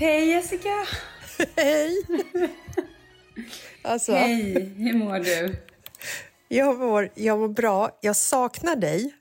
Hej 0.00 0.28
Jessica! 0.28 0.86
Hej! 1.56 2.06
Alltså, 3.82 4.12
Hej, 4.12 4.72
hur 4.76 4.94
mår 4.94 5.18
du? 5.18 5.56
jag, 6.48 6.78
mår, 6.78 7.10
jag 7.14 7.38
mår 7.38 7.48
bra. 7.48 7.98
Jag 8.00 8.16
saknar 8.16 8.76
dig. 8.76 9.14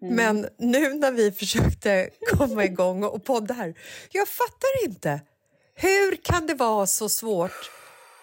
Men 0.00 0.48
nu 0.56 0.94
när 0.94 1.12
vi 1.12 1.32
försökte 1.32 2.10
komma 2.36 2.64
igång 2.64 3.04
och 3.04 3.24
podda 3.24 3.54
här, 3.54 3.74
jag 4.12 4.28
fattar 4.28 4.84
inte. 4.84 5.20
Hur 5.74 6.16
kan 6.16 6.46
det 6.46 6.54
vara 6.54 6.86
så 6.86 7.08
svårt 7.08 7.70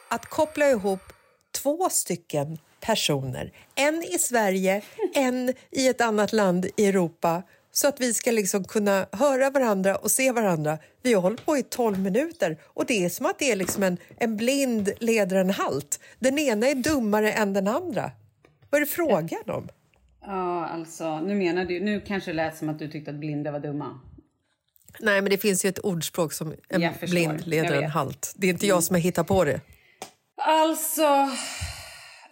att 0.09 0.25
koppla 0.25 0.69
ihop 0.69 1.13
två 1.51 1.89
stycken 1.89 2.57
personer? 2.79 3.51
En 3.75 4.03
i 4.03 4.19
Sverige, 4.19 4.81
en 5.13 5.53
i 5.71 5.87
ett 5.87 6.01
annat 6.01 6.33
land 6.33 6.65
i 6.77 6.85
Europa 6.85 7.43
så 7.77 7.87
att 7.87 8.01
vi 8.01 8.13
ska 8.13 8.31
liksom 8.31 8.63
kunna 8.63 9.05
höra 9.11 9.49
varandra 9.49 9.95
och 9.95 10.11
se 10.11 10.31
varandra. 10.31 10.77
Vi 11.01 11.13
har 11.13 11.21
hållit 11.21 11.45
på 11.45 11.57
i 11.57 11.63
12 11.63 11.99
minuter 11.99 12.57
och 12.63 12.85
det 12.85 13.05
är 13.05 13.09
som 13.09 13.25
att 13.25 13.39
det 13.39 13.51
är 13.51 13.55
liksom 13.55 13.83
en, 13.83 13.97
en 14.17 14.37
blind 14.37 14.89
leder 14.99 15.35
en 15.35 15.49
halt. 15.49 15.99
Den 16.19 16.39
ena 16.39 16.67
är 16.67 16.75
dummare 16.75 17.31
än 17.31 17.53
den 17.53 17.67
andra. 17.67 18.11
Vad 18.69 18.81
är 18.81 18.85
det 18.85 18.91
frågan 18.91 19.43
om? 19.45 19.67
Ja, 20.25 20.65
alltså, 20.65 21.19
nu 21.19 21.35
menar 21.35 21.65
du, 21.65 21.79
nu 21.79 22.01
kanske 22.01 22.31
det 22.31 22.35
lät 22.35 22.57
som 22.57 22.69
att 22.69 22.79
du 22.79 22.87
tyckte 22.87 23.11
att 23.11 23.17
blinda 23.17 23.51
var 23.51 23.59
dumma. 23.59 23.99
Nej, 24.99 25.21
men 25.21 25.29
det 25.29 25.37
finns 25.37 25.65
ju 25.65 25.69
ett 25.69 25.79
ordspråk 25.79 26.33
som 26.33 26.53
en 26.69 26.93
blind 27.01 27.47
leder 27.47 27.81
en 27.81 27.91
halt. 27.91 28.33
Det 28.35 28.47
är 28.47 28.51
inte 28.51 28.67
jag 28.67 28.83
som 28.83 28.93
har 28.93 29.01
hittat 29.01 29.27
på 29.27 29.43
det. 29.43 29.61
Alltså... 30.37 31.29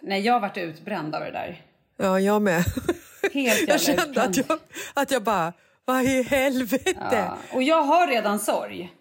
Nej, 0.00 0.20
jag 0.20 0.32
har 0.32 0.40
varit 0.40 0.56
utbränd 0.56 1.14
av 1.14 1.20
det 1.20 1.30
där. 1.30 1.62
Ja, 1.96 2.20
jag 2.20 2.42
med. 2.42 2.64
Helt 3.32 3.68
Jag 3.68 3.80
kände 3.80 4.02
att 4.22 4.38
utbränd. 4.38 4.44
jag, 4.48 4.58
att 5.02 5.10
jag 5.10 5.22
bara, 5.22 5.52
vad 5.84 6.02
i 6.02 6.22
helvete? 6.22 6.94
Ja, 7.10 7.38
och 7.52 7.62
jag 7.62 7.82
har 7.82 8.06
redan 8.06 8.38
sorg. 8.38 8.92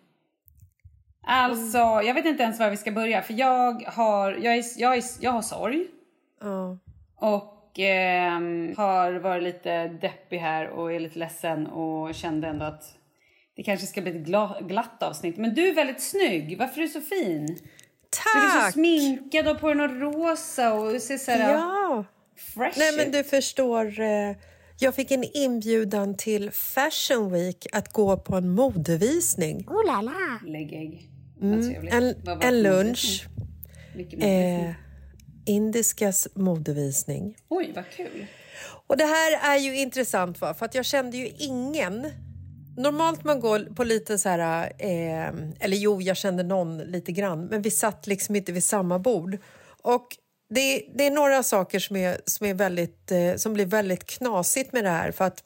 Alltså, 1.27 1.77
jag 1.77 2.13
vet 2.13 2.25
inte 2.25 2.43
ens 2.43 2.59
var 2.59 2.69
vi 2.69 2.77
ska 2.77 2.91
börja. 2.91 3.21
För 3.21 3.33
jag 3.33 3.73
har, 3.87 4.31
jag 4.31 4.55
är, 4.55 4.63
jag 4.77 4.97
är, 4.97 5.03
jag 5.19 5.31
har 5.31 5.41
sorg. 5.41 5.87
Ja. 6.41 6.77
Och 7.15 7.79
ehm, 7.79 8.73
har 8.77 9.13
varit 9.13 9.43
lite 9.43 9.87
deppig 9.87 10.37
här 10.37 10.67
och 10.69 10.93
är 10.93 10.99
lite 10.99 11.19
ledsen 11.19 11.67
och 11.67 12.15
kände 12.15 12.47
ändå 12.47 12.65
att 12.65 12.83
det 13.55 13.63
kanske 13.63 13.87
ska 13.87 14.01
bli 14.01 14.11
ett 14.11 14.27
gla- 14.27 14.67
glatt 14.67 15.03
avsnitt. 15.03 15.37
Men 15.37 15.53
du 15.55 15.67
är 15.67 15.73
väldigt 15.75 16.01
snygg. 16.03 16.57
Varför 16.59 16.77
är 16.77 16.81
du 16.81 16.87
så 16.89 17.01
fin? 17.01 17.45
Du 17.45 18.39
är 18.39 18.49
så 18.51 18.59
Tack! 18.59 18.73
sminkad 18.73 19.47
och 19.47 19.59
på 19.59 19.67
dig 19.67 19.75
något 19.77 19.91
rosa 20.01 20.73
och 20.73 21.01
ser 21.01 21.17
så 21.17 21.31
här 21.31 21.53
Ja. 21.53 22.03
Fresh 22.37 22.79
Nej, 22.79 22.97
men 22.97 23.11
du 23.11 23.23
förstår, 23.23 23.99
eh, 23.99 24.35
Jag 24.79 24.95
fick 24.95 25.11
en 25.11 25.23
inbjudan 25.23 26.17
till 26.17 26.51
Fashion 26.51 27.31
Week 27.33 27.67
att 27.71 27.93
gå 27.93 28.17
på 28.17 28.35
en 28.35 28.49
modevisning. 28.49 29.67
Oh 29.67 29.85
la 29.85 30.01
la! 30.01 30.39
Lägg 30.47 30.73
ägg. 30.73 31.09
Mm, 31.41 31.87
en, 31.87 32.15
en 32.41 32.63
lunch. 32.63 33.27
Eh, 34.19 34.71
Indiskas 35.45 36.27
modevisning. 36.35 37.37
Oj, 37.49 37.71
vad 37.75 37.89
kul. 37.89 38.25
Och 38.87 38.97
det 38.97 39.05
här 39.05 39.55
är 39.55 39.57
ju 39.57 39.77
intressant 39.77 40.41
va? 40.41 40.53
för 40.53 40.65
att 40.65 40.75
jag 40.75 40.85
kände 40.85 41.17
ju 41.17 41.27
ingen 41.37 42.11
Normalt 42.77 43.23
man 43.23 43.39
går 43.39 43.59
på 43.75 43.83
lite 43.83 44.17
så 44.17 44.29
här, 44.29 44.71
eh, 44.79 45.27
eller 45.59 45.77
jo, 45.77 46.01
jag 46.01 46.17
kände 46.17 46.43
någon 46.43 46.77
lite 46.77 47.11
grann, 47.11 47.45
men 47.45 47.61
vi 47.61 47.71
satt 47.71 48.07
liksom 48.07 48.35
inte 48.35 48.51
vid 48.51 48.63
samma 48.63 48.99
bord. 48.99 49.37
Och 49.81 50.07
det, 50.49 50.85
det 50.95 51.07
är 51.07 51.11
några 51.11 51.43
saker 51.43 51.79
som, 51.79 51.95
är, 51.95 52.21
som, 52.25 52.47
är 52.47 52.53
väldigt, 52.53 53.11
eh, 53.11 53.35
som 53.35 53.53
blir 53.53 53.65
väldigt 53.65 54.05
knasigt 54.05 54.73
med 54.73 54.83
det 54.83 54.89
här. 54.89 55.11
För 55.11 55.25
att 55.25 55.43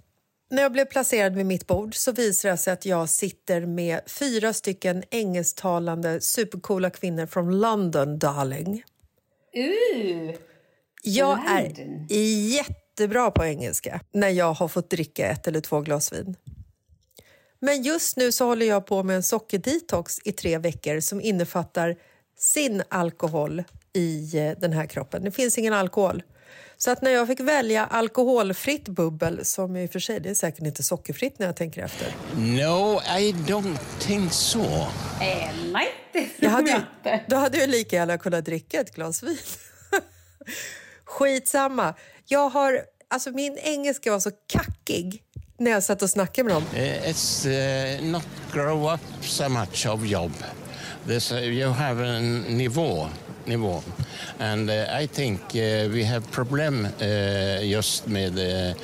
när 0.50 0.62
jag 0.62 0.72
blev 0.72 0.86
placerad 0.86 1.36
vid 1.36 1.46
mitt 1.46 1.68
bord 1.68 1.96
så 1.96 2.12
visar 2.12 2.50
det 2.50 2.58
sig 2.58 2.74
att 2.74 2.86
jag 2.86 3.10
sitter 3.10 3.66
med 3.66 4.00
fyra 4.08 4.54
stycken 4.54 5.04
engelsktalande 5.12 6.22
supercoola 6.22 6.90
kvinnor 6.90 7.26
från 7.26 7.60
London, 7.60 8.20
darling. 8.20 8.84
Uh, 9.58 10.36
Jag 11.04 11.40
är 12.10 12.48
jättebra 12.50 13.32
på 13.32 13.46
engelska 13.46 14.02
när 14.12 14.30
jag 14.30 14.54
har 14.54 14.68
fått 14.68 14.90
dricka 14.90 15.28
ett 15.28 15.48
eller 15.48 15.62
två 15.62 15.82
glas 15.82 16.14
vin. 16.14 16.36
Men 17.60 17.84
just 17.84 18.18
nu 18.18 18.32
så 18.32 18.46
håller 18.46 18.66
jag 18.66 18.86
på 18.86 19.04
med 19.04 19.16
en 19.16 19.24
sockerdetox 19.24 20.20
i 20.26 20.32
tre 20.32 20.58
veckor 20.58 21.00
som 21.00 21.22
innefattar 21.22 21.96
sin 22.40 22.84
alkohol 22.90 23.64
i 23.98 24.38
eh, 24.38 24.60
den 24.60 24.74
här 24.74 24.86
kroppen. 24.86 25.24
Det 25.24 25.32
finns 25.32 25.58
ingen 25.58 25.74
alkohol. 25.74 26.24
Så 26.78 26.92
att 26.92 27.02
när 27.02 27.12
jag 27.12 27.28
fick 27.28 27.40
välja 27.40 27.86
alkoholfritt 27.86 28.88
bubbel, 28.88 29.46
som 29.46 29.78
i 29.78 29.88
och 29.88 29.92
för 29.92 30.00
sig 30.00 30.20
det 30.20 30.30
är 30.30 30.34
säkert 30.34 30.66
inte 30.66 30.84
sockerfritt 30.84 31.40
när 31.40 31.46
jag 31.46 31.56
tänker 31.56 31.84
efter. 31.84 32.08
No, 32.36 33.02
I 33.20 33.32
don't 33.32 33.78
think 34.00 34.34
so. 34.34 34.62
eh, 34.62 35.50
nej, 35.74 35.88
det 36.14 36.26
tror 36.26 36.52
jag 36.52 36.60
inte. 36.62 37.22
då 37.28 37.36
hade 37.36 37.58
jag 37.58 37.70
lika 37.70 37.96
gärna 37.96 38.18
kunnat 38.18 38.46
dricka 38.46 38.80
ett 38.80 38.96
glas 38.96 39.24
vin. 39.24 39.38
Skitsamma. 41.06 41.94
Jag 42.26 42.50
har, 42.50 42.82
alltså 43.08 43.32
min 43.32 43.58
engelska 43.58 44.12
var 44.12 44.20
så 44.20 44.32
kackig 44.48 45.24
när 45.60 45.72
jag 45.72 45.84
satt 45.84 46.02
och 46.02 46.10
snackade 46.10 46.48
med 46.48 46.56
dem. 46.56 46.64
Uh, 46.74 47.10
it's 47.10 47.48
uh, 47.48 48.12
not 48.12 48.28
grow 48.54 48.94
up 48.94 49.26
so 49.26 49.50
much 49.50 49.88
of 49.88 50.06
job. 50.06 50.32
This, 51.08 51.32
uh, 51.32 51.40
you 51.40 51.72
have 51.72 52.18
a 52.18 52.20
nivå, 52.50 53.08
nivå. 53.48 53.82
And 54.40 54.70
uh, 54.70 55.02
I 55.02 55.08
think 55.08 55.42
uh, 55.42 55.62
we 55.90 56.06
have 56.06 56.22
problem 56.32 56.88
uh, 57.02 57.66
just 57.66 58.08
med 58.08 58.32
uh, 58.32 58.76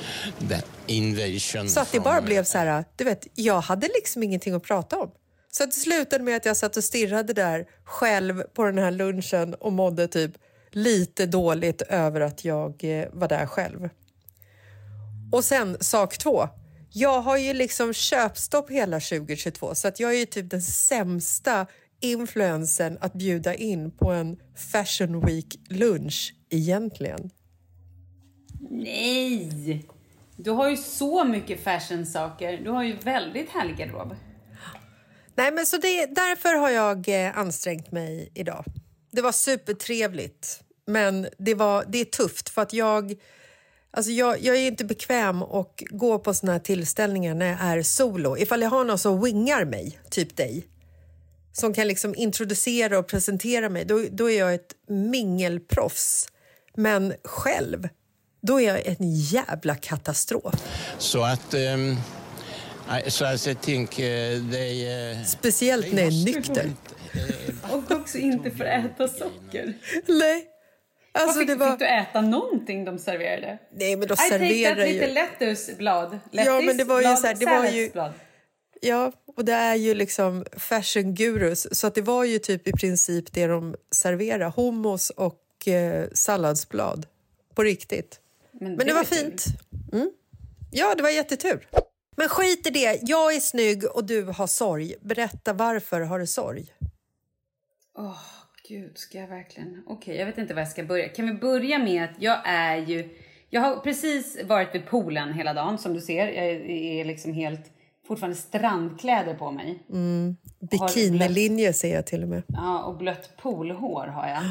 the 0.48 0.62
invasion. 0.86 1.68
Så 1.68 1.80
att 1.80 1.92
det 1.92 2.00
bara 2.00 2.22
blev 2.22 2.44
så 2.44 2.58
här, 2.58 2.84
du 2.96 3.04
vet, 3.04 3.26
jag 3.34 3.60
hade 3.60 3.86
liksom 3.94 4.22
ingenting 4.22 4.54
att 4.54 4.62
prata 4.62 4.98
om. 4.98 5.10
Så 5.50 5.64
att 5.64 5.70
det 5.70 5.76
slutade 5.76 6.24
med 6.24 6.36
att 6.36 6.44
jag 6.44 6.56
satt 6.56 6.76
och 6.76 6.84
stirrade 6.84 7.32
där 7.32 7.66
själv 7.84 8.42
på 8.42 8.64
den 8.64 8.78
här 8.78 8.90
lunchen 8.90 9.54
och 9.54 9.72
mådde 9.72 10.08
typ 10.08 10.32
lite 10.70 11.26
dåligt 11.26 11.82
över 11.82 12.20
att 12.20 12.44
jag 12.44 12.84
var 13.12 13.28
där 13.28 13.46
själv. 13.46 13.88
Och 15.32 15.44
sen 15.44 15.76
sak 15.80 16.18
två. 16.18 16.48
Jag 16.96 17.20
har 17.20 17.36
ju 17.36 17.52
liksom 17.52 17.92
köpstopp 17.92 18.70
hela 18.70 19.00
2022 19.00 19.74
så 19.74 19.88
att 19.88 20.00
jag 20.00 20.14
är 20.14 20.18
ju 20.18 20.26
typ 20.26 20.50
den 20.50 20.62
sämsta 20.62 21.66
influensen 22.04 22.98
att 23.00 23.12
bjuda 23.12 23.54
in 23.54 23.90
på 23.90 24.10
en 24.10 24.36
Fashion 24.72 25.26
Week-lunch 25.26 26.34
egentligen. 26.50 27.30
Nej! 28.70 29.88
Du 30.36 30.50
har 30.50 30.70
ju 30.70 30.76
så 30.76 31.24
mycket 31.24 31.64
fashion-saker. 31.64 32.60
Du 32.64 32.70
har 32.70 32.82
ju 32.82 32.96
väldigt 32.96 33.50
härlig 33.50 33.76
garderob. 33.76 34.16
Nej, 35.34 35.52
men 35.52 35.66
så 35.66 35.76
det, 35.76 36.06
därför 36.06 36.54
har 36.54 36.70
jag 36.70 37.08
eh, 37.08 37.38
ansträngt 37.38 37.92
mig 37.92 38.32
idag. 38.34 38.64
Det 39.12 39.22
var 39.22 39.32
supertrevligt, 39.32 40.60
men 40.86 41.28
det, 41.38 41.54
var, 41.54 41.84
det 41.88 42.00
är 42.00 42.04
tufft 42.04 42.48
för 42.48 42.62
att 42.62 42.72
jag... 42.72 43.14
Alltså 43.90 44.12
jag, 44.12 44.42
jag 44.42 44.56
är 44.56 44.66
inte 44.66 44.84
bekväm 44.84 45.42
att 45.42 45.82
gå 45.90 46.18
på 46.18 46.34
såna 46.34 46.52
här 46.52 46.58
tillställningar 46.58 47.34
när 47.34 47.46
jag 47.46 47.60
är 47.60 47.82
solo. 47.82 48.36
Ifall 48.38 48.62
jag 48.62 48.70
har 48.70 48.84
någon 48.84 48.98
som 48.98 49.22
wingar 49.22 49.64
mig, 49.64 49.98
typ 50.10 50.36
dig 50.36 50.66
som 51.56 51.74
kan 51.74 51.88
liksom 51.88 52.14
introducera 52.14 52.98
och 52.98 53.06
presentera 53.06 53.68
mig, 53.68 53.84
då, 53.84 54.04
då 54.10 54.30
är 54.30 54.38
jag 54.38 54.54
ett 54.54 54.74
mingelproffs. 54.88 56.28
Men 56.76 57.14
själv, 57.24 57.88
då 58.42 58.60
är 58.60 58.74
jag 58.74 58.86
en 58.86 58.96
jävla 59.14 59.74
katastrof. 59.74 60.54
So 60.98 61.22
at, 61.22 61.54
um, 61.54 61.96
I, 63.06 63.10
so 63.10 63.24
as 63.24 63.46
I 63.46 63.54
think 63.54 63.90
uh, 63.90 64.04
they... 64.52 65.12
Uh, 65.12 65.24
Speciellt 65.24 65.92
när 65.92 66.02
jag 66.02 66.12
är 66.12 66.24
nykter. 66.24 66.70
Och 67.70 67.90
också 67.90 68.18
inte 68.18 68.50
får 68.50 68.64
äta 68.64 69.08
socker. 69.08 69.74
Nej. 70.06 70.46
Alltså 71.12 71.38
fick, 71.38 71.48
det 71.48 71.54
var... 71.54 71.70
fick 71.70 71.78
du 71.78 71.86
äta 71.86 72.20
någonting 72.20 72.84
de 72.84 72.98
serverade? 72.98 73.58
Nej, 73.76 73.96
men 73.96 74.08
de 74.08 74.14
I 74.14 74.16
take 74.16 74.30
that 74.30 74.78
lite 74.78 75.06
ju... 75.06 75.12
lettuceblad. 75.12 76.18
Ja, 76.30 76.60
men 76.60 76.76
det 76.76 76.84
var 76.84 77.00
ju 77.00 77.06
Lettuceblad, 77.06 77.18
så 77.18 77.26
här, 77.26 77.34
det 77.34 77.46
var 77.46 77.64
ju- 77.64 77.90
salladsblad. 77.90 78.12
Ja, 78.84 79.12
och 79.36 79.44
det 79.44 79.52
är 79.52 79.74
ju 79.74 79.94
liksom 79.94 80.44
fashion 80.56 81.14
gurus 81.14 81.78
så 81.78 81.86
att 81.86 81.94
det 81.94 82.02
var 82.02 82.24
ju 82.24 82.38
typ 82.38 82.68
i 82.68 82.72
princip 82.72 83.32
det 83.32 83.46
de 83.46 83.76
serverade. 83.90 84.52
Hummus 84.56 85.10
och 85.10 85.68
eh, 85.68 86.08
salladsblad. 86.12 87.06
På 87.54 87.62
riktigt. 87.62 88.20
Men 88.52 88.76
det, 88.76 88.90
är 88.90 88.94
var 88.94 89.04
fint. 89.04 89.44
Mm. 89.92 90.10
Ja, 90.72 90.94
det 90.94 91.02
var 91.02 91.10
jättetur. 91.10 91.68
Men 92.16 92.28
skit 92.28 92.66
i 92.66 92.70
det. 92.70 92.98
Jag 93.02 93.34
är 93.34 93.40
snygg 93.40 93.84
och 93.84 94.04
du 94.04 94.22
har 94.22 94.46
sorg. 94.46 94.94
Berätta 95.00 95.52
varför 95.52 96.00
har 96.00 96.18
du 96.18 96.26
sorg? 96.26 96.66
Åh, 97.98 98.20
gud, 98.68 98.98
ska 98.98 99.18
jag 99.18 99.28
verkligen? 99.28 99.82
Okej, 99.86 100.16
jag 100.16 100.26
vet 100.26 100.38
inte 100.38 100.54
var 100.54 100.60
jag 100.60 100.70
ska 100.70 100.84
börja. 100.84 101.08
Kan 101.08 101.26
vi 101.26 101.32
börja 101.32 101.78
med 101.78 102.04
att 102.04 102.22
jag 102.22 102.40
är 102.44 102.76
ju... 102.76 103.18
Jag 103.50 103.60
har 103.60 103.76
precis 103.76 104.42
varit 104.44 104.74
vid 104.74 104.86
poolen 104.86 105.32
hela 105.32 105.54
dagen, 105.54 105.78
som 105.78 105.94
du 105.94 106.00
ser. 106.00 106.26
Jag 106.26 106.46
är 106.46 107.04
liksom 107.04 107.32
helt... 107.32 107.73
Fortfarande 108.06 108.36
strandkläder 108.36 109.34
på 109.34 109.50
mig. 109.50 109.78
Bikinilinje 110.70 111.72
ser 111.72 111.94
jag 111.94 112.06
till 112.06 112.22
och 112.22 112.28
med. 112.28 112.42
Ja, 112.48 112.82
och 112.82 112.96
blött 112.96 113.36
poolhår 113.36 114.06
har 114.06 114.28
jag. 114.28 114.42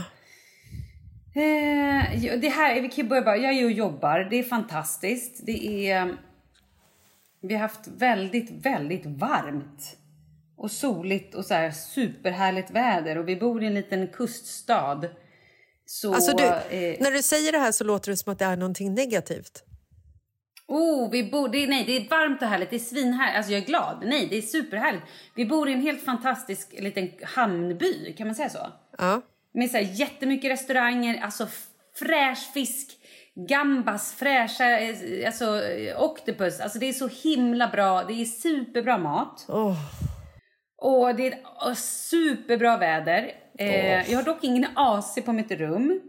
Eh, 1.36 2.40
det 2.40 2.50
här, 2.50 2.82
vi 2.82 2.90
kan 2.90 3.08
börja 3.08 3.22
bara, 3.22 3.38
jag 3.38 3.54
är 3.54 3.58
ju 3.58 3.66
och 3.66 3.72
jobbar, 3.72 4.28
det 4.30 4.40
är 4.40 4.44
fantastiskt. 4.44 5.46
Det 5.46 5.90
är... 5.92 6.18
Vi 7.42 7.54
har 7.54 7.62
haft 7.62 7.88
väldigt, 7.88 8.66
väldigt 8.66 9.06
varmt. 9.06 9.98
Och 10.58 10.72
soligt 10.72 11.36
och 11.36 11.46
så 11.46 11.54
här 11.54 11.72
superhärligt 11.72 12.72
väder. 12.72 13.18
Och 13.18 13.28
vi 13.28 13.36
bor 13.36 13.64
i 13.64 13.68
en 13.68 13.74
liten 13.74 14.08
kuststad. 14.08 15.02
Så... 15.86 16.14
Alltså 16.14 16.38
du, 16.38 16.44
eh, 16.44 16.96
när 17.00 17.12
du 17.12 17.22
säger 17.22 17.52
det 17.52 17.58
här 17.58 17.72
så 17.72 17.84
låter 17.84 18.12
det 18.12 18.18
som 18.18 18.34
att 18.34 18.40
det 18.40 18.46
är 18.46 18.58
någonting 18.58 18.94
negativt. 18.94 19.64
Oh, 20.74 21.10
vi 21.12 21.24
bor, 21.24 21.50
det, 21.50 21.64
är- 21.64 21.68
nej, 21.68 21.84
det 21.88 21.98
är 21.98 22.10
varmt 22.10 22.42
och 22.42 22.48
härligt. 22.48 22.70
Det 22.70 22.76
är 22.76 22.80
svinhärligt. 22.80 23.38
Alltså 23.38 23.52
jag 23.52 23.62
är 23.62 23.66
glad. 23.66 24.04
Nej, 24.06 24.28
det 24.30 24.38
är 24.38 24.42
superhärligt. 24.42 25.04
Vi 25.36 25.46
bor 25.46 25.70
i 25.70 25.74
en 25.74 25.82
helt 25.82 26.06
fantastisk 26.06 26.76
liten 26.80 27.10
hamnby, 27.24 28.14
kan 28.18 28.28
man 28.28 28.36
säga 28.36 28.50
så? 28.50 28.68
Ja. 28.98 29.22
Med 29.54 29.72
så 29.72 29.78
här 29.78 29.84
jättemycket 29.84 30.52
restauranger, 30.52 31.22
alltså 31.24 31.48
fräsch 31.96 32.54
fisk, 32.54 32.98
gambas, 33.50 34.14
fräscha, 34.14 34.80
eh, 34.80 35.26
alltså 35.26 35.64
eh, 35.64 36.02
octopus. 36.02 36.60
Alltså 36.60 36.80
det 36.80 36.90
är 36.90 36.94
så 36.94 37.08
himla 37.08 37.68
bra. 37.68 38.04
Det 38.04 38.14
är 38.22 38.26
superbra 38.26 38.98
mat. 38.98 39.46
Åh. 39.50 39.78
Och 40.78 41.16
det 41.16 41.28
är 41.28 41.40
oh, 41.44 41.74
superbra 41.74 42.78
väder. 42.78 43.32
Eh, 43.60 44.12
jag 44.12 44.18
har 44.18 44.24
dock 44.24 44.44
ingen 44.44 44.66
AC 44.76 45.16
på 45.26 45.34
mitt 45.34 45.52
rum. 45.52 46.02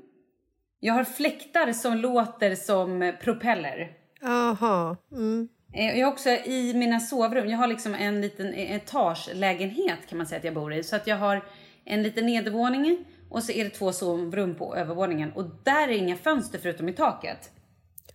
Jag 0.81 0.95
har 0.95 1.05
fläktar 1.05 1.73
som 1.73 1.97
låter 1.97 2.55
som 2.55 3.13
propeller. 3.23 4.04
Aha. 4.25 4.97
Mm. 5.13 5.49
Eh, 5.73 5.99
Jag 5.99 6.09
också 6.13 6.31
i 6.31 6.75
mina 6.75 7.01
sovrum, 7.01 7.49
jag 7.49 7.59
har 7.59 7.67
liksom 7.67 7.95
en 7.95 8.21
liten 8.21 8.55
etagelägenhet 8.55 9.99
kan 10.09 10.19
man 10.19 10.27
säga 10.27 10.39
att 10.39 10.45
jag 10.45 10.55
bor 10.55 10.75
i. 10.75 10.83
Så 10.83 10.97
att 10.97 11.07
jag 11.07 11.17
har 11.17 11.45
en 11.85 12.03
liten 12.03 12.27
nedervåning 12.27 13.05
och 13.31 13.43
så 13.43 13.53
är 13.53 13.65
det 13.65 13.71
två 13.71 13.93
sovrum 13.93 14.55
på 14.55 14.77
övervåningen. 14.77 15.33
Och 15.33 15.45
där 15.65 15.89
är 15.89 15.93
inga 15.93 16.17
fönster 16.17 16.59
förutom 16.63 16.89
i 16.89 16.93
taket. 16.93 17.51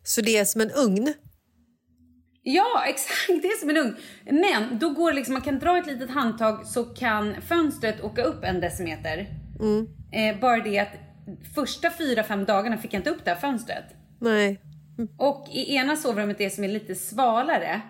Så 0.03 0.21
det 0.21 0.37
är 0.37 0.45
som 0.45 0.61
en 0.61 0.71
ugn? 0.71 1.13
Ja, 2.43 2.83
exakt. 2.87 3.41
Det 3.41 3.47
är 3.47 3.59
som 3.59 3.69
en 3.69 3.77
ugn. 3.77 3.95
Men 4.25 4.79
då 4.79 4.89
går 4.89 5.13
liksom, 5.13 5.33
man 5.33 5.41
kan 5.41 5.59
dra 5.59 5.77
ett 5.77 5.87
litet 5.87 6.09
handtag 6.09 6.67
så 6.67 6.83
kan 6.83 7.41
fönstret 7.41 8.01
åka 8.03 8.23
upp 8.23 8.43
en 8.43 8.59
decimeter. 8.59 9.27
Eh, 10.11 10.39
bara 10.39 10.59
det 10.63 10.79
att 10.79 10.93
första 11.55 11.91
fyra, 11.91 12.23
fem 12.23 12.45
dagarna 12.45 12.77
fick 12.77 12.93
jag 12.93 12.99
inte 12.99 13.09
upp 13.09 13.25
det 13.25 13.31
här 13.31 13.37
fönstret. 13.39 13.85
Nej. 14.19 14.61
Och 15.17 15.47
i 15.51 15.75
ena 15.75 15.95
sovrummet, 15.95 16.37
det 16.37 16.49
som 16.49 16.63
är 16.63 16.67
lite 16.67 16.95
svalare, 16.95 17.81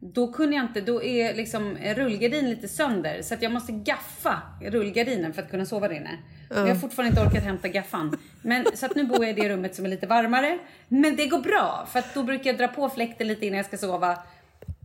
då 0.00 0.32
kunde 0.32 0.56
jag 0.56 0.64
inte, 0.64 0.80
då 0.80 1.02
är 1.02 1.34
liksom 1.34 1.76
rullgardin 1.96 2.50
lite 2.50 2.68
sönder 2.68 3.22
så 3.22 3.34
att 3.34 3.42
jag 3.42 3.52
måste 3.52 3.72
gaffa 3.72 4.42
rullgardinen 4.62 5.32
för 5.32 5.42
att 5.42 5.50
kunna 5.50 5.66
sova 5.66 5.88
där 5.88 5.94
inne. 5.94 6.18
Och 6.50 6.56
jag 6.56 6.66
har 6.66 6.74
fortfarande 6.74 7.10
inte 7.20 7.30
orkat 7.30 7.44
hämta 7.44 7.68
gaffan. 7.68 8.18
Men, 8.42 8.66
så 8.74 8.86
att 8.86 8.94
nu 8.94 9.04
bor 9.04 9.24
jag 9.24 9.38
i 9.38 9.42
det 9.42 9.48
rummet 9.48 9.74
som 9.74 9.84
är 9.84 9.88
lite 9.88 10.06
varmare. 10.06 10.58
Men 10.88 11.16
det 11.16 11.26
går 11.26 11.38
bra 11.38 11.88
för 11.92 11.98
att 11.98 12.14
då 12.14 12.22
brukar 12.22 12.50
jag 12.50 12.58
dra 12.58 12.68
på 12.68 12.88
fläkten 12.88 13.28
lite 13.28 13.46
innan 13.46 13.56
jag 13.56 13.66
ska 13.66 13.76
sova. 13.78 14.18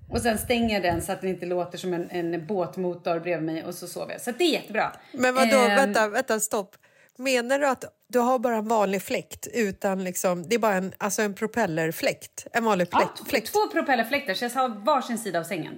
Och 0.09 0.21
sen 0.21 0.37
stänger 0.37 0.73
jag 0.73 0.83
den 0.83 1.01
så 1.01 1.11
att 1.11 1.21
den 1.21 1.29
inte 1.29 1.45
låter 1.45 1.77
som 1.77 1.93
en, 1.93 2.09
en 2.09 2.47
båtmotor 2.47 3.19
bredvid 3.19 3.45
mig 3.53 3.65
och 3.65 3.73
så 3.73 3.87
sover 3.87 4.11
jag. 4.11 4.21
Så 4.21 4.31
det 4.37 4.43
är 4.43 4.51
jättebra. 4.51 4.91
Men 5.11 5.35
vadå, 5.35 5.57
Ehm, 5.57 5.75
vänta, 5.75 6.07
vänta, 6.07 6.39
stopp. 6.39 6.75
Menar 7.17 7.59
du 7.59 7.67
att 7.67 7.85
du 8.07 8.19
har 8.19 8.39
bara 8.39 8.55
en 8.55 8.67
vanlig 8.67 9.01
fläkt 9.01 9.47
utan 9.53 10.03
liksom, 10.03 10.49
det 10.49 10.55
är 10.55 10.59
bara 10.59 10.73
en, 10.75 10.93
alltså 10.97 11.21
en 11.21 11.33
propellerfläkt? 11.33 12.47
En 12.51 12.63
vanlig 12.63 12.87
Ja, 12.91 12.97
fläkt? 12.99 13.17
t- 13.17 13.23
fläkt. 13.29 13.53
två 13.53 13.67
propellerfläktar 13.71 14.33
så 14.33 14.45
jag 14.45 14.49
har 14.49 14.69
varsin 14.69 15.17
sida 15.17 15.39
av 15.39 15.43
sängen. 15.43 15.73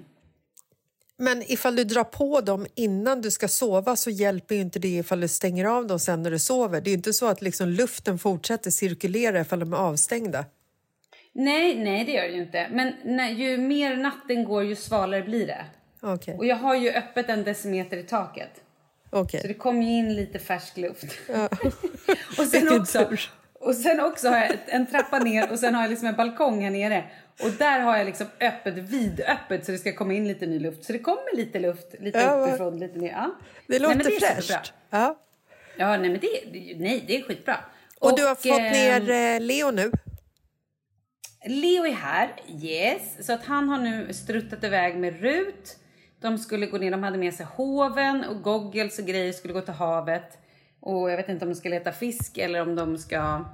Men 1.18 1.44
ifall 1.52 1.76
du 1.76 1.84
drar 1.84 2.04
på 2.04 2.42
dem 2.42 2.66
innan 2.76 3.22
du 3.22 3.32
ska 3.32 3.48
sova 3.48 3.96
så 3.96 4.10
hjälper 4.10 4.56
inte 4.56 4.80
det 4.80 4.98
ifall 4.98 5.20
du 5.20 5.28
stänger 5.28 5.66
av 5.66 5.88
dem 5.88 6.00
sen 6.00 6.24
när 6.24 6.32
du 6.32 6.40
sover. 6.40 6.82
Det 6.82 6.90
är 6.90 6.94
inte 6.94 7.14
så 7.14 7.28
att 7.28 7.42
liksom 7.42 7.68
luften 7.70 8.20
fortsätter 8.20 8.72
cirkulera 8.72 9.40
ifall 9.42 9.60
de 9.60 9.74
är 9.74 9.78
avstängda. 9.78 10.46
Nej, 11.34 11.76
nej 11.84 12.06
det 12.06 12.12
gör 12.12 12.24
det 12.24 12.34
ju 12.34 12.42
inte. 12.42 12.68
Men 12.72 12.94
när, 13.04 13.30
ju 13.30 13.58
mer 13.58 13.98
natten 13.98 14.44
går 14.44 14.64
ju 14.64 14.76
svalare 14.76 15.22
blir 15.22 15.48
det. 15.48 15.66
Okej, 16.02 16.36
Och 16.38 16.46
jag 16.46 16.56
har 16.56 16.76
ju 16.76 16.92
öppet 16.92 17.30
en 17.30 17.44
decimeter 17.44 17.98
i 17.98 18.04
taket. 18.04 18.50
Okej. 19.20 19.42
Så 19.42 19.48
det 19.48 19.54
kommer 19.54 19.82
ju 19.82 19.92
in 19.92 20.16
lite 20.16 20.40
färsk 20.40 20.78
luft. 20.78 21.06
Ja. 21.30 21.50
och, 22.38 22.46
sen 22.46 22.82
också, 22.82 23.18
och 23.54 23.76
sen 23.76 24.00
också 24.00 24.30
har 24.30 24.38
jag 24.38 24.52
en 24.66 24.86
trappa 24.86 25.20
ner 25.20 25.52
och 25.52 25.60
sen 25.60 25.76
har 25.76 25.82
jag 25.82 25.90
liksom 25.90 26.08
en 26.08 26.16
balkong 26.16 26.64
här 26.64 26.72
nere. 26.72 27.04
Och 27.44 27.52
där 27.52 27.80
har 27.80 27.98
jag 27.98 28.06
liksom 28.06 28.28
öppet, 28.40 28.74
vidöppet 28.74 29.66
så 29.66 29.72
det 29.72 29.78
ska 29.78 29.94
komma 29.94 30.14
in 30.14 30.28
lite 30.28 30.46
ny 30.46 30.60
luft. 30.60 30.84
Så 30.84 30.94
det 30.94 31.00
kommer 31.00 31.36
lite 31.36 31.60
luft, 31.60 31.96
lite 32.00 32.20
Ja, 32.20 32.32
uppifrån, 32.32 32.80
lite 32.80 33.00
ner. 33.00 33.12
Ja. 33.12 33.36
Det 33.68 33.74
Nej, 33.74 33.80
låter 33.80 33.96
men 33.96 34.06
det 34.06 34.12
fräscht. 34.12 34.74
Ja. 34.90 35.20
Ja, 35.78 35.98
nej 35.98 36.10
men 36.10 36.20
det, 36.20 36.28
nej, 36.80 37.04
det 37.08 37.18
är 37.18 37.22
skitbra. 37.24 37.58
Och, 38.00 38.18
du 38.18 38.26
har 38.26 38.36
fått 38.36 38.46
eh, 38.46 38.72
ner 38.72 39.10
eh, 39.10 39.40
Leo 39.42 39.72
nu? 39.72 39.92
Leo 41.46 41.86
är 41.86 41.92
här, 41.92 42.34
yes. 42.62 43.26
Så 43.26 43.34
att 43.34 43.46
han 43.46 43.70
har 43.70 43.78
nu 43.78 44.14
struttat 44.14 44.64
iväg 44.64 44.98
med 44.98 45.20
Rut. 45.20 45.78
De 46.22 46.38
skulle 46.38 46.66
gå 46.66 46.78
ner, 46.78 46.92
de 46.92 47.04
hade 47.04 47.18
med 47.18 47.34
sig 47.34 47.46
hoven 47.46 48.24
och 48.26 48.42
goggles 48.42 49.00
och 49.00 49.06
grejer, 49.06 49.34
skulle 49.34 49.54
gå 49.54 49.62
till 49.62 49.74
havet. 49.74 50.38
Och 50.80 51.12
jag 51.12 51.18
vet 51.18 51.30
inte 51.30 51.46
om 51.46 51.50
de 51.52 51.56
ska 51.56 51.70
leta 51.70 51.92
fisk 51.92 52.38
eller 52.38 52.62
om 52.62 52.76
de 52.76 52.98
ska... 52.98 53.46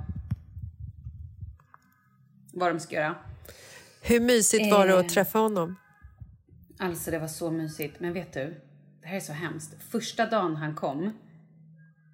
Vad 2.53 2.71
de 2.71 2.79
ska 2.79 2.95
göra. 2.95 3.15
Hur 4.01 4.19
mysigt 4.19 4.71
var 4.71 4.87
det 4.87 4.93
Eh. 4.93 4.99
att 4.99 5.09
träffa 5.09 5.39
honom? 5.39 5.75
Alltså 6.79 7.11
det 7.11 7.19
var 7.19 7.27
så 7.27 7.51
mysigt. 7.51 7.99
Men 7.99 8.13
vet 8.13 8.33
du, 8.33 8.61
det 9.01 9.07
här 9.07 9.15
är 9.15 9.19
så 9.19 9.33
hemskt. 9.33 9.83
Första 9.91 10.25
dagen 10.25 10.55
han 10.55 10.75
kom, 10.75 11.13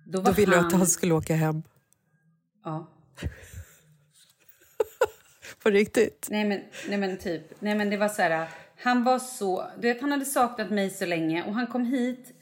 då 0.05 0.19
var 0.21 0.25
Då 0.25 0.31
ville 0.31 0.51
du 0.51 0.57
han... 0.57 0.65
att 0.67 0.73
han 0.73 0.87
skulle 0.87 1.13
åka 1.13 1.35
hem. 1.35 1.63
Ja. 2.63 2.87
På 5.63 5.69
riktigt? 5.69 6.27
Nej 6.31 6.45
men, 6.45 6.61
nej 6.89 6.97
men 6.97 7.17
typ, 7.17 7.61
nej 7.61 7.75
men 7.75 7.89
det 7.89 7.97
var 7.97 8.09
så 8.09 8.21
här, 8.21 8.47
han 8.79 9.03
var 9.03 9.19
så, 9.19 9.67
du 9.79 9.87
vet 9.87 10.01
han 10.01 10.11
hade 10.11 10.25
saknat 10.25 10.69
mig 10.69 10.89
så 10.89 11.05
länge 11.05 11.43
och 11.43 11.53
han 11.53 11.67
kom 11.67 11.85
hit. 11.85 12.33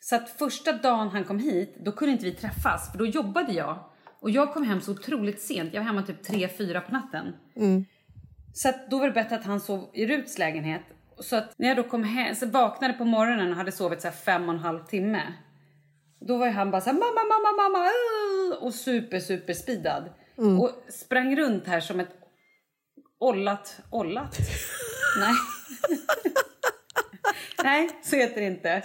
Så 0.00 0.16
att 0.16 0.28
första 0.30 0.72
dagen 0.72 1.08
han 1.08 1.24
kom 1.24 1.38
hit, 1.38 1.76
då 1.84 1.92
kunde 1.92 2.12
inte 2.12 2.24
vi 2.24 2.34
träffas 2.34 2.90
för 2.92 2.98
då 2.98 3.06
jobbade 3.06 3.52
jag. 3.52 3.78
Och 4.20 4.30
jag 4.30 4.54
kom 4.54 4.62
hem 4.62 4.80
så 4.80 4.92
otroligt 4.92 5.40
sent, 5.40 5.74
jag 5.74 5.80
var 5.80 5.86
hemma 5.86 6.02
typ 6.02 6.28
3-4 6.28 6.80
på 6.80 6.92
natten. 6.92 7.32
Så 8.52 8.68
att 8.68 8.90
då 8.90 8.98
var 8.98 9.06
det 9.06 9.12
bättre 9.12 9.36
att 9.36 9.44
han 9.44 9.60
sov 9.60 9.90
i 9.94 10.06
Ruts 10.06 10.38
lägenhet. 10.38 10.82
Så 11.20 11.36
att 11.36 11.58
när 11.58 11.68
jag 11.68 11.76
då 11.76 11.82
kom 11.82 12.04
hem, 12.04 12.34
så 12.34 12.46
vaknade 12.46 12.94
på 12.94 13.04
morgonen 13.04 13.50
och 13.50 13.56
hade 13.56 13.72
sovit 13.72 14.00
så 14.02 14.08
här 14.08 14.14
fem 14.14 14.48
och 14.48 14.54
en 14.54 14.60
halv 14.60 14.84
timme. 14.84 15.22
Då 16.20 16.36
var 16.36 16.48
han 16.48 16.70
bara 16.70 16.80
så 16.80 16.90
här, 16.90 16.98
mamma, 16.98 17.20
mamma, 17.28 17.62
mamma, 17.62 17.84
uh, 17.84 18.64
och 18.64 18.74
super, 18.74 19.20
super 19.20 19.54
speedad. 19.54 20.04
Och 20.60 20.70
sprang 20.88 21.36
runt 21.36 21.66
här 21.66 21.80
som 21.80 22.00
ett 22.00 22.16
ollat, 23.18 23.80
ollat? 23.90 24.38
Nej. 25.16 25.34
Nej, 27.64 27.90
så 28.04 28.16
heter 28.16 28.40
det 28.40 28.46
inte. 28.46 28.70
Eh, 28.70 28.82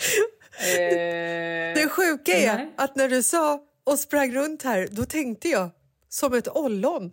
Det 1.76 1.90
sjuka 1.90 2.32
är 2.32 2.56
nej. 2.58 2.74
att 2.78 2.96
när 2.96 3.10
du 3.10 3.24
sa 3.24 3.60
och 3.84 4.00
sprang 4.00 4.34
runt 4.36 4.64
här, 4.64 4.88
då 4.92 5.06
tänkte 5.06 5.50
jag 5.50 5.70
som 6.10 6.34
ett 6.34 6.48
ollon. 6.48 7.12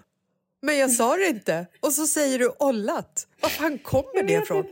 Men 0.63 0.79
jag 0.79 0.91
sa 0.91 1.17
det 1.17 1.27
inte. 1.27 1.67
Och 1.81 1.93
så 1.93 2.07
säger 2.07 2.39
du 2.39 2.53
ollat. 2.59 3.27
Var 3.41 3.49
fan 3.49 3.79
kommer 3.79 4.23
det 4.23 4.33
ifrån? 4.33 4.65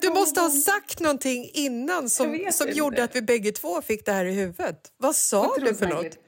Du 0.00 0.08
måste 0.10 0.40
ha 0.40 0.50
sagt 0.50 1.00
någonting 1.00 1.50
innan 1.54 2.10
som, 2.10 2.26
som 2.52 2.68
inte. 2.68 2.78
gjorde 2.78 3.04
att 3.04 3.16
vi 3.16 3.22
bägge 3.22 3.52
två 3.52 3.82
fick 3.82 4.06
det 4.06 4.12
här 4.12 4.24
i 4.24 4.32
huvudet. 4.32 4.80
Vad 4.96 5.16
sa 5.16 5.54
du 5.60 5.74
för 5.74 5.86
något? 5.86 6.18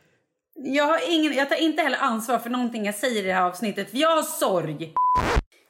Jag, 0.54 0.84
har 0.84 1.00
ingen, 1.10 1.32
jag 1.32 1.48
tar 1.48 1.56
inte 1.56 1.82
heller 1.82 1.98
ansvar 1.98 2.38
för 2.38 2.50
någonting 2.50 2.84
jag 2.86 2.94
säger 2.94 3.22
i 3.22 3.26
det 3.26 3.32
här 3.32 3.42
avsnittet, 3.42 3.90
för 3.90 3.98
jag 3.98 4.16
har 4.16 4.22
sorg. 4.22 4.92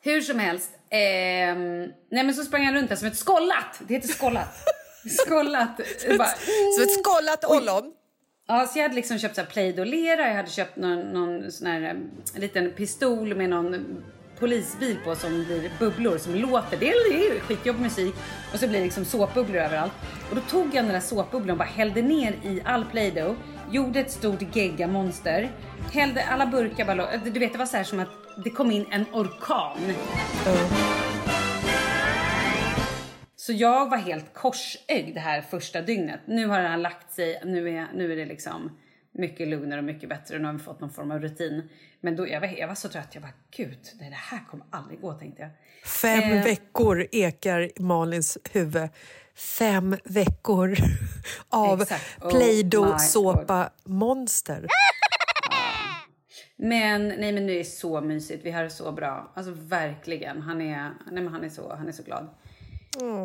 Hur 0.00 0.21
som 0.21 0.38
helst. 0.38 0.71
Ehm, 0.92 1.92
nej 2.11 2.25
men 2.25 2.34
så 2.34 2.44
sprang 2.44 2.64
han 2.64 2.75
runt 2.75 2.90
här 2.90 2.96
som 2.96 3.08
ett 3.08 3.16
skollat. 3.16 3.80
Det 3.88 3.94
heter 3.94 4.08
skollat. 4.08 4.49
Skollat. 5.26 5.76
Bara, 6.18 6.28
Så 6.76 6.82
ett 6.82 7.04
skållat 7.04 7.44
ollon. 7.44 7.92
Ja, 8.49 8.66
så 8.66 8.78
jag 8.78 8.82
hade 8.82 8.94
liksom 8.94 9.18
köpt 9.18 9.34
så 9.34 9.40
här 9.40 9.49
Play-Doh-lera, 9.49 10.28
jag 10.28 10.34
hade 10.34 10.50
köpt 10.50 10.76
någon, 10.76 11.00
någon 11.00 11.52
sån 11.52 11.66
här 11.66 11.82
em, 11.82 12.11
liten 12.37 12.70
pistol 12.70 13.34
med 13.37 13.50
någon 13.50 14.02
polisbil 14.38 14.96
på 15.04 15.14
som 15.14 15.44
blir 15.44 15.70
bubblor 15.78 16.18
som 16.18 16.34
låter. 16.34 16.76
Det 16.76 16.88
är, 16.88 17.14
är 17.14 17.40
skitjobbig 17.40 17.82
musik 17.82 18.14
och 18.52 18.58
så 18.58 18.68
blir 18.68 18.78
det 18.78 18.84
liksom 18.84 19.04
såpbubblor 19.04 19.56
överallt. 19.56 19.92
Och 20.30 20.37
då 20.37 20.42
tog 20.42 20.75
jag 20.75 20.84
den 20.84 20.92
där 20.92 21.00
såpbubblan 21.00 21.50
och 21.50 21.58
bara 21.58 21.68
hällde 21.68 22.02
ner 22.02 22.32
i 22.32 22.62
all 22.64 22.84
Play-Doh, 22.84 23.34
gjorde 23.70 24.00
ett 24.00 24.11
stort 24.11 24.56
geggamonster, 24.56 25.50
hällde 25.92 26.25
alla 26.25 26.46
burkar 26.46 26.84
bara, 26.84 27.16
du 27.16 27.40
vet 27.40 27.52
det 27.52 27.58
var 27.58 27.66
så 27.66 27.76
här 27.76 27.84
som 27.84 28.00
att 28.00 28.21
det 28.44 28.50
kom 28.50 28.70
in 28.70 28.86
en 28.90 29.04
orkan. 29.12 29.78
Så 33.36 33.52
jag 33.52 33.90
var 33.90 33.96
helt 33.96 34.34
korsögd 34.34 35.14
det 35.14 35.20
här 35.20 35.42
första 35.42 35.80
dygnet. 35.82 36.20
Nu 36.26 36.46
har 36.46 36.60
här 36.60 36.76
lagt 36.76 37.12
sig, 37.12 37.40
nu 37.44 37.68
är, 37.78 37.86
nu 37.94 38.12
är 38.12 38.16
det 38.16 38.26
liksom 38.26 38.78
mycket 39.14 39.48
lugnare 39.48 39.78
och 39.78 39.84
mycket 39.84 40.08
bättre. 40.08 40.38
Nu 40.38 40.44
har 40.44 40.52
vi 40.52 40.58
fått 40.58 40.80
någon 40.80 40.90
form 40.90 41.10
av 41.10 41.18
rutin. 41.20 41.68
Men 42.00 42.16
då, 42.16 42.28
jag, 42.28 42.40
var, 42.40 42.48
jag 42.48 42.68
var 42.68 42.74
så 42.74 42.88
trött, 42.88 43.08
jag 43.12 43.22
bara 43.22 43.32
gud, 43.56 43.78
det 43.98 44.04
här 44.04 44.40
kommer 44.50 44.66
aldrig 44.70 45.00
gå 45.00 45.12
tänkte 45.12 45.42
jag. 45.42 45.50
Fem 45.84 46.22
Eh. 46.32 46.44
veckor 46.44 47.06
ekar 47.12 47.70
Malins 47.82 48.38
huvud. 48.52 48.88
Fem 49.36 49.96
veckor 50.04 50.76
av 51.48 51.82
Exakt. 51.82 52.04
Oh 52.22 52.30
Play-Doh 52.30 52.92
my 52.92 52.98
såpa 52.98 53.70
monster. 53.84 54.66
Men 56.64 57.09
nej 57.09 57.33
men 57.33 57.47
nu 57.47 57.52
är 57.52 57.59
det 57.59 57.64
så 57.64 58.00
mysigt, 58.00 58.45
vi 58.45 58.50
har 58.50 58.62
det 58.62 58.71
så 58.71 58.92
bra. 58.92 59.33
Alltså 59.35 59.52
verkligen, 59.57 60.42
han 60.42 60.61
är, 60.61 60.95
nej, 61.12 61.23
men 61.23 61.28
han 61.28 61.45
är, 61.45 61.49
så, 61.49 61.75
han 61.75 61.88
är 61.88 61.92
så 61.92 62.02
glad. 62.02 62.28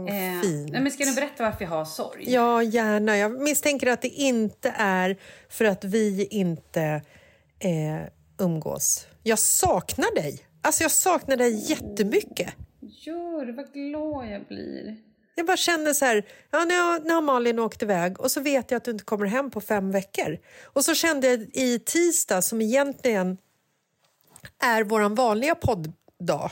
Eh, 0.10 0.42
fint. 0.42 0.72
men 0.72 0.92
ska 0.92 1.04
du 1.04 1.16
berätta 1.16 1.44
varför 1.44 1.64
jag 1.64 1.70
har 1.70 1.86
sorg? 1.86 2.32
Ja, 2.34 2.64
gärna. 2.64 3.18
Jag 3.18 3.42
misstänker 3.42 3.88
att 3.88 4.02
det 4.02 4.08
inte 4.08 4.74
är 4.78 5.18
för 5.50 5.66
att 5.66 5.84
vi 5.84 6.28
inte 6.32 6.82
eh, 7.60 8.02
umgås. 8.38 9.08
Jag 9.24 9.40
saknar 9.40 10.16
dig. 10.16 10.40
Alltså, 10.62 10.84
jag 10.84 10.92
saknar 10.92 11.38
dig 11.38 11.70
jättemycket. 11.70 12.54
Gör 12.80 13.46
det, 13.46 13.52
vad 13.52 13.74
glad 13.74 14.28
jag 14.32 14.46
blir. 14.48 14.98
Jag 15.38 15.46
bara 15.46 15.58
känner 15.58 15.94
så 15.94 16.06
här, 16.06 16.26
ja, 16.52 16.66
nu, 16.66 16.78
har, 16.78 17.00
nu 17.00 17.14
har 17.14 17.22
Malin 17.22 17.60
åkt 17.60 17.84
iväg 17.84 18.20
och 18.20 18.32
så 18.32 18.42
vet 18.42 18.72
jag 18.72 18.78
att 18.78 18.84
du 18.84 18.92
inte 18.92 19.04
kommer 19.04 19.26
hem 19.26 19.52
på 19.52 19.62
fem 19.62 19.92
veckor. 19.92 20.38
Och 20.64 20.86
så 20.86 20.96
kände 20.96 21.28
jag 21.28 21.40
i 21.54 21.80
tisdag, 21.80 22.42
som 22.42 22.62
egentligen 22.62 23.38
är 24.64 24.84
vår 24.84 25.16
vanliga 25.16 25.56
podddag, 25.56 26.52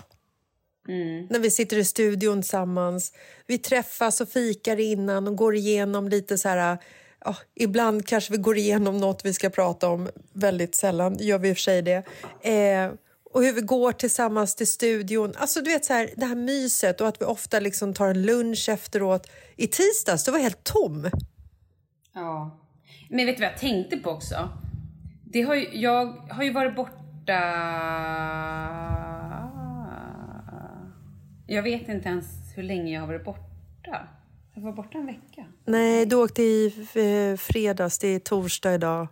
när 1.30 1.40
vi 1.40 1.52
sitter 1.52 1.78
i 1.78 1.86
studion 1.86 2.42
tillsammans, 2.42 3.14
vi 3.48 3.58
träffas 3.58 4.22
och 4.22 4.30
fikar 4.30 4.80
innan 4.80 5.28
och 5.28 5.36
går 5.36 5.56
igenom 5.56 6.10
lite 6.10 6.38
så 6.38 6.50
här... 6.50 6.78
Ja, 7.26 7.36
ibland 7.56 8.08
kanske 8.08 8.32
vi 8.32 8.38
går 8.38 8.58
igenom 8.58 8.98
något 8.98 9.26
vi 9.26 9.34
ska 9.34 9.50
prata 9.50 9.90
om, 9.90 10.10
väldigt 10.34 10.76
sällan 10.76 11.18
gör 11.20 11.38
vi 11.38 11.50
i 11.50 11.54
och 11.54 11.58
för 11.58 11.62
sig 11.62 11.82
det. 11.82 12.04
Eh, 12.42 12.92
och 13.36 13.44
hur 13.44 13.54
vi 13.54 13.62
går 13.62 13.92
tillsammans 13.92 14.56
till 14.56 14.68
studion. 14.68 15.34
Alltså 15.38 15.62
du 15.62 15.72
vet 15.72 15.86
så 15.86 15.94
här, 15.94 16.10
det 16.18 16.26
här 16.26 16.36
myset 16.36 17.02
och 17.02 17.08
att 17.08 17.22
vi 17.22 17.26
ofta 17.26 17.60
liksom 17.60 17.94
tar 17.94 18.08
en 18.08 18.22
lunch 18.22 18.70
efteråt. 18.70 19.30
I 19.56 19.68
tisdags, 19.68 20.24
det 20.24 20.32
var 20.32 20.40
helt 20.40 20.64
tom. 20.64 21.10
Ja. 22.14 22.60
Men 23.10 23.26
vet 23.26 23.38
du 23.38 23.44
vad 23.44 23.52
jag 23.52 23.60
tänkte 23.60 23.98
på 23.98 24.10
också? 24.10 24.50
Det 25.24 25.42
har 25.42 25.56
ju, 25.56 25.70
jag 25.74 26.06
har 26.30 26.44
ju 26.44 26.54
varit 26.54 26.76
borta... 26.76 27.40
Jag 31.48 31.64
vet 31.64 31.90
inte 31.90 32.10
ens 32.10 32.26
hur 32.56 32.64
länge 32.64 32.94
jag 32.94 33.02
har 33.02 33.08
varit 33.08 33.26
borta. 33.26 34.08
Jag 34.54 34.62
var 34.62 34.72
borta 34.72 34.98
en 34.98 35.06
vecka. 35.06 35.46
Nej, 35.66 36.06
du 36.06 36.16
åkte 36.16 36.42
i 36.42 36.74
eh, 36.94 37.38
fredags, 37.38 38.00
det 38.00 38.08
är 38.08 38.20
torsdag 38.20 38.74
idag. 38.74 39.08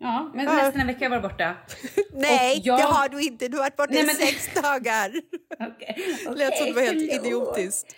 Ja, 0.00 0.30
men 0.34 0.44
Ja. 0.44 0.54
nästan 0.54 0.80
en 0.80 0.86
vecka 0.86 1.08
har 1.08 1.14
jag 1.14 1.22
varit 1.22 1.32
borta. 1.32 1.54
Nej, 2.12 2.60
jag- 2.64 2.78
det 2.78 2.82
har 2.82 3.08
du 3.08 3.22
inte. 3.22 3.48
Du 3.48 3.56
har 3.56 3.64
varit 3.64 3.76
borta 3.76 3.92
Nej, 3.92 4.02
i 4.02 4.06
men- 4.06 4.14
sex 4.14 4.50
dagar. 4.62 5.12
Okej, 5.60 5.96
Lät 6.36 6.56
som 6.56 6.66
det 6.66 6.72
var 6.72 6.82
helt 6.82 7.12
idiotiskt. 7.24 7.96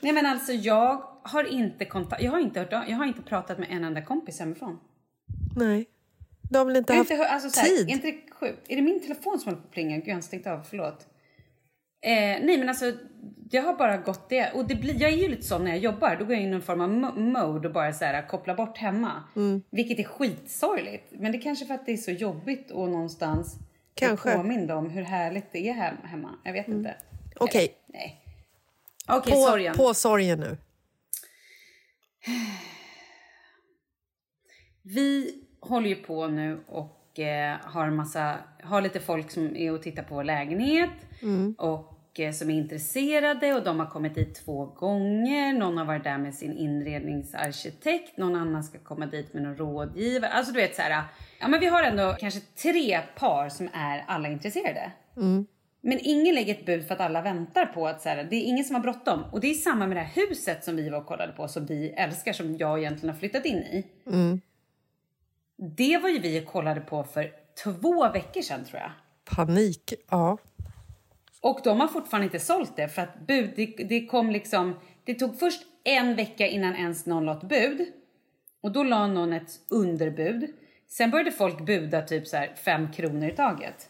Nej 0.00 0.12
men 0.12 0.26
alltså 0.26 0.52
jag 0.52 1.02
har 1.22 1.44
inte 1.44 1.84
kontakt, 1.84 2.22
jag 2.22 2.30
har 2.30 2.38
inte 2.38 2.60
hört, 2.60 2.72
jag 2.72 2.96
har 2.96 3.04
inte 3.06 3.22
pratat 3.22 3.58
med 3.58 3.68
en 3.70 3.84
enda 3.84 4.02
kompis 4.02 4.38
hemifrån. 4.40 4.78
Nej. 5.56 5.86
De 6.50 6.58
har 6.58 6.64
väl 6.64 6.76
inte 6.76 6.94
haft 6.94 7.10
inte 7.10 7.28
alltså, 7.28 7.50
så 7.50 7.60
här, 7.60 7.68
tid? 7.68 7.88
Är 7.88 7.92
inte 7.92 8.06
det 8.06 8.18
sjukt? 8.40 8.58
Är 8.68 8.76
det 8.76 8.82
min 8.82 9.00
telefon 9.02 9.38
som 9.38 9.48
håller 9.48 9.62
på 9.62 9.66
att 9.68 9.72
plinga? 9.72 9.96
Gud 9.96 10.08
jag 10.08 10.14
har 10.14 10.20
stängt 10.20 10.46
av, 10.46 10.62
förlåt. 10.70 11.06
Eh, 12.00 12.44
nej 12.44 12.58
men 12.58 12.68
alltså 12.68 12.92
jag 13.50 13.62
har 13.62 13.74
bara 13.74 13.96
gått 13.96 14.28
det 14.28 14.50
och 14.54 14.66
det 14.68 14.74
blir, 14.74 15.00
jag 15.02 15.10
är 15.12 15.16
ju 15.16 15.28
lite 15.28 15.42
sån 15.42 15.64
när 15.64 15.70
jag 15.70 15.78
jobbar, 15.80 16.16
då 16.18 16.24
går 16.24 16.34
jag 16.34 16.42
in 16.42 16.48
i 16.48 16.52
någon 16.52 16.62
form 16.62 16.80
av 16.80 16.88
mo- 16.90 17.18
mode 17.18 17.68
och 17.68 17.74
bara 17.74 17.92
så 17.92 18.04
här, 18.04 18.28
kopplar 18.28 18.54
bort 18.54 18.78
hemma. 18.78 19.22
Mm. 19.36 19.62
Vilket 19.70 19.98
är 19.98 20.04
skitsorgligt. 20.04 21.12
Men 21.12 21.32
det 21.32 21.38
är 21.38 21.42
kanske 21.42 21.66
för 21.66 21.74
att 21.74 21.86
det 21.86 21.92
är 21.92 21.96
så 21.96 22.10
jobbigt 22.10 22.70
och 22.70 22.88
någonstans 22.88 23.56
Kanske. 23.94 24.30
Mm. 24.30 24.42
påmind 24.42 24.70
om 24.70 24.90
hur 24.90 25.02
härligt 25.02 25.52
det 25.52 25.68
är 25.68 25.72
hem- 25.72 25.96
hemma. 26.04 26.30
Jag 26.44 26.52
vet 26.52 26.68
inte. 26.68 26.94
Okej, 27.36 27.74
Nej. 27.86 28.22
Okej, 29.08 29.32
på, 29.32 29.38
sorgen. 29.38 29.76
på 29.76 29.94
sorgen 29.94 30.40
nu. 30.40 30.56
Vi 34.82 35.34
håller 35.60 35.88
ju 35.88 35.94
på 35.96 36.26
nu 36.28 36.60
och 36.68 37.18
eh, 37.18 37.56
har 37.62 37.86
en 37.86 37.96
massa, 37.96 38.36
har 38.62 38.82
lite 38.82 39.00
folk 39.00 39.30
som 39.30 39.56
är 39.56 39.72
och 39.72 39.82
tittar 39.82 40.02
på 40.02 40.14
vår 40.14 40.24
lägenhet 40.24 40.90
och 41.58 42.20
eh, 42.20 42.32
som 42.32 42.50
är 42.50 42.54
intresserade 42.54 43.54
och 43.54 43.64
de 43.64 43.80
har 43.80 43.86
kommit 43.86 44.14
dit 44.14 44.34
två 44.34 44.66
gånger. 44.66 45.52
Någon 45.52 45.78
har 45.78 45.84
varit 45.84 46.04
där 46.04 46.18
med 46.18 46.34
sin 46.34 46.56
inredningsarkitekt, 46.56 48.16
någon 48.16 48.36
annan 48.36 48.64
ska 48.64 48.78
komma 48.78 49.06
dit 49.06 49.34
med 49.34 49.42
någon 49.42 49.56
rådgivare. 49.56 50.30
Alltså 50.30 50.52
du 50.52 50.60
vet 50.60 50.76
så 50.76 50.82
här, 50.82 51.02
ja 51.40 51.48
men 51.48 51.60
vi 51.60 51.66
har 51.66 51.82
ändå 51.82 52.16
kanske 52.20 52.40
tre 52.40 53.00
par 53.18 53.48
som 53.48 53.68
är 53.72 54.04
alla 54.06 54.28
intresserade. 54.28 54.92
Men 55.80 55.98
ingen 56.02 56.34
lägger 56.34 56.54
ett 56.54 56.66
bud 56.66 56.86
för 56.86 56.94
att 56.94 57.00
alla 57.00 57.22
väntar 57.22 57.66
på 57.66 57.86
att 57.88 58.02
så 58.02 58.08
här, 58.08 58.24
det 58.30 58.36
är 58.36 58.42
ingen 58.42 58.64
som 58.64 58.74
har 58.74 58.82
bråttom. 58.82 59.24
Och 59.32 59.40
det 59.40 59.46
är 59.50 59.54
samma 59.54 59.86
med 59.86 59.96
det 59.96 60.00
här 60.00 60.26
huset 60.28 60.64
som 60.64 60.76
vi 60.76 60.88
var 60.88 60.98
och 60.98 61.06
kollade 61.06 61.32
på 61.32 61.48
som 61.48 61.66
vi 61.66 61.88
älskar 61.90 62.32
som 62.32 62.56
jag 62.56 62.78
egentligen 62.78 63.14
har 63.14 63.18
flyttat 63.18 63.44
in 63.44 63.56
i. 63.56 63.86
Det 65.76 65.98
var 65.98 66.08
ju 66.08 66.18
vi 66.18 66.40
och 66.40 66.46
kollade 66.46 66.80
på 66.80 67.04
för 67.04 67.30
två 67.64 68.12
veckor 68.12 68.42
sedan 68.42 68.64
tror 68.64 68.80
jag. 68.80 68.90
Panik, 69.36 69.94
ja. 70.10 70.38
Och 71.42 71.60
de 71.64 71.80
har 71.80 71.88
fortfarande 71.88 72.24
inte 72.24 72.38
sålt 72.38 72.76
det 72.76 72.88
för 72.88 73.02
att 73.02 73.26
bud, 73.26 73.50
det, 73.56 73.66
det 73.66 74.06
kom 74.06 74.30
liksom, 74.30 74.80
det 75.04 75.14
tog 75.14 75.38
först 75.38 75.62
en 75.84 76.14
vecka 76.16 76.46
innan 76.46 76.74
ens 76.76 77.06
någon 77.06 77.24
la 77.24 77.32
ett 77.38 77.48
bud. 77.48 77.86
Och 78.62 78.72
då 78.72 78.82
la 78.84 79.06
någon 79.06 79.32
ett 79.32 79.50
underbud. 79.70 80.52
Sen 80.88 81.10
började 81.10 81.32
folk 81.32 81.66
buda 81.66 82.02
typ 82.02 82.26
så 82.26 82.36
här 82.36 82.54
fem 82.64 82.92
kronor 82.92 83.28
i 83.28 83.32
taget. 83.36 83.88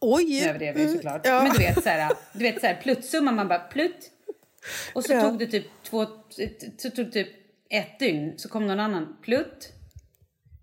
Oj! 0.00 0.40
Nu 0.40 0.48
överdrev 0.48 0.78
jag 0.78 0.88
ju 0.90 0.94
såklart. 0.96 1.20
ja. 1.26 1.42
Men 1.42 1.52
du 1.52 1.58
vet 1.58 1.82
så 1.82 1.88
här, 1.88 2.12
du 2.32 2.38
vet 2.38 2.60
så 2.60 2.66
här 2.66 2.74
pluttsumma, 2.82 3.32
man 3.32 3.48
bara 3.48 3.58
plutt. 3.58 4.10
Och 4.94 5.04
så 5.04 5.12
Ja. 5.12 5.20
tog 5.22 5.38
det 5.38 5.46
typ 5.46 5.66
två, 5.82 6.06
så 6.78 6.90
tog 6.90 7.12
typ 7.12 7.28
ett 7.70 7.98
dygn, 7.98 8.32
så 8.36 8.48
kom 8.48 8.66
någon 8.66 8.80
annan 8.80 9.16
plutt. 9.22 9.72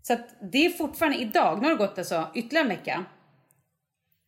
Så 0.01 0.13
att 0.13 0.27
det 0.51 0.65
är 0.65 0.69
fortfarande 0.69 1.17
idag, 1.17 1.57
nu 1.61 1.63
har 1.63 1.69
det 1.71 1.77
gått 1.87 1.97
alltså 1.97 2.27
ytterligare 2.35 2.65
en 2.65 2.69
vecka. 2.77 3.05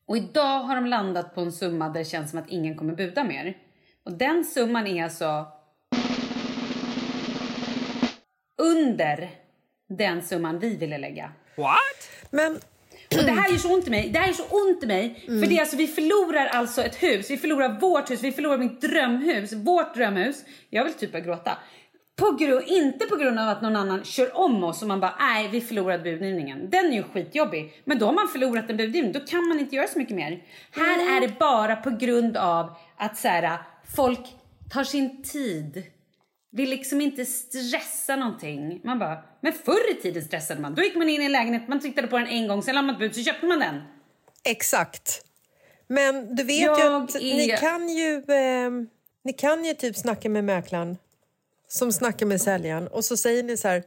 Och 0.07 0.17
idag 0.17 0.59
har 0.59 0.75
de 0.75 0.85
landat 0.85 1.35
på 1.35 1.41
en 1.41 1.51
summa 1.51 1.89
där 1.89 1.99
det 1.99 2.05
känns 2.05 2.29
som 2.29 2.39
att 2.39 2.49
ingen 2.49 2.77
kommer 2.77 2.95
buda 2.95 3.23
mer. 3.23 3.57
Och 4.05 4.11
den 4.11 4.45
summan 4.45 4.87
är 4.87 5.03
alltså 5.03 5.47
under 8.61 9.29
den 9.89 10.21
summan 10.23 10.59
vi 10.59 10.75
ville 10.75 10.97
lägga. 10.97 11.31
Men 12.29 12.53
Och 13.17 13.23
det 13.23 13.31
här 13.31 13.49
gör 13.51 13.57
så 13.57 13.73
ont 13.73 13.87
i 13.87 13.89
mig. 13.89 14.09
Det 14.09 14.19
här 14.19 14.29
är 14.29 14.33
så 14.33 14.43
ont 14.43 14.83
i 14.83 14.87
mig. 14.87 15.23
För 15.25 15.47
det 15.49 15.55
är 15.57 15.61
alltså, 15.61 15.77
vi 15.77 15.87
förlorar 15.87 16.45
alltså 16.45 16.81
ett 16.81 17.03
hus. 17.03 17.29
Vi 17.29 17.37
förlorar 17.37 17.79
vårt 17.79 18.11
hus. 18.11 18.23
Vi 18.23 18.31
förlorar 18.31 18.57
mitt 18.57 18.81
drömhus. 18.81 19.53
Vårt 19.53 19.95
drömhus. 19.95 20.43
Jag 20.69 20.83
vill 20.83 20.93
typ 20.93 21.11
börja 21.11 21.25
gråta. 21.25 21.57
På 22.15 22.31
grund, 22.31 22.63
inte 22.67 23.05
på 23.05 23.15
grund 23.15 23.39
av 23.39 23.49
att 23.49 23.61
någon 23.61 23.75
annan 23.75 24.03
kör 24.03 24.37
om 24.37 24.63
oss 24.63 24.81
och 24.81 24.87
man 24.87 24.99
bara 24.99 25.15
nej 25.19 25.47
vi 25.47 25.61
förlorade 25.61 26.03
budgivningen. 26.03 26.69
Den 26.69 26.85
är 26.85 26.91
ju 26.95 27.03
skitjobbig. 27.03 27.81
Men 27.85 27.99
då 27.99 28.05
har 28.05 28.13
man 28.13 28.27
förlorat 28.27 28.69
en 28.69 28.77
budgivning. 28.77 29.11
Då 29.13 29.19
kan 29.19 29.47
man 29.47 29.59
inte 29.59 29.75
göra 29.75 29.87
så 29.87 29.99
mycket 29.99 30.15
mer. 30.15 30.43
Här 30.71 31.17
är 31.17 31.21
det 31.21 31.39
bara 31.39 31.75
på 31.75 31.89
grund 31.89 32.37
av 32.37 32.75
att 32.97 33.17
så 33.17 33.27
här, 33.27 33.57
folk 33.95 34.19
tar 34.71 34.83
sin 34.83 35.23
tid. 35.23 35.83
Vill 36.51 36.69
liksom 36.69 37.01
inte 37.01 37.25
stressa 37.25 38.15
någonting. 38.15 38.81
Man 38.83 38.99
bara, 38.99 39.17
men 39.41 39.53
förr 39.53 39.91
i 39.91 40.01
tiden 40.01 40.23
stressade 40.23 40.61
man. 40.61 40.75
Då 40.75 40.81
gick 40.83 40.95
man 40.95 41.09
in 41.09 41.21
i 41.21 41.25
en 41.25 41.31
lägenhet, 41.31 41.67
man 41.67 41.79
tittade 41.79 42.07
på 42.07 42.17
den 42.17 42.27
en 42.27 42.47
gång, 42.47 42.63
sen 42.63 42.75
la 42.75 42.81
man 42.81 42.95
ett 42.95 42.99
bud 42.99 43.15
så 43.15 43.21
köpte 43.23 43.45
man 43.45 43.59
den. 43.59 43.81
exakt. 44.43 45.21
Men 45.87 46.35
du 46.35 46.43
vet 46.43 46.55
ju 46.61 46.63
Jag 46.65 47.03
att 47.03 47.15
är- 47.15 47.19
ni 47.21 47.55
kan 47.59 47.89
ju, 47.89 48.13
eh, 48.15 48.71
ni 49.23 49.33
kan 49.33 49.65
ju 49.65 49.73
typ 49.73 49.95
snacka 49.95 50.29
med 50.29 50.43
mäklaren 50.43 50.97
som 51.75 51.91
snackar 51.91 52.25
med 52.25 52.41
säljaren 52.41 52.87
och 52.87 53.05
så 53.05 53.17
säger 53.17 53.43
ni 53.43 53.57
så 53.57 53.67
här, 53.67 53.83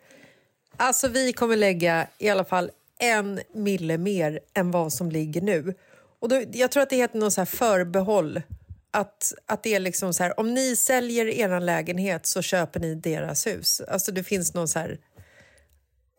alltså 0.76 1.08
vi 1.08 1.32
kommer 1.32 1.56
lägga 1.56 2.06
i 2.18 2.28
alla 2.28 2.44
fall 2.44 2.70
en 2.98 3.40
mille 3.54 3.98
mer 3.98 4.40
än 4.54 4.70
vad 4.70 4.92
som 4.92 5.10
ligger 5.10 5.40
nu. 5.40 5.74
Och 6.20 6.28
då, 6.28 6.42
jag 6.52 6.70
tror 6.70 6.82
att 6.82 6.90
det 6.90 6.96
heter 6.96 7.18
någon 7.18 7.30
så 7.30 7.40
här 7.40 7.46
förbehåll. 7.46 8.42
Att, 8.90 9.32
att 9.46 9.62
det 9.62 9.74
är 9.74 9.80
liksom 9.80 10.14
så 10.14 10.22
här, 10.22 10.40
om 10.40 10.54
ni 10.54 10.76
säljer 10.76 11.26
er 11.26 11.60
lägenhet 11.60 12.26
så 12.26 12.42
köper 12.42 12.80
ni 12.80 12.94
deras 12.94 13.46
hus. 13.46 13.80
Alltså 13.88 14.12
det 14.12 14.22
finns 14.22 14.54
någon 14.54 14.68
så 14.68 14.78
här 14.78 14.98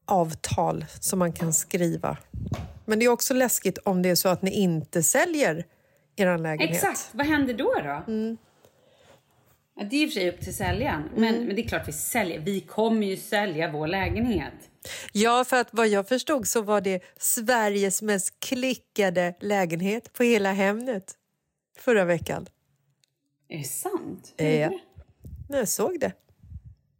avtal 0.06 0.86
som 1.00 1.20
man 1.20 1.34
kan 1.34 1.54
skriva. 1.54 2.18
Men 2.86 3.00
det 3.00 3.06
är 3.06 3.10
också 3.10 3.34
läskigt 3.34 3.78
om 3.78 4.02
det 4.02 4.10
är 4.10 4.16
så 4.16 4.30
att 4.30 4.42
ni 4.42 4.52
inte 4.52 5.04
säljer 5.04 5.66
er 6.16 6.38
lägenhet. 6.38 6.76
Exakt, 6.76 7.10
vad 7.12 7.26
händer 7.26 7.54
då 7.54 7.74
då? 7.84 8.04
Ja, 9.80 9.86
det 9.86 9.96
är 9.96 10.04
i 10.04 10.08
och 10.08 10.10
för 10.10 10.20
sig 10.20 10.30
upp 10.30 10.42
till 10.42 10.56
säljaren. 10.56 11.10
Men, 11.16 11.46
men 11.46 11.56
det 11.56 11.62
är 11.62 11.68
klart 11.68 11.88
vi 11.88 11.92
säljer. 11.92 12.40
Vi 12.40 12.62
kommer 12.62 13.08
ju 13.08 13.18
sälja 13.18 13.72
vår 13.72 13.88
lägenhet. 13.88 14.54
Ja, 15.12 15.44
för 15.44 15.62
att 15.62 15.68
vad 15.72 15.88
jag 15.88 16.08
förstod 16.08 16.48
så 16.48 16.62
var 16.62 16.82
det 16.82 17.04
Sveriges 17.18 18.02
mest 18.02 18.40
klickade 18.40 19.34
lägenhet 19.40 20.14
på 20.14 20.24
hela 20.24 20.52
Hemnet 20.52 21.14
förra 21.78 22.06
veckan. 22.06 22.48
Är 23.50 23.58
det 23.58 23.64
sant? 23.64 24.34
Hur 24.38 24.48
är 24.48 24.70
det? 24.70 24.80
Jag 25.58 25.68
såg 25.68 26.00
det. 26.00 26.14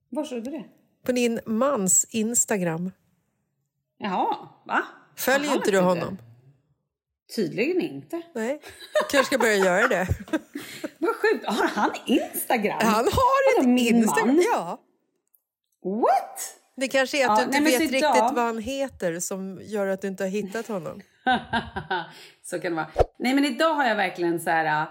Var 0.10 0.24
såg 0.24 0.44
du 0.44 0.52
det? 0.52 0.64
På 1.06 1.12
din 1.12 1.40
mans 1.46 2.06
Instagram. 2.10 2.92
Jaha, 3.98 4.48
va? 4.66 4.84
Följer 5.16 5.50
Har 5.50 5.56
inte 5.56 5.72
du 5.72 5.80
honom? 5.80 6.18
Tydligen 7.36 7.82
inte. 7.82 8.22
Nej, 8.34 8.62
jag 8.94 9.10
kanske 9.10 9.26
ska 9.26 9.38
börja 9.38 9.56
göra 9.56 9.88
det. 9.88 10.08
Vad 10.98 11.16
sjukt. 11.16 11.46
Har 11.46 11.68
han 11.68 11.92
Instagram? 12.06 12.80
Han 12.82 13.06
har 13.06 13.60
ett 13.62 13.80
Instagram. 13.80 14.36
man? 14.36 14.46
Ja. 14.54 14.82
What? 15.84 16.56
Det 16.76 16.88
kanske 16.88 17.24
är 17.24 17.30
att 17.30 17.40
Ja, 17.40 17.46
du 17.46 17.58
inte 17.58 17.72
vet 17.72 17.80
riktigt 17.80 18.04
vad 18.12 18.38
han 18.40 18.58
heter 18.58 19.20
som 19.20 19.60
gör 19.64 19.88
att 19.88 20.02
du 20.02 20.08
inte 20.08 20.24
har 20.24 20.30
hittat 20.30 20.68
honom. 20.68 21.02
så 22.44 22.60
kan 22.60 22.72
det 22.72 22.76
vara. 22.76 22.90
Nej 23.20 23.36
men 23.36 23.46
idag 23.46 23.74
har 23.74 23.86
jag 23.86 23.96
verkligen 23.96 24.40
så 24.40 24.50
här... 24.50 24.88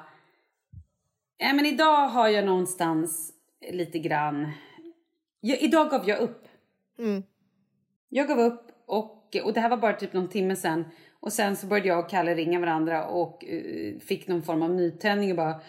äh, 1.40 1.54
men 1.54 1.66
idag 1.66 2.08
har 2.08 2.28
jag 2.28 2.44
någonstans 2.44 3.32
lite 3.70 3.98
grann... 3.98 4.52
Jag, 5.40 5.62
idag 5.62 5.90
gav 5.90 6.08
jag 6.08 6.18
upp. 6.18 6.48
Jag 8.08 8.28
gav 8.28 8.38
upp 8.38 8.66
och, 8.86 9.36
och 9.44 9.52
det 9.52 9.60
här 9.60 9.68
var 9.68 9.76
bara 9.76 9.92
typ 9.92 10.12
någon 10.12 10.28
timme 10.28 10.56
sen. 10.56 10.84
Och 11.20 11.32
sen 11.32 11.56
så 11.56 11.66
började 11.66 11.88
jag 11.88 11.98
och 11.98 12.10
Kalle 12.10 12.34
ringa 12.34 12.60
varandra 12.60 13.06
och 13.06 13.44
eh, 13.44 13.98
fick 14.06 14.28
någon 14.28 14.42
form 14.42 14.62
av 14.62 14.70
nytändning 14.70 15.30
och 15.30 15.36
bara 15.36 15.60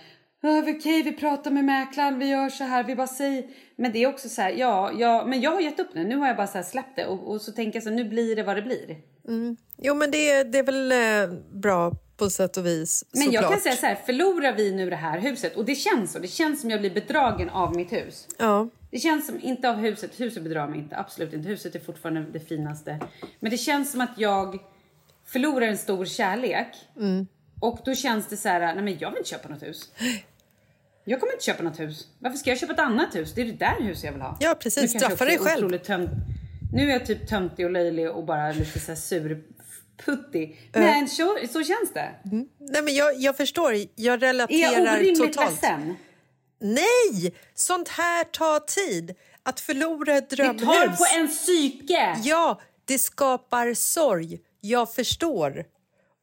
"Ja, 0.41 0.59
Okej, 0.77 1.03
vi 1.03 1.11
pratar 1.11 1.51
med 1.51 1.65
mäklaren, 1.65 2.19
vi 2.19 2.29
gör 2.29 2.49
så 2.49 2.63
här, 2.63 2.83
vi 2.83 2.95
bara 2.95 3.07
säger... 3.07 3.43
Men 3.75 3.91
det 3.91 4.03
är 4.03 4.07
också 4.07 4.29
så 4.29 4.41
här, 4.41 4.51
ja, 4.51 4.91
ja, 4.97 5.25
men 5.27 5.41
jag 5.41 5.51
har 5.51 5.61
gett 5.61 5.79
upp 5.79 5.93
nu. 5.93 6.03
Nu 6.03 6.15
har 6.17 6.27
jag 6.27 6.37
bara 6.37 6.47
så 6.47 6.63
släppt 6.63 6.95
det 6.95 7.05
och, 7.05 7.31
och 7.31 7.41
så 7.41 7.51
tänker 7.51 7.75
jag 7.75 7.83
så 7.83 7.89
här, 7.89 7.95
nu 7.95 8.03
blir 8.03 8.35
det 8.35 8.43
vad 8.43 8.55
det 8.55 8.61
blir. 8.61 8.97
Jo, 9.77 9.93
men 9.95 10.11
det, 10.11 10.29
är- 10.31 10.43
det 10.45 10.57
är 10.59 10.63
väl 10.63 10.91
eh, 10.91 11.37
bra 11.51 11.91
på 12.17 12.29
sätt 12.29 12.57
och 12.57 12.65
vis. 12.65 13.05
Men 13.13 13.31
jag 13.31 13.43
kan 13.51 13.59
säga 13.59 13.75
så 13.75 13.85
här, 13.85 13.95
förlorar 13.95 14.53
vi 14.53 14.71
nu 14.75 14.89
det 14.89 14.95
här 14.95 15.19
huset 15.19 15.55
och 15.55 15.65
det 15.65 15.75
känns 15.75 16.11
så, 16.11 16.19
det 16.19 16.27
känns 16.27 16.61
som 16.61 16.69
jag 16.69 16.79
blir 16.79 16.89
bedragen 16.93 17.49
av 17.49 17.75
mitt 17.75 17.91
hus. 17.91 18.27
Ja. 18.39 18.69
Det 18.91 18.97
känns 18.99 19.27
som, 19.27 19.39
inte 19.41 19.69
av 19.69 19.75
huset, 19.75 20.19
huset 20.19 20.43
bedrar 20.43 20.67
mig 20.67 20.79
inte, 20.79 20.97
absolut 20.97 21.33
inte. 21.33 21.49
Huset 21.49 21.75
är 21.75 21.79
fortfarande 21.79 22.25
det 22.33 22.39
finaste. 22.39 22.99
Men 23.39 23.51
det 23.51 23.57
känns 23.57 23.91
som 23.91 24.01
att 24.01 24.13
jag 24.17 24.59
förlorar 25.31 25.67
en 25.67 25.77
stor 25.77 26.05
kärlek. 26.05 26.67
Och 27.61 27.79
då 27.85 27.95
känns 27.95 28.27
det 28.27 28.37
så 28.37 28.49
här, 28.49 28.59
nej 28.75 28.83
men 28.83 28.97
jag 28.99 29.09
vill 29.11 29.17
inte 29.17 29.29
köpa 29.29 29.49
något 29.49 29.63
hus. 29.63 29.89
Jag 31.05 31.19
kommer 31.19 31.33
inte 31.33 31.45
köpa 31.45 31.63
något 31.63 31.79
hus. 31.79 32.07
Varför 32.19 32.37
ska 32.37 32.49
jag 32.49 32.59
köpa 32.59 32.73
ett 32.73 32.79
annat 32.79 33.15
hus? 33.15 33.33
Det 33.33 33.41
är 33.41 33.45
det 33.45 33.51
där 33.51 33.75
huset 33.81 34.03
jag 34.03 34.11
vill 34.11 34.21
ha. 34.21 34.37
Ja, 34.39 34.55
precis. 34.59 34.91
Straffa 34.91 35.25
dig 35.25 35.35
är 35.35 35.39
själv. 35.39 35.77
Tömt. 35.77 36.09
Nu 36.73 36.83
är 36.89 36.93
jag 36.93 37.05
typ 37.05 37.27
töntig 37.29 37.65
och 37.65 37.71
löjlig 37.71 38.09
och 38.11 38.23
bara 38.25 38.51
lite 38.51 38.79
så 38.79 38.91
här 38.91 38.95
surputtig. 38.95 40.69
Men 40.73 41.07
så, 41.07 41.37
så 41.53 41.63
känns 41.63 41.93
det. 41.93 42.09
Nej, 42.59 42.81
men 42.83 42.95
jag, 42.95 43.15
jag 43.19 43.37
förstår. 43.37 43.73
Jag 43.95 44.13
Är 44.13 44.17
relaterar 44.17 44.85
jag 44.85 44.93
orimligt 44.99 45.19
totalt. 45.19 45.51
ledsen? 45.51 45.95
Nej! 46.59 47.35
Sånt 47.55 47.87
här 47.89 48.23
tar 48.23 48.59
tid. 48.59 49.15
Att 49.43 49.59
förlora 49.59 50.17
ett 50.17 50.29
Det 50.29 50.35
drömhus. 50.35 50.65
tar 50.65 50.87
på 50.87 51.05
en 51.19 51.27
psyke! 51.27 52.15
Ja, 52.23 52.61
Det 52.85 52.99
skapar 52.99 53.73
sorg. 53.73 54.39
Jag 54.61 54.93
förstår. 54.93 55.65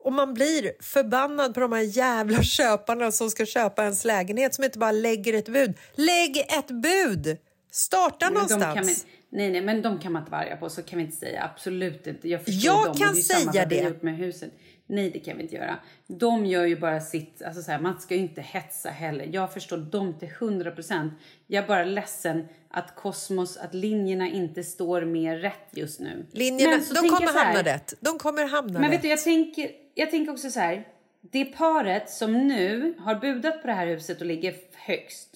Och 0.05 0.12
man 0.12 0.35
blir 0.35 0.83
förbannad 0.83 1.55
på 1.55 1.61
de 1.61 1.72
här 1.72 1.81
jävla 1.81 2.42
köparna 2.42 3.12
som 3.12 3.31
ska 3.31 3.46
köpa 3.46 3.83
ens 3.83 4.05
lägenhet 4.05 4.55
som 4.55 4.64
inte 4.64 4.79
bara 4.79 4.92
lägger 4.92 5.35
ett 5.35 5.49
bud. 5.49 5.75
Lägg 5.94 6.38
ett 6.38 6.70
bud! 6.70 7.38
Starta 7.70 8.31
någonstans. 8.31 9.07
Nej, 9.31 9.51
nej, 9.51 9.62
men 9.62 9.83
de 9.83 9.99
kan 9.99 10.12
man 10.12 10.22
inte 10.22 10.33
varga 10.33 10.57
på. 10.57 10.70
Så 10.70 10.83
kan 10.83 10.99
vi 10.99 11.05
inte 11.05 11.16
säga. 11.16 11.51
Absolut 11.55 12.07
inte. 12.07 12.29
Jag, 12.29 12.44
förstår 12.44 12.75
jag 12.75 12.87
dem, 12.87 12.96
kan 12.96 13.14
det 13.14 13.22
säga 13.22 13.53
samma 13.53 13.64
det. 13.64 14.03
Med 14.03 14.16
huset. 14.16 14.51
Nej, 14.87 15.11
det 15.11 15.18
kan 15.18 15.37
vi 15.37 15.42
inte 15.42 15.55
göra. 15.55 15.79
De 16.07 16.46
gör 16.46 16.64
ju 16.64 16.77
bara 16.77 17.01
sitt... 17.01 17.42
Alltså 17.42 17.62
så 17.62 17.70
här, 17.70 17.81
man 17.81 18.01
ska 18.01 18.14
ju 18.14 18.20
inte 18.20 18.40
hetsa 18.40 18.88
heller. 18.88 19.29
Jag 19.33 19.53
förstår 19.53 19.77
dem 19.77 20.18
till 20.18 20.29
100 20.29 20.70
procent. 20.70 21.12
Jag 21.46 21.64
är 21.64 21.68
bara 21.68 21.85
ledsen 21.85 22.49
att 22.68 22.94
kosmos, 22.96 23.57
att 23.57 23.75
linjerna 23.75 24.29
inte 24.29 24.64
står 24.64 25.03
mer 25.03 25.38
rätt 25.38 25.68
just 25.70 26.01
nu. 26.01 26.27
Linjerna, 26.33 26.81
så 26.81 26.94
de 26.94 27.09
kommer 27.09 27.33
här, 27.33 27.44
hamna 27.44 27.62
rätt. 27.62 27.94
De 28.01 28.18
kommer 28.18 28.44
hamna 28.44 28.81
Men 28.81 28.90
vet 28.90 29.03
du, 29.03 29.09
jag 29.09 29.22
tänker, 29.22 29.70
jag 29.94 30.11
tänker 30.11 30.33
också 30.33 30.51
så 30.51 30.61
här. 30.61 30.88
Det 31.20 31.44
paret 31.44 32.11
som 32.11 32.33
nu 32.49 32.94
har 32.99 33.14
budat 33.14 33.62
på 33.62 33.66
det 33.66 33.72
här 33.72 33.87
huset 33.87 34.20
och 34.20 34.27
ligger 34.27 34.55
högst. 34.75 35.29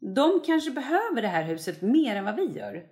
De 0.00 0.40
kanske 0.46 0.70
behöver 0.70 1.22
det 1.22 1.28
här 1.28 1.42
huset 1.42 1.82
mer 1.82 2.16
än 2.16 2.24
vad 2.24 2.36
vi 2.36 2.46
gör. 2.46 2.82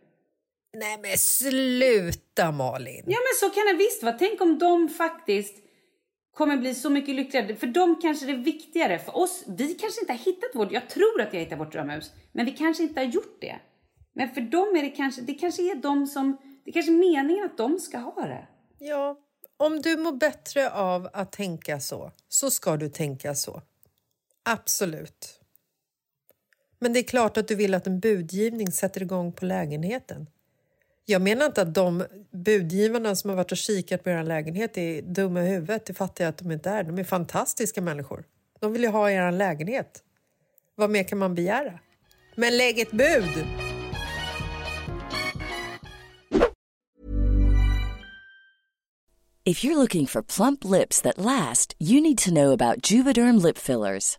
Nej 0.73 0.99
men 1.03 1.19
sluta 1.19 2.53
Malin! 2.53 3.05
Ja 3.07 3.19
men 3.19 3.51
så 3.51 3.55
kan 3.55 3.67
det 3.67 3.85
visst 3.85 4.03
vara. 4.03 4.13
Tänk 4.19 4.41
om 4.41 4.59
de 4.59 4.89
faktiskt 4.89 5.55
kommer 6.35 6.57
bli 6.57 6.75
så 6.75 6.91
mycket 6.91 7.15
lyckligare. 7.15 7.57
För 7.57 7.67
dem 7.67 7.99
kanske 8.03 8.27
det 8.27 8.33
är 8.33 8.37
viktigare. 8.37 8.99
För 8.99 9.17
oss, 9.17 9.45
vi 9.47 9.75
kanske 9.75 10.01
inte 10.01 10.13
har 10.13 10.19
hittat 10.19 10.55
vårt, 10.55 10.73
jag 10.73 10.89
tror 10.89 11.21
att 11.21 11.33
jag 11.33 11.41
hittat 11.41 11.59
vårt 11.59 11.73
drömhus. 11.73 12.13
Men 12.33 12.47
vi 12.47 12.53
kanske 12.53 12.83
inte 12.83 13.01
har 13.01 13.07
gjort 13.07 13.41
det. 13.41 13.59
Men 14.13 14.29
för 14.29 14.41
dem 14.41 14.77
är 14.77 14.83
det 14.83 14.91
kanske, 14.91 15.23
det 15.23 15.35
kanske 15.35 15.63
är 15.63 15.75
de 15.75 16.07
som, 16.07 16.37
det 16.65 16.73
kanske 16.73 16.93
är 16.93 17.13
meningen 17.13 17.45
att 17.45 17.57
de 17.57 17.79
ska 17.79 17.99
ha 17.99 18.23
det. 18.23 18.47
Ja, 18.79 19.17
om 19.57 19.81
du 19.81 19.97
mår 19.97 20.13
bättre 20.13 20.71
av 20.71 21.09
att 21.13 21.33
tänka 21.33 21.81
så, 21.81 22.13
så 22.29 22.51
ska 22.51 22.77
du 22.77 22.89
tänka 22.89 23.35
så. 23.35 23.63
Absolut. 24.43 25.41
Men 26.79 26.93
det 26.93 26.99
är 27.01 27.05
klart 27.05 27.37
att 27.37 27.49
du 27.49 27.55
vill 27.55 27.75
att 27.75 27.87
en 27.87 28.01
budgivning 28.01 28.73
sätter 28.73 29.03
igång 29.03 29.33
på 29.33 29.45
lägenheten. 29.45 30.27
Jag 31.05 31.23
menar 31.23 31.47
inte 31.47 31.63
att 31.63 31.75
de 31.75 32.05
budgivarna 32.31 33.15
som 33.15 33.31
har 33.31 33.37
varit 33.37 33.53
och 33.53 33.59
kikat 33.59 34.05
på 34.05 34.11
er 34.11 34.23
lägenhet 34.23 34.79
är 34.79 35.03
dumma 35.03 35.43
i 35.43 35.49
huvudet. 35.49 35.87
Det 35.87 35.95
fattar 35.95 36.25
jag 36.25 36.29
att 36.29 36.39
de 36.39 36.51
inte 36.51 36.71
är. 36.71 36.85
De 36.85 36.99
är 36.99 37.05
fantastiska 37.05 37.81
människor. 37.81 38.25
De 38.61 38.73
vill 38.73 38.83
ju 38.83 38.89
ha 38.89 39.11
er 39.11 39.33
lägenhet. 39.33 40.03
Vad 40.75 40.91
mer 40.91 41.03
kan 41.03 41.19
man 41.19 41.35
begära? 41.35 41.79
Men 42.37 42.57
lägg 42.57 42.79
ett 42.79 42.91
bud! 42.91 43.47
If 49.45 49.65
you're 49.65 49.77
looking 49.77 50.07
for 50.07 50.23
plump 50.23 50.65
lips 50.65 51.01
that 51.01 51.19
last, 51.19 51.75
you 51.79 52.01
need 52.01 52.19
to 52.19 52.31
know 52.31 52.53
about 52.53 52.91
Juvederm 52.91 53.43
lip 53.43 53.59
fillers. 53.59 54.19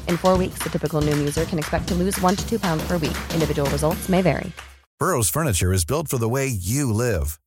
In 0.07 0.17
four 0.17 0.37
weeks, 0.37 0.59
the 0.63 0.69
typical 0.69 1.01
Noom 1.01 1.19
user 1.19 1.45
can 1.45 1.59
expect 1.59 1.87
to 1.89 1.95
lose 1.95 2.19
one 2.21 2.35
to 2.35 2.49
two 2.49 2.59
pounds 2.59 2.87
per 2.87 2.97
week. 2.97 3.17
Individual 3.33 3.69
results 3.69 4.09
may 4.09 4.21
vary. 4.21 4.51
Burrow's 4.99 5.29
furniture 5.29 5.73
is 5.73 5.83
built 5.83 6.07
for 6.07 6.19
the 6.19 6.29
way 6.29 6.47
you 6.47 6.93
live. 6.93 7.39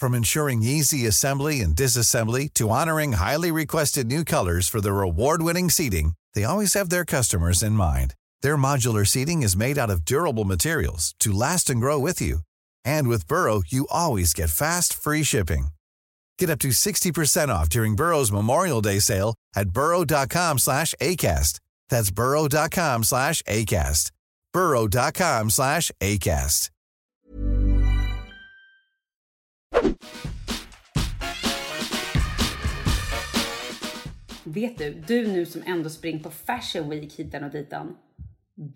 From 0.00 0.12
ensuring 0.12 0.62
easy 0.62 1.06
assembly 1.06 1.60
and 1.60 1.76
disassembly 1.76 2.52
to 2.54 2.70
honoring 2.70 3.12
highly 3.12 3.52
requested 3.52 4.08
new 4.08 4.24
colors 4.24 4.68
for 4.68 4.80
their 4.80 5.02
award-winning 5.02 5.70
seating, 5.70 6.14
they 6.34 6.42
always 6.42 6.74
have 6.74 6.90
their 6.90 7.04
customers 7.04 7.62
in 7.62 7.74
mind. 7.74 8.14
Their 8.42 8.56
modular 8.56 9.06
seating 9.06 9.42
is 9.42 9.56
made 9.56 9.78
out 9.78 9.88
of 9.88 10.04
durable 10.04 10.44
materials 10.44 11.14
to 11.20 11.32
last 11.32 11.70
and 11.70 11.80
grow 11.80 11.98
with 11.98 12.20
you. 12.20 12.40
And 12.84 13.08
with 13.08 13.28
Burrow, 13.28 13.62
you 13.68 13.86
always 13.88 14.34
get 14.34 14.50
fast, 14.50 14.92
free 14.92 15.22
shipping. 15.22 15.68
Get 16.38 16.50
up 16.50 16.58
to 16.60 16.68
60% 16.68 17.48
off 17.48 17.68
during 17.68 17.94
Burrow's 17.96 18.32
Memorial 18.32 18.80
Day 18.80 18.98
sale 18.98 19.34
at 19.54 19.70
burrow.com 19.70 20.58
slash 20.58 20.92
ACAST. 21.00 21.60
That's 21.90 22.10
burrow.com 22.10 23.04
slash 23.04 23.42
ACAST. 23.42 24.12
burrow.com 24.52 25.50
slash 25.50 25.90
ACAST. 26.00 26.70
Vet 34.44 34.78
du, 34.78 34.94
du 35.06 35.26
nu 35.26 35.46
som 35.46 35.62
ändå 35.66 35.90
springer 35.90 36.22
på 36.22 36.30
Fashion 36.30 36.90
Week 36.90 37.12
hitan 37.12 37.44
och 37.44 37.50
ditan. 37.50 37.96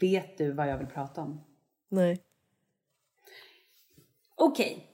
Vet 0.01 0.39
du 0.39 0.53
vad 0.53 0.69
jag 0.69 0.79
vill 0.79 0.87
prata 0.87 1.21
om? 1.21 1.41
Nej. 1.89 2.19
Okej. 4.37 4.87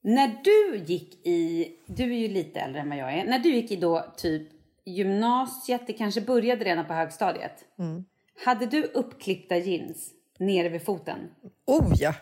När 0.00 0.40
du 0.44 0.84
gick 0.84 1.26
i, 1.26 1.68
du 1.86 2.02
är 2.14 2.18
ju 2.18 2.28
lite 2.28 2.60
äldre 2.60 2.80
än 2.80 2.88
vad 2.88 2.98
jag 2.98 3.12
är. 3.12 3.24
När 3.24 3.38
du 3.38 3.54
gick 3.54 3.70
i 3.70 3.76
då 3.76 4.14
typ 4.16 4.48
gymnasiet, 4.96 5.86
det 5.86 5.92
kanske 5.92 6.20
började 6.20 6.64
redan 6.64 6.86
på 6.86 6.94
högstadiet. 6.94 7.64
Mm. 7.78 8.04
Hade 8.44 8.66
du 8.66 8.82
uppklippta 8.82 9.56
jeans 9.56 10.10
nere 10.38 10.68
vid 10.68 10.84
foten? 10.84 11.18
Oh 11.66 11.92
ja! 11.96 12.14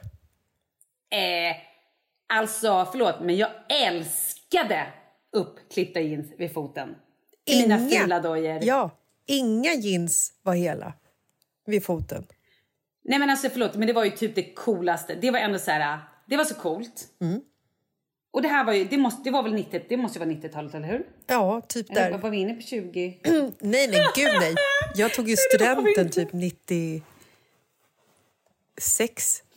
Eh, 1.11 1.57
alltså, 2.27 2.89
förlåt, 2.93 3.21
men 3.21 3.37
jag 3.37 3.51
älskade 3.87 4.87
uppklippta 5.33 6.01
jeans 6.01 6.27
vid 6.39 6.53
foten. 6.53 6.95
I 7.45 7.63
mina 7.63 7.89
fula 7.89 8.21
dojor. 8.21 8.59
Ja, 8.63 8.91
inga 9.27 9.75
jeans 9.75 10.33
var 10.43 10.55
hela 10.55 10.93
vid 11.67 11.85
foten. 11.85 12.27
Nej 13.05 13.19
men 13.19 13.31
alltså 13.31 13.49
förlåt, 13.49 13.75
men 13.75 13.87
det 13.87 13.93
var 13.93 14.05
ju 14.05 14.11
typ 14.11 14.35
det 14.35 14.55
coolaste. 14.55 15.15
Det 15.15 15.31
var 15.31 15.39
ändå 15.39 15.59
så 15.59 15.71
här, 15.71 15.99
det 16.27 16.37
var 16.37 16.45
så 16.45 16.55
coolt. 16.55 17.09
Mm. 17.21 17.41
Och 18.37 18.43
det 18.43 18.49
här 18.49 18.65
var 18.65 18.73
ju, 18.73 18.85
det 18.85 18.99
måste, 18.99 19.23
det 19.25 19.31
var 19.31 19.43
väl 19.43 19.55
90, 19.55 19.85
det 19.89 19.97
måste 19.97 20.19
vara 20.19 20.31
90-talet, 20.31 20.75
eller 20.75 20.89
hur? 20.89 21.07
Ja, 21.27 21.61
typ 21.61 21.91
Eller 21.91 22.11
där. 22.11 22.19
var 22.19 22.31
vi 22.31 22.37
inne 22.37 22.55
på 22.55 22.63
20? 22.63 23.21
nej, 23.61 23.89
nej, 23.89 24.07
gud 24.15 24.31
nej. 24.41 24.55
Jag 24.95 25.15
tog 25.15 25.29
ju 25.29 25.37
studenten 25.53 26.11
typ 26.11 26.33
96, 26.33 27.03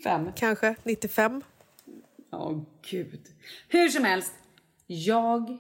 Fem. 0.04 0.32
kanske 0.36 0.76
95. 0.84 1.42
Åh 2.32 2.62
gud. 2.92 3.22
Hur 3.68 3.90
som 3.90 4.04
helst, 4.04 4.34
jag 4.88 5.58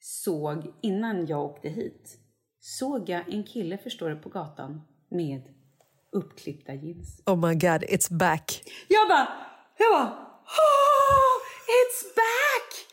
såg 0.00 0.74
innan 0.82 1.26
jag 1.26 1.44
åkte 1.44 1.68
hit, 1.68 2.18
såg 2.60 3.08
jag 3.08 3.34
en 3.34 3.44
kille 3.44 3.78
förstår 3.78 4.10
du 4.10 4.16
på 4.16 4.28
gatan 4.28 4.82
med 5.10 5.42
uppklippta 6.12 6.74
jeans. 6.74 7.22
Oh 7.26 7.48
my 7.48 7.54
god, 7.54 7.82
it's 7.82 8.12
back. 8.12 8.62
Jag 8.88 9.08
bara, 9.08 9.28
jag 9.78 9.92
bara, 9.92 10.25
oh, 10.46 11.42
it's 11.76 12.14
back! 12.16 12.86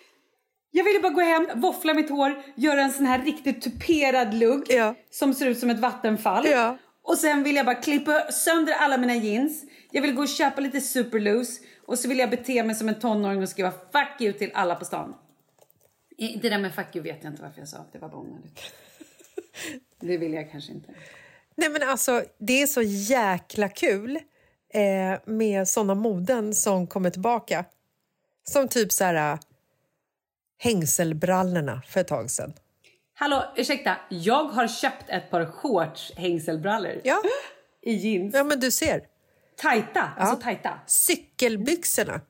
Jag 0.72 0.84
ville 0.84 1.00
bara 1.00 1.12
gå 1.12 1.22
hem, 1.22 1.48
våffla 1.62 1.94
mitt 1.94 2.10
hår, 2.10 2.44
göra 2.56 2.82
en 2.82 2.92
sån 2.92 3.06
här 3.06 3.22
riktigt 3.24 3.62
tuperad 3.62 4.34
lugg 4.34 4.66
Ja. 4.70 4.96
som 5.10 5.34
ser 5.34 5.46
ut 5.48 5.60
som 5.60 5.70
ett 5.70 5.80
vattenfall. 5.80 6.48
Ja. 6.48 6.78
Och 7.04 7.18
sen 7.18 7.44
vill 7.44 7.56
jag 7.56 7.66
bara 7.66 7.76
klippa 7.76 8.32
sönder 8.32 8.74
alla 8.74 8.98
mina 8.98 9.16
jeans. 9.16 9.64
Jag 9.92 10.02
vill 10.02 10.16
gå 10.16 10.22
och 10.22 10.30
köpa 10.30 10.62
lite 10.62 10.82
superloose 10.82 11.62
och 11.86 12.00
så 12.00 12.08
vill 12.08 12.20
jag 12.20 12.30
bete 12.30 12.64
mig 12.64 12.76
som 12.76 12.90
en 12.90 13.00
tonåring 13.00 13.42
och 13.44 13.50
skriva 13.50 13.72
fuck 13.72 14.22
you 14.22 14.34
till 14.34 14.52
alla 14.54 14.76
på 14.76 14.86
stan. 14.86 15.16
Det 16.18 16.50
där 16.50 16.60
med 16.60 16.76
fuck 16.76 16.96
you 16.96 17.04
vet 17.04 17.24
jag 17.24 17.34
inte 17.34 17.42
varför 17.42 17.60
jag 17.60 17.68
sa. 17.68 17.86
Det 17.92 18.00
var 18.00 18.10
bara 18.10 18.22
onödigt. 18.22 18.60
Det 20.00 20.18
vill 20.18 20.34
jag 20.34 20.52
kanske 20.52 20.72
inte. 20.72 20.92
Nej 21.56 21.70
men 21.70 21.84
alltså, 21.90 22.24
det 22.40 22.62
är 22.62 22.68
så 22.68 22.82
jäkla 22.82 23.70
kul 23.70 24.20
eh, 24.74 25.20
med 25.26 25.68
såna 25.68 25.96
moden 25.96 26.54
som 26.54 26.88
kommer 26.88 27.10
tillbaka. 27.10 27.66
Som 28.44 28.68
typ 28.68 28.92
så 28.92 29.04
här 29.04 29.34
äh, 29.34 29.40
hängselbrallorna 30.58 31.82
för 31.88 32.02
ett 32.02 32.08
tag 32.08 32.32
sedan. 32.32 32.54
Hallå, 33.14 33.44
ursäkta. 33.56 33.96
Jag 34.10 34.44
har 34.44 34.68
köpt 34.68 35.10
ett 35.10 35.30
par 35.30 35.46
shorts 35.46 36.12
hängselbrallor. 36.16 37.02
Ja. 37.04 37.22
I 37.82 37.94
jeans. 37.94 38.34
Ja 38.34 38.44
men 38.44 38.60
du 38.60 38.72
ser. 38.72 39.02
Tajta, 39.58 40.10
alltså 40.18 40.36
tajta. 40.36 40.80
Cykelbyxorna. 40.88 42.22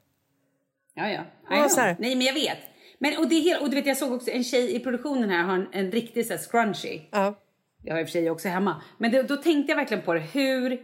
Ja, 0.94 1.10
ja. 1.10 1.22
Ja, 1.50 1.70
så 1.70 1.82
här. 1.82 1.96
Nej, 2.00 2.16
men 2.16 2.26
jag 2.26 2.34
vet. 2.34 2.58
Men, 3.00 3.18
och, 3.18 3.28
det 3.28 3.36
är 3.36 3.42
helt, 3.42 3.62
och 3.62 3.70
du 3.70 3.76
vet, 3.76 3.86
jag 3.86 3.98
såg 3.98 4.14
också 4.14 4.32
en 4.32 4.44
tjej 4.44 4.76
i 4.76 4.80
produktionen 4.80 5.30
här 5.30 5.44
har 5.44 5.56
en, 5.56 5.68
en 5.72 5.92
riktig 5.92 6.26
så 6.26 6.34
här, 6.34 6.40
scrunchie. 6.40 7.02
Ja. 7.12 7.40
Jag 7.84 7.94
har 7.94 8.02
i 8.02 8.04
och 8.04 8.08
för 8.08 8.12
sig 8.12 8.30
också 8.30 8.48
hemma. 8.48 8.82
Men 8.98 9.12
det, 9.12 9.24
då 9.24 9.38
tänkte 9.38 9.72
jag 9.72 9.78
verkligen 9.78 10.04
på 10.04 10.14
det. 10.14 10.20
Hur... 10.20 10.82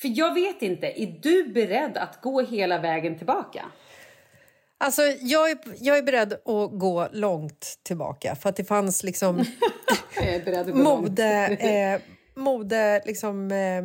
För 0.00 0.08
jag 0.18 0.34
vet 0.34 0.62
inte, 0.62 0.86
är 1.02 1.18
du 1.22 1.48
beredd 1.48 1.96
att 1.96 2.20
gå 2.22 2.40
hela 2.40 2.78
vägen 2.78 3.18
tillbaka? 3.18 3.64
Alltså, 4.78 5.02
jag 5.20 5.50
är, 5.50 5.58
jag 5.78 5.98
är 5.98 6.02
beredd 6.02 6.32
att 6.32 6.70
gå 6.78 7.08
långt 7.12 7.78
tillbaka 7.82 8.36
för 8.36 8.48
att 8.48 8.56
det 8.56 8.64
fanns 8.64 9.02
liksom 9.02 9.36
mode, 10.72 11.46
eh, 11.46 12.00
mode 12.42 13.02
liksom, 13.06 13.52
eh, 13.52 13.84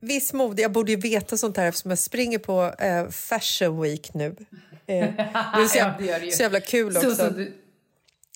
viss 0.00 0.32
mode. 0.32 0.62
Jag 0.62 0.72
borde 0.72 0.92
ju 0.92 0.96
veta 0.96 1.36
sånt 1.36 1.56
här 1.56 1.68
eftersom 1.68 1.90
jag 1.90 1.98
springer 1.98 2.38
på 2.38 2.72
eh, 2.78 3.08
Fashion 3.08 3.80
Week 3.80 4.14
nu. 4.14 4.26
Eh, 4.26 4.34
det 4.86 5.62
är 5.62 5.66
så, 5.68 5.78
Ja, 5.78 5.94
det 5.98 6.34
så 6.34 6.42
jävla 6.42 6.60
kul 6.60 6.94
Så, 6.94 6.98
också. 6.98 7.14
så, 7.14 7.30
du, 7.30 7.52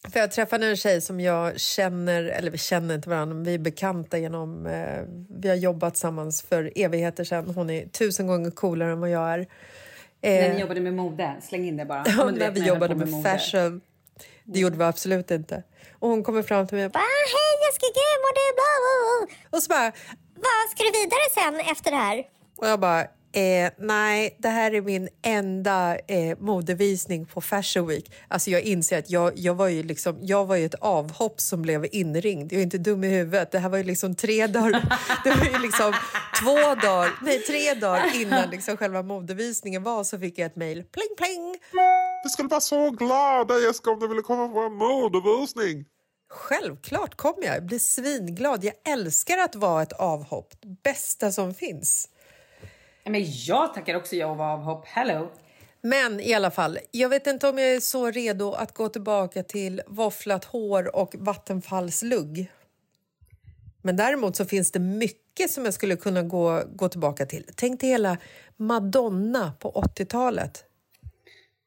För 0.08 0.20
jag 0.20 0.30
träffade 0.30 0.66
en 0.66 0.76
tjej 0.76 1.00
som 1.00 1.20
jag 1.20 1.60
känner, 1.60 2.22
eller 2.24 2.50
vi 2.50 2.58
känner 2.58 2.94
inte 2.94 3.08
varandra, 3.08 3.34
men 3.34 3.44
vi 3.44 3.54
är 3.54 3.58
bekanta 3.58 4.18
genom... 4.18 4.66
Eh, 4.66 5.02
vi 5.40 5.48
har 5.48 5.56
jobbat 5.56 5.94
tillsammans 5.94 6.42
för 6.42 6.72
evigheter 6.76 7.24
sedan. 7.24 7.50
Hon 7.54 7.70
är 7.70 7.86
tusen 7.86 8.26
gånger 8.26 8.50
coolare 8.50 8.92
än 8.92 9.00
vad 9.00 9.10
jag 9.10 9.32
är. 9.32 9.46
när 10.22 10.48
Eh, 10.48 10.54
ni 10.54 10.60
jobbade 10.60 10.80
med 10.80 10.94
mode, 10.94 11.36
släng 11.42 11.68
in 11.68 11.76
det 11.76 11.84
bara. 11.84 12.04
Ja, 12.06 12.24
när 12.24 12.32
vet, 12.32 12.38
vi 12.38 12.44
jag 12.60 12.66
höll 12.66 12.66
jobbade 12.66 12.94
med, 12.94 13.08
mode. 13.08 13.28
fashion. 13.38 13.80
Det 14.44 14.58
gjorde 14.60 14.76
vi 14.76 14.84
absolut 14.84 15.30
inte. 15.30 15.62
Och 15.98 16.08
hon 16.08 16.22
kommer 16.24 16.42
fram 16.42 16.66
till 16.66 16.76
mig 16.76 16.86
och 16.86 16.92
bara, 16.92 16.98
Hej 16.98 17.68
älskling, 17.68 17.90
mår 18.24 18.34
du 18.40 18.54
bra? 18.60 19.36
och 19.56 19.62
så 19.62 19.68
bara, 19.68 19.92
Vad 20.34 20.70
ska 20.70 20.82
du 20.84 20.90
vidare 20.98 21.26
sen 21.34 21.72
efter 21.72 21.90
det 21.90 21.96
här? 21.96 22.24
och 22.56 22.66
jag 22.68 22.80
bara 22.80 23.06
eh, 23.32 23.72
nej, 23.78 24.36
det 24.38 24.48
här 24.48 24.74
är 24.74 24.82
min 24.82 25.08
enda 25.22 25.98
eh, 25.98 26.38
modevisning 26.38 27.26
på 27.26 27.40
Fashion 27.40 27.86
Week. 27.86 28.12
Alltså 28.28 28.50
jag 28.50 28.62
inser 28.62 28.98
att 28.98 29.10
jag, 29.10 29.32
jag, 29.38 29.54
var 29.54 29.68
ju 29.68 29.82
liksom, 29.82 30.18
jag 30.22 30.46
var 30.46 30.56
ju 30.56 30.66
ett 30.66 30.74
avhopp 30.74 31.40
som 31.40 31.62
blev 31.62 31.86
inringd. 31.92 32.52
Jag 32.52 32.58
är 32.58 32.62
inte 32.62 32.78
dum 32.78 33.04
i 33.04 33.08
huvudet. 33.08 33.52
Det 33.52 33.58
här 33.58 33.68
var 33.68 33.78
ju 33.78 33.84
liksom 33.84 34.14
tre 34.14 34.46
dagar, 34.46 34.70
det 35.24 35.30
var 35.30 35.44
ju 35.44 35.58
liksom 35.58 35.92
två 36.42 36.56
dagar, 36.56 37.10
nej 37.22 37.38
tre 37.38 37.74
dagar 37.74 38.20
innan 38.20 38.50
liksom 38.50 38.76
själva 38.76 39.02
modevisningen 39.02 39.82
var 39.82 40.04
så 40.04 40.18
fick 40.18 40.38
jag 40.38 40.46
ett 40.46 40.56
mejl. 40.56 40.84
Pling 40.84 41.16
pling! 41.16 41.56
Vi 42.24 42.30
skulle 42.30 42.48
vara 42.48 42.60
så 42.60 42.90
glada 42.90 43.58
Jessica 43.58 43.90
om 43.90 44.00
du 44.00 44.08
ville 44.08 44.22
komma 44.22 44.48
på 44.48 44.58
en 44.58 44.74
modevisning. 44.74 45.84
Självklart 46.30 47.14
kommer 47.16 47.44
jag. 47.44 47.56
Jag 47.56 47.66
blir 47.66 47.78
svinglad. 47.78 48.64
Jag 48.64 48.74
älskar 48.88 49.38
att 49.38 49.54
vara 49.54 49.82
ett 49.82 49.92
avhopp. 49.92 50.54
Det 50.60 50.82
bästa 50.82 51.32
som 51.32 51.54
finns. 51.54 52.08
Men 53.04 53.24
jag 53.46 53.74
tackar 53.74 53.94
också 53.94 54.16
ja 54.16 54.26
och 54.26 54.36
var 54.36 54.52
avhopp. 54.52 54.86
Hello! 54.86 55.30
Men 55.82 56.20
i 56.20 56.34
alla 56.34 56.50
fall, 56.50 56.78
jag 56.90 57.08
vet 57.08 57.26
inte 57.26 57.48
om 57.48 57.58
jag 57.58 57.74
är 57.74 57.80
så 57.80 58.10
redo 58.10 58.52
att 58.52 58.74
gå 58.74 58.88
tillbaka 58.88 59.42
till 59.42 59.82
våfflat 59.86 60.44
hår 60.44 60.96
och 60.96 61.14
vattenfallslugg. 61.18 62.50
Men 63.82 63.96
däremot 63.96 64.36
så 64.36 64.44
finns 64.44 64.72
det 64.72 64.78
mycket 64.78 65.50
som 65.50 65.64
jag 65.64 65.74
skulle 65.74 65.96
kunna 65.96 66.22
gå, 66.22 66.62
gå 66.74 66.88
tillbaka 66.88 67.26
till. 67.26 67.44
Tänk 67.54 67.80
dig 67.80 67.90
hela 67.90 68.18
Madonna 68.56 69.52
på 69.58 69.72
80-talet. 69.72 70.64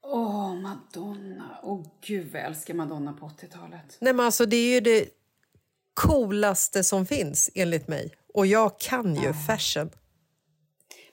Åh, 0.02 0.54
Madonna. 0.54 1.58
Åh, 1.62 1.86
gud 2.06 2.32
vad 2.32 2.40
jag 2.40 2.48
älskar 2.48 2.74
Madonna 2.74 3.12
på 3.12 3.26
80-talet. 3.26 3.96
Nej, 3.98 4.12
men 4.12 4.26
alltså, 4.26 4.46
det 4.46 4.56
är 4.56 4.74
ju 4.74 4.80
det 4.80 5.08
coolaste 5.94 6.84
som 6.84 7.06
finns 7.06 7.50
enligt 7.54 7.88
mig. 7.88 8.14
Och 8.34 8.46
jag 8.46 8.80
kan 8.80 9.14
ju 9.14 9.32
fashion. 9.46 9.90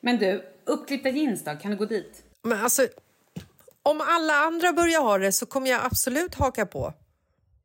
Men 0.02 0.18
du, 0.18 0.44
uppklippta 0.66 1.10
jeans 1.10 1.44
då? 1.44 1.52
Kan 1.56 1.72
du 1.72 1.78
gå 1.78 1.86
dit? 1.86 2.24
Men 2.44 2.60
alltså, 2.64 2.88
om 3.84 4.02
alla 4.08 4.34
andra 4.34 4.74
börjar 4.74 5.02
ha 5.02 5.18
det 5.18 5.32
så 5.32 5.46
kommer 5.46 5.70
jag 5.70 5.86
absolut 5.86 6.36
haka 6.36 6.66
på. 6.66 6.94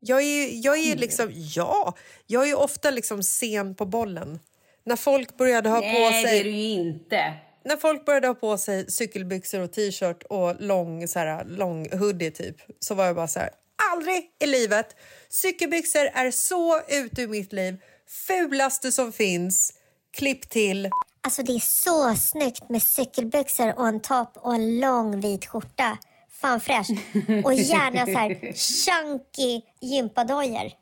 Jag 0.01 0.23
är, 0.23 0.65
jag 0.65 0.79
är 0.79 0.97
liksom, 0.97 1.31
ja, 1.35 1.95
jag 2.27 2.49
är 2.49 2.59
ofta 2.59 2.91
liksom 2.91 3.23
sen 3.23 3.75
på 3.75 3.87
bollen. 3.87 4.39
När 4.85 4.97
folk 4.97 5.37
började 5.37 5.69
ha 5.69 5.81
Nej, 5.81 5.93
på 5.95 6.11
det 6.11 6.17
är 6.17 6.27
sig 6.27 6.43
du 6.43 6.51
ju 6.51 6.69
inte. 6.69 7.35
när 7.65 7.77
folk 7.77 8.05
började 8.05 8.27
ha 8.27 8.35
på 8.35 8.59
sig 8.59 8.91
cykelbyxor 8.91 9.61
och 9.61 9.73
t-shirt 9.73 10.23
och 10.23 10.57
lång, 10.61 11.09
så 11.09 11.19
här, 11.19 11.45
lång 11.45 11.99
hoodie 11.99 12.31
typ, 12.31 12.57
så 12.81 12.95
var 12.95 13.05
jag 13.07 13.17
bara 13.17 13.29
så 13.29 13.39
här, 13.39 13.51
aldrig 13.93 14.31
i 14.39 14.47
livet. 14.47 14.97
Cykelbyxor 15.29 16.05
är 16.15 16.31
så 16.31 16.81
ute 16.89 17.23
ur 17.23 17.29
mitt 17.29 17.53
liv. 17.53 17.77
Fulaste 18.27 18.93
som 18.93 19.13
finns. 19.13 19.73
Klipp 20.17 20.51
till. 20.51 20.91
Alltså 21.27 21.43
det 21.43 21.53
är 21.53 21.61
så 21.61 22.15
snyggt 22.15 22.69
med 22.69 22.83
cykelbyxor 22.83 23.79
och 23.79 23.89
en 23.89 24.01
topp 24.01 24.37
och 24.37 24.55
en 24.55 24.81
lång 24.81 25.21
vit 25.21 25.47
skjorta. 25.47 25.99
Fan 26.31 26.61
fräscht. 26.61 26.91
Och 27.45 27.55
gärna 27.55 28.07
så 28.07 28.13
här 28.13 28.53
chunky 28.53 29.61
gympadojor. 29.81 30.73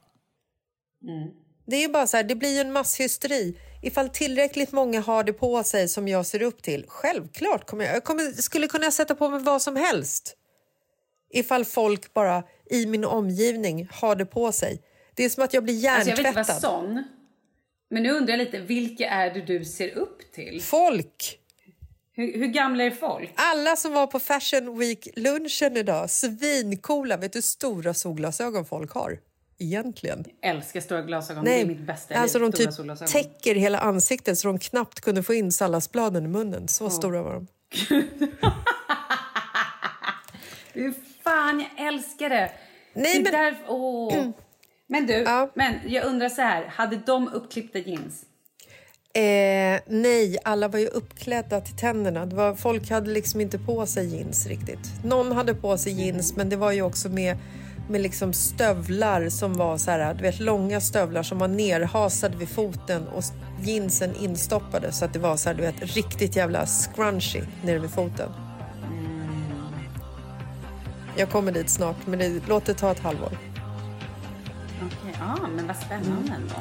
Det 1.67 1.77
är 1.77 1.81
ju 1.81 1.89
bara 1.89 2.07
så 2.07 2.17
här, 2.17 2.25
det 2.25 2.35
blir 2.35 2.55
ju 2.55 2.61
en 2.61 2.73
masshysteri. 2.73 3.59
Ifall 3.83 4.09
tillräckligt 4.09 4.73
många 4.73 5.01
har 5.01 5.25
det 5.25 5.33
på 5.33 5.63
sig 5.65 5.89
som 5.89 6.09
jag 6.09 6.27
ser 6.27 6.43
upp 6.43 6.63
till, 6.63 6.85
självklart 6.89 7.67
kommer 7.67 7.85
jag, 7.85 7.97
jag 7.97 8.05
kommer, 8.05 8.43
skulle 8.43 8.67
kunna 8.69 8.91
sätta 8.91 9.15
på 9.15 9.29
mig 9.29 9.41
vad 9.41 9.63
som 9.63 9.77
helst. 9.77 10.37
Ifall 11.31 11.65
folk 11.65 12.15
bara 12.15 12.43
i 12.71 12.87
min 12.87 13.05
omgivning 13.05 13.89
har 13.93 14.17
det 14.17 14.27
på 14.27 14.53
sig. 14.53 14.83
Det 15.15 15.25
är 15.25 15.31
som 15.31 15.45
att 15.45 15.55
jag 15.55 15.65
blir 15.65 15.89
Alltså 15.91 16.11
jag 16.11 16.17
vill 16.17 16.27
inte 16.27 16.37
vara 16.37 16.47
hjärntvättad. 16.47 16.71
sån. 16.71 17.05
Men 17.95 18.03
nu 18.03 18.11
undrar 18.11 18.33
jag 18.33 18.39
lite, 18.39 18.59
vilka 18.59 19.09
är 19.09 19.35
det 19.35 19.41
du 19.41 19.65
ser 19.65 19.99
upp 19.99 20.33
till? 20.33 20.63
Folk! 20.63 21.39
Hur, 22.13 22.39
hur 22.39 22.47
gamla 22.47 22.85
är 22.85 22.91
folk? 22.91 23.31
Alla 23.35 23.77
som 23.77 23.93
var 23.93 24.07
på 24.07 24.19
Fashion 24.21 24.79
Week-lunchen 24.79 25.77
idag, 25.77 26.11
svincoola. 26.11 27.17
Vet 27.17 27.33
du 27.33 27.37
hur 27.37 27.43
stora 27.43 27.95
solglasögon 27.95 28.65
folk 28.67 28.93
har? 28.93 29.19
Egentligen. 29.59 30.25
Älskar 30.43 30.81
stora 30.81 31.03
glasögon. 31.03 31.45
det 31.45 31.61
är 31.61 31.67
mitt 31.67 31.81
bästa 31.81 32.15
alltså 32.15 32.39
de 32.39 32.53
typ 32.53 32.73
solglasögon. 32.73 33.13
täcker 33.13 33.55
hela 33.55 33.79
ansiktet 33.79 34.39
så 34.39 34.49
de 34.49 34.59
knappt 34.59 35.01
kunde 35.01 35.23
få 35.23 35.35
in 35.35 35.53
salladsbladen 35.53 36.25
i 36.25 36.29
munnen. 36.29 36.69
Så 36.69 36.91
stora 36.91 37.23
var 37.23 37.35
de. 37.35 37.47
Hur 40.73 40.95
fan, 41.25 41.65
jag 41.77 41.87
älskar 41.87 42.29
det! 42.31 42.51
Nej, 42.95 43.19
det 43.19 43.23
men- 43.23 43.33
Där, 43.33 43.57
åh. 43.69 44.29
Men 44.87 45.07
du, 45.07 45.27
men 45.55 45.75
jag 45.87 46.05
undrar 46.05 46.29
så 46.29 46.43
här. 46.43 46.67
Hade 46.67 46.97
de 46.97 47.29
uppklippta 47.29 47.79
jeans? 47.79 48.25
Eh, 49.15 49.81
nej, 49.87 50.39
alla 50.45 50.69
var 50.69 50.79
ju 50.79 50.87
uppklädda 50.87 51.61
till 51.61 51.77
tänderna. 51.77 52.27
Det 52.27 52.37
var, 52.37 52.55
folk 52.55 52.91
hade 52.91 53.11
liksom 53.11 53.41
inte 53.41 53.59
på 53.59 53.87
sig 53.87 54.17
jeans 54.17 54.47
riktigt. 54.47 55.05
Någon 55.05 55.33
hade 55.33 55.55
på 55.55 55.79
sig 55.79 55.93
jeans, 55.93 56.37
men 56.37 56.49
det 56.49 56.57
var 56.57 56.73
ju 56.73 56.83
också 56.83 57.09
med, 57.09 57.37
med 57.91 58.01
liksom 58.01 58.33
stövlar 58.33 59.29
som 59.29 59.53
var 59.53 59.79
så 59.79 59.91
här, 59.91 60.15
du 60.15 60.23
vet, 60.23 60.41
långa 60.41 60.81
stövlar 60.81 61.23
som 61.23 61.39
var 61.39 61.49
nerhasade 61.49 62.37
vid 62.37 62.49
foten 62.49 63.09
och 63.09 63.25
jeansen 63.63 64.17
instoppade 64.21 64.93
så 64.93 65.05
att 65.05 65.13
det 65.13 65.19
var 65.19 65.37
så 65.37 65.49
här, 65.49 65.57
du 65.57 65.63
vet, 65.63 65.83
riktigt 65.83 66.37
jävla 66.37 66.67
scrunchy 66.67 67.41
nere 67.65 67.79
vid 67.79 67.91
foten. 67.91 68.31
Jag 71.17 71.31
kommer 71.31 71.53
dit 71.53 71.71
snart, 71.71 72.07
men 72.07 72.19
det 72.19 72.49
låter 72.49 72.75
ta 72.75 72.91
ett 72.91 73.01
halvår. 73.01 73.54
Ja, 75.19 75.49
men 75.57 75.67
vad 75.67 75.77
spännande 75.77 76.33
ändå. 76.35 76.55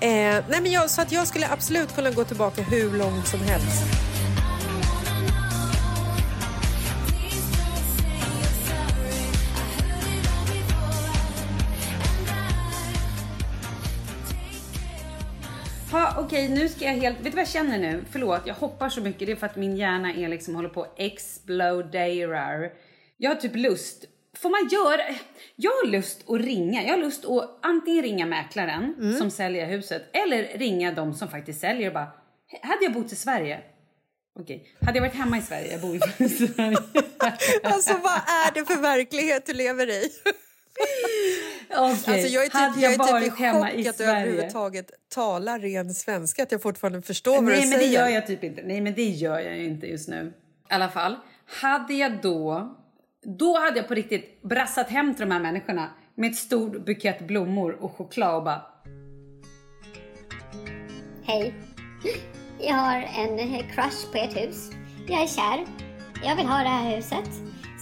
Eh, 0.00 0.44
nej 0.48 0.60
men 0.62 0.72
jag, 0.72 0.90
så 0.90 1.02
att 1.02 1.12
jag 1.12 1.26
skulle 1.26 1.48
absolut 1.48 1.94
kunna 1.94 2.10
gå 2.10 2.24
tillbaka 2.24 2.62
hur 2.62 2.98
långt 2.98 3.26
som 3.26 3.40
helst. 3.40 4.04
Ha, 15.94 16.14
Okej, 16.18 16.48
nu 16.48 16.68
ska 16.68 16.84
jag 16.84 16.92
helt... 16.92 17.18
Vet 17.18 17.24
du 17.24 17.30
vad 17.30 17.40
jag 17.40 17.48
känner 17.48 17.78
nu? 17.78 18.04
Förlåt, 18.10 18.40
jag 18.44 18.54
hoppar 18.54 18.88
så 18.88 19.00
mycket. 19.00 19.26
Det 19.26 19.32
är 19.32 19.36
för 19.36 19.46
att 19.46 19.56
min 19.56 19.76
hjärna 19.76 20.14
är 20.14 20.28
liksom 20.28 20.54
håller 20.54 20.68
på 20.68 20.82
att 20.82 20.94
exploderar. 20.96 22.72
Jag 23.16 23.30
har 23.30 23.36
typ 23.36 23.56
lust 23.56 24.04
får 24.34 24.50
man 24.50 24.68
göra... 24.68 25.14
Jag 25.56 25.70
har 25.70 25.86
lust 25.86 26.30
att 26.30 26.40
ringa. 26.40 26.82
Jag 26.82 26.90
har 26.90 26.98
lust 26.98 27.24
att 27.24 27.58
antingen 27.62 28.02
ringa 28.02 28.26
mäklaren 28.26 28.94
Mm. 28.98 29.18
som 29.18 29.30
säljer 29.30 29.66
huset 29.66 30.02
eller 30.12 30.58
ringa 30.58 30.92
de 30.92 31.14
som 31.14 31.28
faktiskt 31.28 31.60
säljer 31.60 31.88
och 31.88 31.94
bara... 31.94 32.08
Hade 32.62 32.84
jag 32.84 32.92
bott 32.92 33.12
i 33.12 33.16
Sverige? 33.16 33.60
Okej. 34.40 34.68
Hade 34.80 34.98
jag 34.98 35.02
varit 35.02 35.14
hemma 35.18 35.38
i 35.38 35.42
Sverige? 35.42 35.72
Jag 35.72 35.80
bor 35.80 35.96
i 35.96 36.28
Sverige. 36.28 36.76
Alltså 37.62 37.92
vad 37.92 38.12
är 38.12 38.54
det 38.54 38.64
för 38.64 38.76
verklighet 38.82 39.46
du 39.46 39.52
lever 39.52 39.90
i? 39.90 40.10
Okej. 41.70 41.78
Alltså, 41.78 42.10
jag 42.10 42.42
är 42.42 42.46
typ, 42.46 42.54
Hade 42.54 42.80
jag 42.80 42.92
jag 42.92 43.08
är 43.08 43.20
typ 43.20 43.26
i 43.26 43.30
chock 43.30 43.74
i 43.74 43.88
att 43.88 43.98
du 43.98 44.04
överhuvudtaget 44.04 44.90
talar 45.14 45.58
ren 45.58 45.94
svenska, 45.94 46.42
att 46.42 46.52
jag 46.52 46.62
fortfarande 46.62 47.02
förstår 47.02 47.34
vad 47.34 47.44
Nej, 47.44 47.54
du 47.62 47.68
men 47.68 47.78
säger. 47.78 47.88
det 47.88 47.94
gör 47.94 48.08
jag 48.08 48.26
typ 48.26 48.44
inte. 48.44 48.62
Nej, 48.62 48.80
men 48.80 48.94
det 48.94 49.04
gör 49.04 49.38
jag 49.40 49.58
inte 49.58 49.86
just 49.86 50.08
nu. 50.08 50.32
I 50.70 50.72
alla 50.74 50.88
fall, 50.88 51.16
hade 51.46 51.94
jag 51.94 52.12
då... 52.22 52.74
Då 53.24 53.58
hade 53.58 53.76
jag 53.76 53.88
på 53.88 53.94
riktigt 53.94 54.42
brassat 54.42 54.90
hem 54.90 55.14
till 55.14 55.28
de 55.28 55.34
här 55.34 55.40
människorna 55.40 55.90
med 56.14 56.30
ett 56.30 56.36
stort 56.36 56.84
bukett 56.84 57.26
blommor 57.26 57.72
och 57.80 57.92
choklad 57.92 58.36
och 58.36 58.44
bara... 58.44 58.62
Hej. 61.24 61.54
Jag 62.60 62.74
har 62.74 62.96
en 62.96 63.38
crush 63.48 64.12
på 64.12 64.18
ert 64.18 64.36
hus. 64.36 64.70
Jag 65.08 65.22
är 65.22 65.26
kär. 65.26 65.66
Jag 66.24 66.36
vill 66.36 66.46
ha 66.46 66.58
det 66.58 66.68
här 66.68 66.96
huset. 66.96 67.30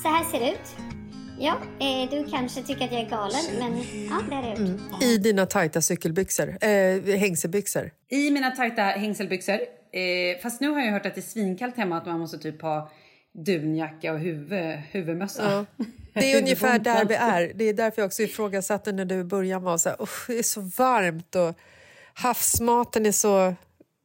Så 0.03 0.09
här 0.09 0.25
ser 0.25 0.41
det 0.41 0.53
ut. 0.53 0.93
Ja, 1.39 1.57
eh, 1.81 2.11
du 2.11 2.31
kanske 2.31 2.63
tycker 2.63 2.85
att 2.85 2.93
jag 2.93 3.01
är 3.01 3.11
galen, 3.11 3.41
men 3.59 3.79
ja, 4.11 4.23
det 4.29 4.35
har 4.35 4.43
jag 4.43 4.59
gjort. 4.59 5.03
I 5.03 5.19
dina 5.19 5.47
tajta 5.47 5.81
cykelbyxor, 5.81 6.49
eh, 6.49 7.19
hängselbyxor. 7.19 7.91
I 8.09 8.31
mina 8.31 8.51
tajta 8.51 8.83
hängselbyxor. 8.83 9.55
Eh, 9.93 10.41
fast 10.43 10.61
nu 10.61 10.69
har 10.69 10.81
jag 10.81 10.93
hört 10.93 11.07
att 11.07 11.15
det 11.15 11.21
är 11.21 11.23
svinkallt 11.23 11.77
hemma 11.77 11.97
att 11.97 12.07
man 12.07 12.21
måste 12.21 12.39
typ 12.39 12.63
ha 12.63 12.91
dunjacka 13.33 14.13
och 14.13 14.19
huvud, 14.19 14.77
huvudmössa. 14.91 15.65
Ja. 15.79 15.85
Det 16.15 16.33
är 16.33 16.39
ungefär 16.39 16.79
där 16.79 17.05
vi 17.05 17.15
är. 17.15 17.53
Det 17.55 17.65
är 17.65 17.75
därför 17.75 18.03
jag 18.03 18.07
också 18.07 18.23
ifrågasatte 18.23 18.93
när 18.93 19.05
du 19.05 19.25
så 19.79 19.89
här, 19.89 20.03
"Usch, 20.03 20.25
det 20.27 20.39
är 20.39 20.43
så 20.43 20.61
varmt 20.61 21.35
och 21.35 21.55
havsmaten 22.15 23.07
är 23.07 23.13
så 23.13 23.55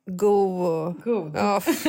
god. 0.06 1.04
God. 1.04 1.36
Ja. 1.36 1.62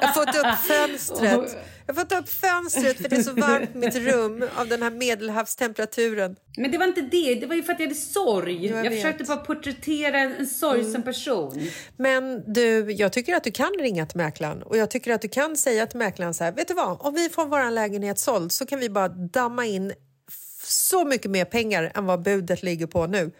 Jag 0.00 0.08
har 0.08 0.12
fått 0.12 0.36
upp 0.36 0.58
fönstret. 0.58 1.56
Jag 1.88 1.94
har 1.94 2.00
fått 2.04 2.12
upp 2.18 2.28
fönstret 2.28 2.96
för 2.96 3.08
det 3.08 3.16
är 3.16 3.22
så 3.22 3.32
varmt 3.32 3.74
i 3.74 3.78
mitt 3.78 3.96
rum 3.96 4.44
av 4.56 4.68
den 4.68 4.82
här 4.82 4.90
medelhavstemperaturen. 4.90 6.36
Men 6.56 6.70
det 6.70 6.78
var 6.78 6.86
inte 6.86 7.00
det. 7.00 7.34
Det 7.34 7.46
var 7.46 7.54
ju 7.54 7.62
för 7.62 7.72
att 7.72 7.80
jag 7.80 7.86
hade 7.86 8.00
sorg. 8.00 8.66
Jag 8.66 8.86
Jag, 8.86 8.92
försökte 8.94 9.24
bara 9.24 9.36
porträttera 9.36 10.18
en, 10.18 10.32
en 10.34 10.46
sorgsen 10.46 10.88
Mm. 10.90 11.02
person. 11.02 11.60
Men 11.96 12.52
du, 12.52 12.92
jag 12.92 13.12
tycker 13.12 13.34
att 13.34 13.44
du 13.44 13.50
kan 13.50 13.70
ringa 13.78 14.06
till 14.06 14.16
mäklaren 14.16 14.62
och 14.62 14.76
jag 14.76 14.90
tycker 14.90 15.12
att 15.12 15.22
du 15.22 15.28
kan 15.28 15.56
säga 15.56 15.86
till 15.86 15.98
mäklaren 15.98 16.34
så 16.34 16.44
här, 16.44 16.52
vet 16.52 16.68
du 16.68 16.74
vad, 16.74 16.96
om 17.00 17.14
vi 17.14 17.28
får 17.28 17.46
vår 17.46 17.70
lägenhet 17.70 18.18
såld 18.18 18.52
så 18.52 18.66
kan 18.66 18.80
vi 18.80 18.90
bara 18.90 19.08
damma 19.08 19.66
in 19.66 19.92
så 20.64 21.04
mycket 21.04 21.30
mer 21.30 21.44
pengar 21.44 21.92
än 21.94 22.06
vad 22.06 22.22
budet 22.22 22.62
ligger 22.62 22.86
på 22.86 23.06
nu. 23.06 23.30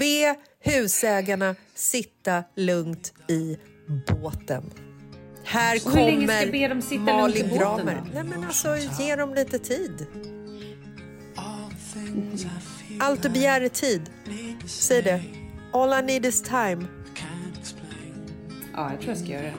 Be 0.00 0.34
husägarna 0.60 1.54
sitta 1.74 2.44
lugnt 2.56 3.12
i 3.28 3.56
båten. 4.22 4.70
Här 5.48 5.80
Och 5.84 5.92
hur 5.92 5.98
länge 5.98 6.26
ska 6.26 6.38
kommer 6.38 6.52
be 6.52 6.68
dem 6.68 6.82
sitta 6.82 7.02
Malin 7.02 7.36
lugnt 7.36 7.52
i 7.52 7.58
båten 7.58 7.86
Gramer. 7.86 8.02
Nej 8.14 8.24
men 8.24 8.44
alltså, 8.44 8.76
ge 8.98 9.16
dem 9.16 9.34
lite 9.34 9.58
tid. 9.58 10.06
Allt 12.98 13.22
du 13.22 13.28
begär 13.28 13.60
är 13.60 13.68
tid. 13.68 14.10
Säg 14.66 15.02
det. 15.02 15.20
All 15.72 15.92
I 15.92 16.02
need 16.06 16.26
is 16.26 16.42
time. 16.42 16.86
Ja, 18.74 18.90
jag 18.90 19.00
tror 19.00 19.08
jag 19.08 19.18
ska 19.18 19.28
göra 19.28 19.42
det. 19.42 19.52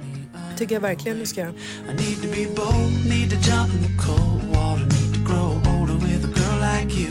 tycker 0.58 0.76
jag 0.76 0.82
verkligen 0.82 1.20
du 1.20 1.26
ska 1.26 1.42
göra. 1.42 1.54
I 1.90 1.94
need 1.94 2.22
to 2.22 2.28
be 2.28 2.56
bold, 2.56 3.06
need 3.10 3.30
to 3.30 3.36
jump 3.50 3.74
in 3.74 3.84
the 3.84 4.04
cold 4.06 4.44
water, 4.56 4.86
need 4.86 5.14
to 5.14 5.34
grow 5.34 5.52
older 5.74 5.94
with 5.94 6.26
a 6.26 6.34
girl 6.40 6.60
like 6.60 7.00
you. 7.02 7.10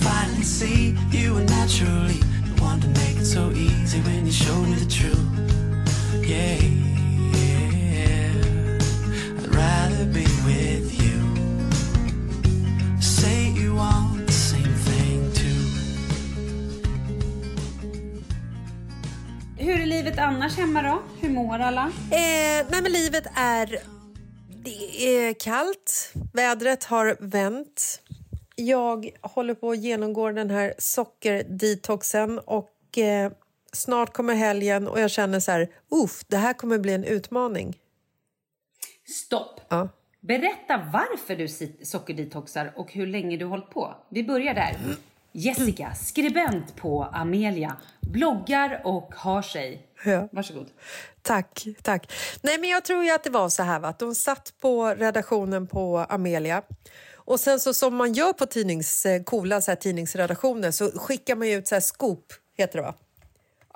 Finally 0.00 0.44
see 0.44 0.96
you 1.12 1.34
were 1.34 1.44
naturally 1.44 2.20
the 2.56 2.62
one 2.64 2.80
to 2.80 2.88
make 2.88 3.20
it 3.20 3.26
so 3.26 3.50
easy 3.50 4.00
when 4.00 4.26
you 4.26 4.32
showed 4.32 4.68
me 4.68 4.74
the 4.74 4.90
truth. 4.90 5.26
Yeah, 6.28 6.62
yeah. 6.62 6.95
Hur 19.58 19.80
är 19.80 19.86
livet 19.86 20.18
annars 20.18 20.56
hemma 20.56 20.82
då? 20.82 21.02
Hur 21.20 21.30
mår 21.30 21.58
alla? 21.58 21.82
Eh, 22.10 22.66
nej 22.70 22.82
men 22.82 22.92
livet 22.92 23.24
är... 23.36 23.78
Det 24.64 25.06
är 25.06 25.34
kallt. 25.34 26.12
Vädret 26.32 26.84
har 26.84 27.16
vänt. 27.20 28.00
Jag 28.54 29.10
håller 29.20 29.54
på 29.54 29.70
att 29.70 29.78
genomgå 29.78 30.30
den 30.30 30.50
här 30.50 30.74
sockerdetoxen 30.78 32.38
och 32.38 32.98
eh, 32.98 33.32
snart 33.72 34.12
kommer 34.12 34.34
helgen 34.34 34.88
och 34.88 35.00
jag 35.00 35.10
känner 35.10 35.40
så 35.40 35.50
här, 35.50 35.68
uff, 35.90 36.24
det 36.28 36.36
här 36.36 36.52
kommer 36.52 36.78
bli 36.78 36.92
en 36.92 37.04
utmaning. 37.04 37.76
Stopp! 39.08 39.60
Ja. 39.68 39.88
Berätta 40.20 40.76
varför 40.92 41.36
du 41.36 41.48
sockerdetoxar 41.84 42.72
och 42.76 42.92
hur 42.92 43.06
länge 43.06 43.36
du 43.36 43.44
hållit 43.44 43.70
på. 43.70 43.94
Vi 44.08 44.24
börjar 44.24 44.54
där. 44.54 44.76
Jessica, 45.32 45.94
skribent 45.94 46.76
på 46.76 47.04
Amelia, 47.04 47.76
bloggar 48.00 48.80
och 48.84 49.14
har 49.14 49.42
sig. 49.42 49.86
Ja. 50.04 50.28
Varsågod. 50.32 50.66
Tack, 51.22 51.66
tack. 51.82 52.12
Nej, 52.42 52.58
men 52.58 52.70
jag 52.70 52.84
tror 52.84 53.04
ju 53.04 53.10
att 53.10 53.24
det 53.24 53.30
var 53.30 53.48
så 53.48 53.62
här 53.62 53.80
va? 53.80 53.88
att 53.88 53.98
de 53.98 54.14
satt 54.14 54.52
på 54.60 54.86
redaktionen 54.86 55.66
på 55.66 55.98
Amelia 55.98 56.62
och 57.14 57.40
sen 57.40 57.60
så 57.60 57.74
som 57.74 57.96
man 57.96 58.12
gör 58.12 58.32
på 58.32 58.46
tidnings, 58.46 59.06
eh, 59.06 59.22
coola 59.22 59.60
så 59.60 59.70
här, 59.70 59.76
tidningsredaktioner 59.76 60.70
så 60.70 60.90
skickar 60.90 61.36
man 61.36 61.48
ju 61.48 61.54
ut 61.54 61.68
så 61.68 61.74
här 61.74 61.80
scoop, 61.80 62.32
heter 62.56 62.78
det 62.78 62.82
va? 62.82 62.94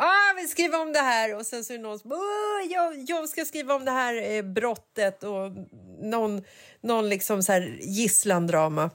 Ah, 0.02 0.34
vi 0.36 0.48
skriver 0.48 0.80
om 0.80 0.92
det 0.92 0.98
här 0.98 1.36
och 1.36 1.46
sen 1.46 1.64
så 1.64 1.72
är 1.72 1.76
det 1.76 1.82
någon 1.82 1.98
som 1.98 2.12
"Åh, 2.12 2.72
jag, 2.72 3.04
jag 3.06 3.28
ska 3.28 3.44
skriva 3.44 3.74
om 3.74 3.84
det 3.84 3.90
här 3.90 4.32
eh, 4.36 4.42
brottet 4.42 5.22
och 5.22 5.52
någon, 6.02 6.42
någon 6.80 7.08
liksom 7.08 7.42
så 7.42 7.52
här 7.52 7.78
gisslandrama. 7.82 8.90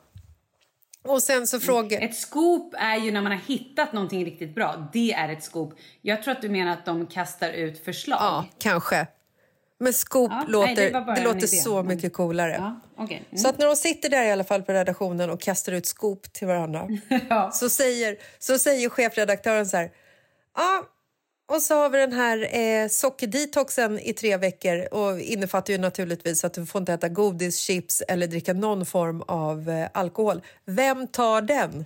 Och 1.04 1.24
sen 1.24 1.48
så 1.48 1.60
frågar... 1.60 2.02
Ett 2.02 2.16
scoop 2.16 2.74
är 2.78 2.96
ju 2.98 3.12
när 3.12 3.22
man 3.22 3.32
har 3.32 3.40
hittat 3.40 3.94
någonting 3.94 4.26
riktigt 4.26 4.56
bra. 4.56 4.90
Det 4.94 5.14
är 5.14 5.30
ett 5.30 5.44
scoop. 5.44 5.74
Jag 6.02 6.24
tror 6.24 6.32
att 6.32 6.42
du 6.42 6.50
menar 6.50 6.74
att 6.74 6.86
de 6.86 7.08
kastar 7.08 7.50
ut 7.52 7.86
förslag. 7.86 8.18
Ja, 8.22 8.46
kanske. 8.60 9.08
Men 9.80 9.94
scoop 9.94 10.32
Ja, 10.32 10.38
nej, 10.38 10.52
låter, 10.52 10.76
det 10.76 10.92
bara 10.92 11.06
det 11.06 11.12
en 11.12 11.24
låter 11.24 11.38
idé, 11.38 11.48
så 11.48 11.84
mycket 11.84 12.14
coolare. 12.14 12.56
Ja, 12.60 12.80
okej. 12.98 13.24
Mm. 13.30 13.38
Så 13.38 13.50
att 13.50 13.58
när 13.58 13.66
de 13.68 13.76
sitter 13.76 14.10
där 14.10 14.24
i 14.26 14.32
alla 14.32 14.44
fall 14.44 14.64
på 14.64 14.72
redaktionen 14.74 15.30
och 15.30 15.42
kastar 15.42 15.72
ut 15.72 15.86
scoop 15.86 16.34
till 16.34 16.48
varandra 16.48 16.88
så, 17.54 17.70
säger, 17.70 18.18
så 18.40 18.60
säger 18.60 18.90
chefredaktören 18.90 19.66
så 19.68 19.78
här... 19.78 19.92
Ja, 20.56 20.84
och 21.48 21.62
så 21.62 21.76
har 21.76 21.90
vi 21.90 21.98
den 21.98 22.14
här 22.14 22.56
eh, 22.56 22.88
sockerdetoxen 22.88 24.00
i 24.00 24.14
tre 24.14 24.38
veckor 24.38 24.94
och 24.94 25.20
innefattar 25.20 25.74
ju 25.74 25.80
naturligtvis 25.80 26.46
att 26.46 26.54
du 26.54 26.66
får 26.66 26.80
inte 26.80 26.94
äta 26.94 27.10
godis, 27.10 27.60
chips 27.60 28.02
eller 28.02 28.28
dricka 28.28 28.54
någon 28.54 28.86
form 28.86 29.22
av 29.22 29.70
eh, 29.70 29.90
alkohol. 29.94 30.42
Vem 30.66 31.08
tar 31.08 31.42
den? 31.42 31.86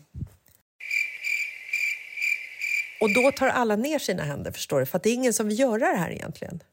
Och 3.02 3.14
då 3.14 3.32
tar 3.32 3.48
alla 3.48 3.76
ner 3.76 4.00
sina 4.00 4.24
händer, 4.24 4.52
förstår 4.52 4.80
du, 4.80 4.86
för 4.86 4.98
att 4.98 5.04
det 5.04 5.10
är 5.10 5.14
ingen 5.14 5.34
som 5.34 5.48
vill 5.48 5.60
göra 5.60 5.92
det 5.92 5.98
här 5.98 6.12
egentligen. 6.12 6.64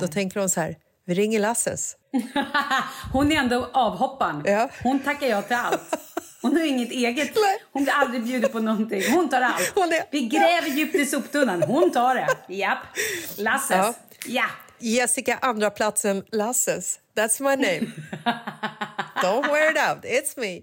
Då 0.00 0.08
tänker 0.08 0.40
de 0.40 0.48
så 0.48 0.60
här, 0.60 0.76
vi 1.04 1.14
ringer 1.14 1.40
Lasses. 1.40 1.96
Hon 3.12 3.32
är 3.32 3.36
ändå 3.36 3.70
avhopparen. 3.72 4.42
Ja. 4.46 4.70
Hon 4.82 4.98
tackar 4.98 5.26
ja 5.26 5.42
till 5.42 5.56
allt. 5.56 5.94
Hon 6.42 6.56
har 6.56 6.64
inget 6.64 6.90
eget. 6.90 7.30
Hon 7.72 7.82
blir 7.84 7.92
aldrig 7.94 8.22
bjuden 8.24 8.50
på 8.50 8.60
någonting. 8.60 9.02
Hon 9.12 9.28
tar 9.28 9.40
allt. 9.40 9.72
Hon 9.74 9.92
är- 9.92 10.04
Vi 10.10 10.20
gräver 10.20 10.68
djupt 10.68 10.94
i 10.94 11.06
soptunnan. 11.06 11.62
Hon 11.62 11.92
tar 11.92 12.14
det. 12.14 12.54
Japp. 12.54 12.78
Lasses. 13.36 13.70
Ja. 13.76 13.94
Ja. 14.26 14.44
Jessica, 14.78 15.38
andra 15.42 15.70
platsen 15.70 16.24
Lasses. 16.32 16.98
That's 17.16 17.42
my 17.42 17.56
name. 17.56 17.92
Don't 19.22 19.52
wear 19.52 19.70
it 19.70 19.76
out, 19.88 20.04
it's 20.04 20.40
me. 20.40 20.60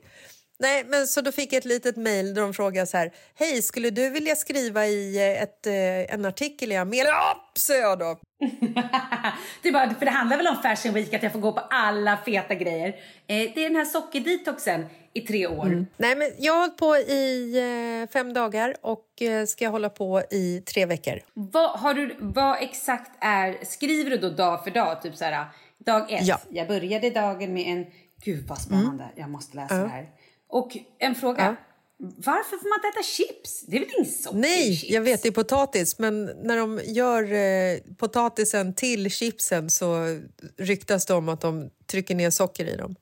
Nej, 0.60 0.84
men 0.88 1.08
så 1.08 1.22
då 1.22 1.32
fick 1.32 1.54
jag 1.54 1.58
ett 1.58 1.66
litet 1.66 1.96
mejl 1.98 2.34
där 2.34 2.42
de 2.42 2.54
frågade 2.54 2.88
så 2.88 2.98
här. 2.98 3.12
Hej, 3.36 3.62
skulle 3.62 3.90
du 3.90 4.10
vilja 4.10 4.36
skriva 4.36 4.86
i 4.88 5.18
eh, 5.18 5.44
ett, 5.44 5.68
eh, 5.68 6.14
en 6.14 6.26
artikel 6.26 6.72
i 6.72 6.76
Amelia? 6.76 7.06
Ja, 7.06 7.52
sa 7.54 7.74
jag 7.74 8.00
då. 8.00 8.18
Det, 9.64 9.72
bara, 9.72 9.94
för 9.94 10.06
det 10.06 10.12
handlar 10.12 10.38
väl 10.38 10.48
om 10.48 10.58
Fashion 10.64 10.94
Week, 10.94 11.14
att 11.14 11.24
jag 11.24 11.32
får 11.32 11.40
gå 11.40 11.52
på 11.54 11.60
alla 11.70 12.18
feta 12.26 12.56
grejer. 12.56 12.88
Eh, 12.88 12.96
det 13.28 13.58
är 13.60 13.64
den 13.70 13.76
här 13.76 13.86
sockerdetoxen 13.86 14.86
i 15.18 15.22
tre 15.22 15.48
år. 15.48 15.86
Nej, 15.98 16.16
men 16.16 16.32
jag 16.38 16.54
har 16.54 16.60
hållit 16.60 16.78
på 16.78 16.96
i 16.98 17.58
eh, 18.04 18.10
fem 18.14 18.34
dagar 18.34 18.76
och 18.82 19.22
eh, 19.22 19.46
ska 19.46 19.68
hålla 19.70 19.90
på 19.90 20.22
i 20.32 20.62
tre 20.66 20.86
veckor. 20.86 21.20
Vad, 21.34 21.80
har 21.80 21.94
du, 21.94 22.16
vad 22.20 22.58
exakt 22.62 23.12
är... 23.20 23.66
Skriver 23.66 24.12
du 24.12 24.18
då 24.18 24.30
dag 24.30 24.64
för 24.64 24.72
dag? 24.72 25.02
Typ 25.02 25.16
så 25.16 25.26
här, 25.26 25.46
dag 25.86 26.12
ett. 26.12 26.28
Ja. 26.28 26.40
Jag 26.50 26.68
började 26.68 27.10
dagen 27.10 27.54
med 27.54 27.68
en... 27.68 27.86
Gud 28.24 28.48
vad 28.48 28.58
spännande. 28.62 29.06
Jag 29.16 29.30
måste 29.30 29.56
läsa 29.58 29.76
Ja. 29.76 29.82
det 29.82 29.88
här. 29.90 30.10
Och 30.50 30.78
en 31.00 31.16
fråga. 31.16 31.44
Ja. 31.46 31.56
Varför 32.00 32.58
får 32.58 32.70
man 32.70 32.78
inte 32.78 33.00
äta 33.00 33.04
chips? 33.04 33.66
Det 33.68 33.76
är 33.78 33.80
väl 33.80 33.90
inget 33.98 34.14
socker 34.22 34.38
i 34.38 34.42
Nej, 34.42 34.76
chips? 34.76 34.92
jag 34.94 35.02
vet 35.02 35.24
det 35.24 35.30
är 35.30 35.32
potatis, 35.32 36.00
men 36.00 36.26
när 36.26 36.58
de 36.58 36.82
gör 36.86 37.34
eh, 37.34 37.78
potatisen 37.98 38.74
till 38.74 39.12
chipsen 39.12 39.70
så 39.70 40.20
ryktas 40.58 41.06
det 41.06 41.14
om 41.14 41.30
att 41.30 41.42
de 41.42 41.70
trycker 41.92 42.16
ner 42.16 42.30
socker 42.30 42.66
i 42.66 42.76
dem. 42.76 42.96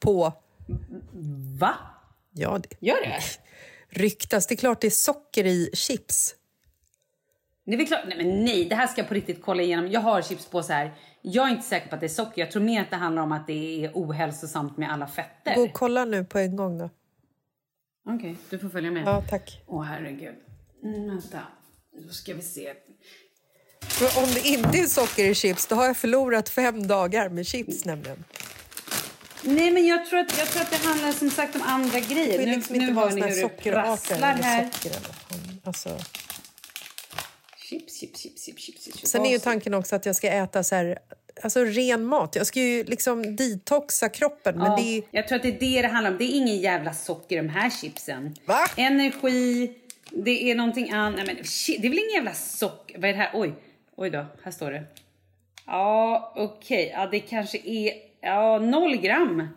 På 0.00 0.32
Va? 1.58 1.74
Ja, 2.32 2.58
det 2.58 2.86
Gör 2.86 3.00
det? 3.02 3.20
ryktas. 3.98 4.46
Det 4.46 4.54
är 4.54 4.56
klart 4.56 4.80
det 4.80 4.86
är 4.86 4.90
socker 4.90 5.46
i 5.46 5.70
chips. 5.72 6.34
Det 7.66 7.74
är 7.74 7.86
klart, 7.86 8.04
nej 8.06 8.16
men 8.18 8.44
nej, 8.44 8.64
det 8.64 8.74
här 8.74 8.86
ska 8.86 9.00
jag 9.00 9.08
på 9.08 9.14
riktigt 9.14 9.42
kolla 9.42 9.62
igenom. 9.62 9.90
Jag 9.90 10.00
har 10.00 10.22
chipspåse 10.22 10.72
här. 10.72 10.94
Jag 11.22 11.46
är 11.48 11.50
inte 11.50 11.66
säker 11.68 11.88
på 11.88 11.94
att 11.94 12.00
det 12.00 12.06
är 12.06 12.08
socker. 12.08 12.42
Jag 12.42 12.50
tror 12.50 12.62
mer 12.62 12.82
att 12.82 12.90
det 12.90 12.96
handlar 12.96 13.22
om 13.22 13.32
att 13.32 13.46
det 13.46 13.84
är 13.84 13.90
ohälsosamt 13.94 14.76
med 14.76 14.92
alla 14.92 15.06
fetter. 15.06 15.54
Gå 15.54 15.62
och 15.62 15.72
kolla 15.72 16.04
nu 16.04 16.24
på 16.24 16.38
en 16.38 16.56
gång 16.56 16.78
då. 16.78 16.90
Okej, 18.06 18.36
du 18.50 18.58
får 18.58 18.68
följa 18.68 18.90
med. 18.90 19.06
Ja, 19.06 19.22
tack. 19.30 19.62
Åh 19.66 19.82
herregud. 19.82 20.34
Mm, 20.82 21.06
vänta, 21.08 21.40
då 22.06 22.12
ska 22.12 22.34
vi 22.34 22.42
se. 22.42 22.74
För 23.80 24.22
om 24.22 24.28
det 24.34 24.48
inte 24.48 24.78
är 24.78 24.86
socker 24.86 25.24
i 25.24 25.34
chips 25.34 25.66
då 25.66 25.74
har 25.74 25.86
jag 25.86 25.96
förlorat 25.96 26.48
fem 26.48 26.86
dagar 26.86 27.28
med 27.28 27.46
chips 27.46 27.84
nämligen. 27.84 28.24
Nej 29.46 29.70
men 29.70 29.86
jag 29.86 30.06
tror 30.06 30.20
att, 30.20 30.38
jag 30.38 30.48
tror 30.48 30.62
att 30.62 30.70
det 30.70 30.76
handlar 30.76 31.12
som 31.12 31.30
sagt 31.30 31.56
om 31.56 31.62
andra 31.62 32.00
grejer. 32.00 32.38
Nu, 32.46 32.54
liksom 32.54 32.76
nu 32.76 32.92
hör 32.92 33.10
ni 33.10 33.22
hur 33.22 33.42
det 33.42 33.70
prasslar 33.72 34.34
här. 34.34 34.70
alltså. 35.64 35.98
Chips, 37.58 38.00
chips, 38.00 38.20
chips, 38.20 38.44
chips, 38.44 38.62
chips, 38.62 38.84
chips. 38.84 39.10
Sen 39.10 39.26
är 39.26 39.30
ju 39.30 39.38
tanken 39.38 39.74
också 39.74 39.96
att 39.96 40.06
jag 40.06 40.16
ska 40.16 40.28
äta 40.28 40.64
så 40.64 40.74
här, 40.74 40.98
alltså 41.42 41.64
ren 41.64 42.04
mat. 42.04 42.36
Jag 42.36 42.46
ska 42.46 42.60
ju 42.60 42.84
liksom 42.84 43.36
detoxa 43.36 44.08
kroppen. 44.08 44.58
Men 44.58 44.66
ja, 44.66 44.76
det 44.76 44.98
är, 44.98 45.02
Jag 45.10 45.28
tror 45.28 45.36
att 45.36 45.42
det 45.42 45.48
är 45.48 45.60
det 45.60 45.82
det 45.82 45.88
handlar 45.88 46.10
om. 46.10 46.18
Det 46.18 46.24
är 46.24 46.36
ingen 46.36 46.56
jävla 46.56 46.94
socker 46.94 47.36
i 47.36 47.38
de 47.38 47.48
här 47.48 47.70
chipsen. 47.70 48.36
Va? 48.46 48.66
Energi, 48.76 49.74
det 50.10 50.50
är 50.50 50.54
någonting 50.54 50.90
annat. 50.90 51.26
Nej, 51.26 51.34
men 51.34 51.44
shit, 51.44 51.82
det 51.82 51.88
är 51.88 51.90
väl 51.90 51.98
ingen 51.98 52.14
jävla 52.14 52.34
socker? 52.34 52.98
Vad 52.98 53.10
är 53.10 53.12
det 53.12 53.18
här? 53.18 53.30
Oj, 53.34 53.54
oj 53.96 54.10
då, 54.10 54.26
här 54.42 54.50
står 54.52 54.70
det. 54.70 54.84
Ja, 55.66 56.32
okej. 56.36 56.90
Ja, 56.94 57.06
det 57.06 57.20
kanske 57.20 57.58
är 57.64 57.92
ja, 58.24 58.58
noll 58.58 58.96
gram. 58.96 59.48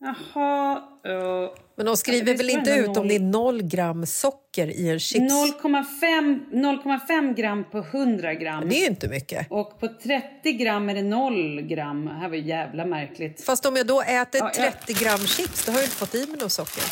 Jaha. 0.00 0.82
Uh, 1.06 1.50
men 1.76 1.86
de 1.86 1.96
skriver 1.96 2.36
väl 2.36 2.50
inte 2.50 2.70
ut 2.70 2.96
om 2.96 3.08
det 3.08 3.14
är 3.14 3.20
noll 3.20 3.62
gram 3.62 4.06
socker 4.06 4.66
i 4.66 4.88
en 4.88 5.00
chips? 5.00 5.34
0,5 5.34 6.40
0,5 6.52 7.34
gram 7.34 7.64
på 7.70 7.78
100 7.78 8.34
gram. 8.34 8.68
Det 8.68 8.76
är 8.76 8.80
ju 8.80 8.86
inte 8.86 9.08
mycket. 9.08 9.46
Och 9.50 9.80
på 9.80 9.88
30 10.02 10.52
gram 10.52 10.88
är 10.88 10.94
det 10.94 11.02
0 11.02 11.60
gram. 11.60 12.04
Det 12.04 12.12
här 12.12 12.28
var 12.28 12.36
jävla 12.36 12.84
märkligt. 12.84 13.44
Fast 13.44 13.66
om 13.66 13.76
jag 13.76 13.86
då 13.86 14.02
äter 14.02 14.40
Ja, 14.40 14.50
ja. 14.56 14.72
30 14.86 15.04
gram 15.04 15.18
chips 15.18 15.66
då 15.66 15.72
har 15.72 15.78
jag 15.78 15.86
inte 15.86 15.96
fått 15.96 16.14
i 16.14 16.26
mig 16.26 16.36
något 16.40 16.52
socker. 16.52 16.84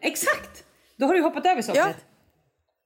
Exakt! 0.00 0.64
Då 0.96 1.06
har 1.06 1.14
du 1.14 1.20
hoppat 1.20 1.46
över 1.46 1.62
sockret. 1.62 1.86
Ja, 1.86 1.94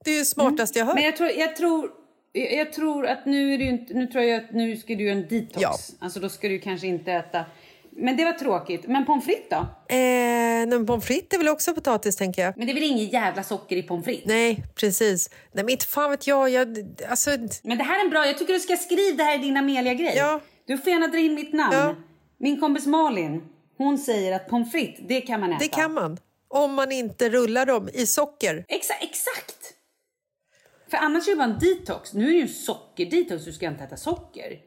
det 0.05 0.11
är 0.11 0.17
ju 0.17 0.25
smartast 0.25 0.75
jag 0.75 0.85
hör. 0.85 0.93
Men 0.93 1.03
jag 1.03 1.17
tror, 1.17 1.29
jag 1.29 1.55
tror, 1.55 1.91
jag 2.33 2.73
tror 2.73 3.07
att 3.07 3.25
nu 3.25 3.53
är 3.53 3.57
det 3.57 3.63
inte, 3.63 3.93
nu 3.93 4.07
tror 4.07 4.23
jag 4.23 4.43
att 4.43 4.51
nu 4.51 4.77
ska 4.77 4.95
du 4.95 5.03
göra 5.03 5.17
en 5.17 5.27
detox. 5.27 5.61
Ja. 5.61 5.75
Alltså 5.99 6.19
då 6.19 6.29
ska 6.29 6.47
du 6.47 6.59
kanske 6.59 6.87
inte 6.87 7.11
äta. 7.11 7.45
Men 7.91 8.17
det 8.17 8.25
var 8.25 8.33
tråkigt. 8.33 8.87
Men 8.87 9.05
pommes 9.05 9.25
frites 9.25 9.49
då? 9.49 9.55
Eh, 9.95 10.67
men 10.67 10.85
pommes 10.85 11.05
frites 11.05 11.33
är 11.33 11.37
väl 11.37 11.47
också 11.47 11.73
potatis 11.73 12.15
tänker 12.15 12.41
jag. 12.41 12.57
Men 12.57 12.67
det 12.67 12.71
är 12.71 12.73
väl 12.73 12.83
ingen 12.83 13.05
jävla 13.05 13.43
socker 13.43 13.75
i 13.75 13.83
pommes 13.83 14.05
frites? 14.05 14.25
Nej, 14.25 14.63
precis. 14.75 15.29
Nej, 15.51 15.63
men 15.63 15.69
inte 15.69 15.85
fan 15.85 16.11
vet 16.11 16.27
jag. 16.27 16.49
jag 16.49 16.77
alltså, 17.09 17.29
Men 17.63 17.77
det 17.77 17.83
här 17.83 17.99
är 17.99 18.03
en 18.03 18.09
bra, 18.09 18.25
jag 18.25 18.37
tycker 18.37 18.53
du 18.53 18.59
ska 18.59 18.75
skriva 18.77 19.17
det 19.17 19.23
här 19.23 19.35
i 19.35 19.41
din 19.41 19.57
Amelia-grej. 19.57 20.13
Ja. 20.17 20.39
Du 20.65 20.77
får 20.77 20.91
gärna 20.91 21.07
dra 21.07 21.17
in 21.17 21.33
mitt 21.33 21.53
namn. 21.53 21.75
Ja. 21.75 21.95
Min 22.37 22.59
kompis 22.59 22.85
Malin, 22.85 23.41
hon 23.77 23.97
säger 23.97 24.35
att 24.35 24.49
pommes 24.49 24.71
frites, 24.71 25.05
det 25.07 25.21
kan 25.21 25.39
man 25.39 25.49
äta. 25.53 25.59
det 25.59 25.67
kan 25.67 25.93
man. 25.93 26.17
Om 26.47 26.73
man 26.73 26.91
inte 26.91 27.29
rullar 27.29 27.65
dem 27.65 27.89
i 27.93 28.05
socker. 28.05 28.65
Exa 28.67 28.93
exakt! 28.93 29.58
För 30.89 30.97
annars 30.97 31.27
är 31.27 31.31
det 31.31 31.37
bara 31.37 31.43
en 31.53 31.59
detox. 31.59 32.13
Nu 32.13 32.23
är 32.27 32.31
det 32.31 32.37
ju 32.37 32.47
sockerdetox, 32.47 33.45
du 33.45 33.53
ska 33.53 33.67
inte 33.67 33.83
äta 33.83 33.97
socker. 33.97 34.57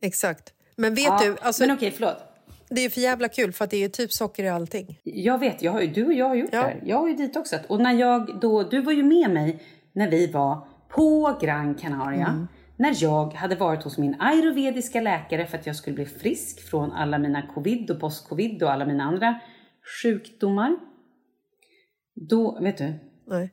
Exakt. 0.00 0.54
Men 0.76 0.94
vet 0.94 1.04
Ja, 1.04 1.18
du, 1.22 1.36
alltså, 1.40 1.62
Men 1.62 1.76
okej, 1.76 1.90
förlåt. 1.90 2.16
det 2.68 2.80
är 2.80 2.90
för 2.90 3.00
jävla 3.00 3.28
kul 3.28 3.52
för 3.52 3.64
att 3.64 3.70
det 3.70 3.84
är 3.84 3.88
typ 3.88 4.12
socker 4.12 4.44
i 4.44 4.48
allting. 4.48 5.00
Jag 5.02 5.38
vet, 5.38 5.62
jag 5.62 5.72
har 5.72 5.80
ju, 5.80 5.86
du 5.86 6.04
och 6.06 6.12
jag 6.12 6.28
har 6.28 6.34
gjort 6.34 6.50
Ja. 6.52 6.58
det 6.60 6.66
här. 6.66 6.80
Jag 6.86 6.98
har 6.98 7.08
ju 7.08 7.14
detoxat. 7.14 7.66
Och 7.66 7.80
när 7.80 7.92
jag 7.92 8.40
då, 8.40 8.62
du 8.62 8.80
var 8.80 8.92
ju 8.92 9.02
med 9.02 9.30
mig 9.30 9.62
när 9.92 10.10
vi 10.10 10.26
var 10.26 10.66
på 10.88 11.38
Gran 11.42 11.74
Canaria. 11.74 12.26
Mm. 12.26 12.48
När 12.76 12.94
jag 13.02 13.32
hade 13.32 13.54
varit 13.56 13.82
hos 13.82 13.98
min 13.98 14.16
ayurvediska 14.20 15.00
läkare 15.00 15.46
för 15.46 15.58
att 15.58 15.66
jag 15.66 15.76
skulle 15.76 15.94
bli 15.94 16.06
frisk 16.06 16.68
från 16.70 16.92
alla 16.92 17.18
mina 17.18 17.46
covid 17.54 17.90
och 17.90 18.00
post-covid 18.00 18.62
och 18.62 18.72
alla 18.72 18.86
mina 18.86 19.04
andra 19.04 19.40
sjukdomar. 20.02 20.76
Då, 22.14 22.58
vet 22.60 22.78
du, 22.78 22.94
Nej. 23.26 23.52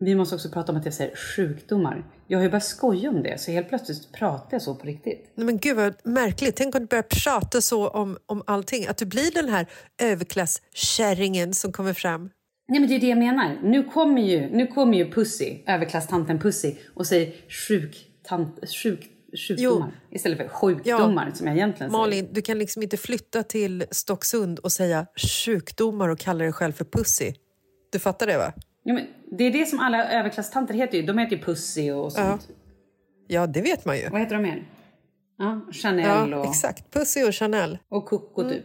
Vi 0.00 0.14
måste 0.14 0.34
också 0.34 0.48
prata 0.48 0.72
om 0.72 0.78
att 0.78 0.84
jag 0.84 0.94
säger 0.94 1.16
sjukdomar. 1.16 2.04
Jag 2.26 2.38
har 2.38 2.42
ju 2.42 2.50
börjat 2.50 2.64
skoja 2.64 3.10
om 3.10 3.22
det, 3.22 3.40
så 3.40 3.50
helt 3.50 3.68
plötsligt 3.68 4.12
pratar 4.12 4.48
jag 4.50 4.62
så 4.62 4.74
på 4.74 4.86
riktigt. 4.86 5.32
Nej, 5.34 5.46
men 5.46 5.58
gud 5.58 5.76
vad 5.76 5.94
märkligt. 6.04 6.56
Tänk 6.56 6.74
om 6.74 6.80
du 6.80 6.86
börjar 6.86 7.24
prata 7.24 7.60
så 7.60 7.88
om, 7.88 8.18
om 8.26 8.42
allting. 8.46 8.86
Att 8.86 8.96
du 8.96 9.06
blir 9.06 9.34
den 9.34 9.48
här 9.48 9.66
överklasskärringen 10.02 11.54
som 11.54 11.72
kommer 11.72 11.92
fram. 11.92 12.30
Nej 12.68 12.80
men 12.80 12.88
det 12.88 12.94
är 12.94 13.00
det 13.00 13.06
jag 13.06 13.18
menar. 13.18 13.58
Nu 13.62 13.84
kommer 13.84 14.22
ju, 14.22 14.50
nu 14.50 14.66
kommer 14.66 14.98
ju 14.98 15.10
Pussy, 15.10 15.58
överklasstanten 15.66 16.38
Pussy 16.38 16.74
och 16.94 17.06
säger 17.06 17.34
sjuk, 17.68 18.06
tant, 18.22 18.60
sjuk, 18.82 19.10
sjukdomar 19.48 20.00
istället 20.10 20.38
för 20.38 20.48
sjukdomar 20.48 21.32
som 21.34 21.46
jag 21.46 21.56
egentligen 21.56 21.90
säger. 21.90 22.02
Malin, 22.02 22.28
du 22.32 22.42
kan 22.42 22.58
liksom 22.58 22.82
inte 22.82 22.96
flytta 22.96 23.42
till 23.42 23.84
Stocksund 23.90 24.58
och 24.58 24.72
säga 24.72 25.06
sjukdomar 25.44 26.08
och 26.08 26.18
kalla 26.18 26.44
dig 26.44 26.52
själv 26.52 26.72
för 26.72 26.84
pussy. 26.84 27.32
Du 27.92 27.98
fattar 27.98 28.26
det 28.26 28.38
va? 28.38 28.52
Ja, 28.88 28.94
men 28.94 29.06
det 29.38 29.44
är 29.44 29.50
det 29.50 29.66
som 29.66 29.80
alla 29.80 30.10
överklasstanter 30.10 30.74
heter 30.74 30.98
ju. 30.98 31.02
De 31.06 31.18
heter 31.18 31.36
ju 31.36 31.42
Pussy 31.42 31.90
och 31.90 32.12
sånt. 32.12 32.48
Ja, 33.28 33.46
det 33.46 33.60
vet 33.62 33.84
man 33.84 33.96
ju. 33.98 34.08
Vad 34.08 34.20
heter 34.20 34.34
de 34.34 34.42
mer? 34.42 34.62
Ja, 35.38 35.60
Chanel 35.72 36.30
Ja, 36.30 36.38
och, 36.38 36.46
exakt. 36.46 36.90
Pussy 36.92 37.24
och 37.24 37.34
Chanel. 37.34 37.78
och 37.88 38.06
Coco 38.06 38.48
typ. 38.50 38.64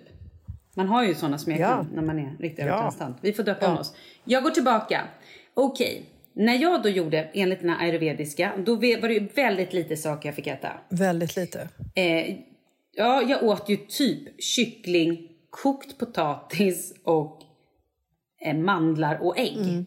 Man 0.76 0.88
har 0.88 1.03
ju 1.03 1.13
såna 1.15 1.38
smeknamn 1.38 1.88
Ja. 1.91 1.95
när 1.95 2.01
man 2.07 2.19
är 2.19 2.38
riktig 2.39 2.63
Ja. 2.63 2.67
överklasstant. 2.67 3.17
Vi 3.22 3.34
får 3.34 3.43
döpa 3.43 3.67
om 3.67 3.74
Ja. 3.74 3.80
oss. 3.80 3.95
Jag 4.24 4.43
går 4.43 4.49
tillbaka. 4.51 5.01
Okej. 5.53 6.05
När 6.34 6.53
jag 6.55 6.84
då 6.84 6.89
gjorde 6.89 7.30
enligt 7.34 7.59
den 7.61 7.69
här 7.69 7.86
ayurvediska, 7.86 8.51
då 8.65 8.76
var 8.76 9.07
det 9.07 9.13
ju 9.13 9.28
väldigt 9.36 9.74
lite 9.74 9.97
saker 9.97 10.30
jag 10.30 10.36
fick 10.36 10.47
äta. 10.47 10.69
Väldigt 10.89 11.36
lite. 11.36 11.69
Eh, 11.95 12.36
ja, 12.95 13.22
jag 13.28 13.43
åt 13.43 13.69
ju 13.69 13.78
typ 13.78 14.41
kyckling, 14.43 15.28
kokt 15.49 15.97
potatis 15.97 16.93
och 17.03 17.41
eh, 18.45 18.55
mandlar 18.57 19.17
och 19.22 19.39
ägg. 19.39 19.57
Mm. 19.57 19.86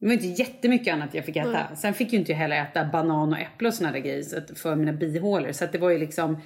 Det 0.00 0.06
var 0.06 0.12
inte 0.12 0.26
jättemycket 0.26 0.94
annat 0.94 1.14
jag 1.14 1.24
fick 1.24 1.36
äta. 1.36 1.76
Sen 1.76 1.94
fick 1.94 2.12
ju 2.12 2.18
inte 2.18 2.32
jag 2.32 2.38
heller 2.38 2.62
äta 2.62 2.84
banan 2.84 3.32
och 3.32 3.38
äpple 3.38 3.68
och 3.68 3.74
såna 3.74 3.92
där 3.92 3.98
grejer 3.98 4.54
för 4.54 4.76
mina 4.76 4.92
bihålor. 4.92 5.52
Så 5.52 5.66
det 5.72 5.78
var 5.78 5.90
ju 5.90 5.98
liksom 5.98 6.40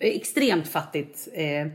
extremt 0.00 0.68
fattigt. 0.68 1.28
Eh, 1.32 1.66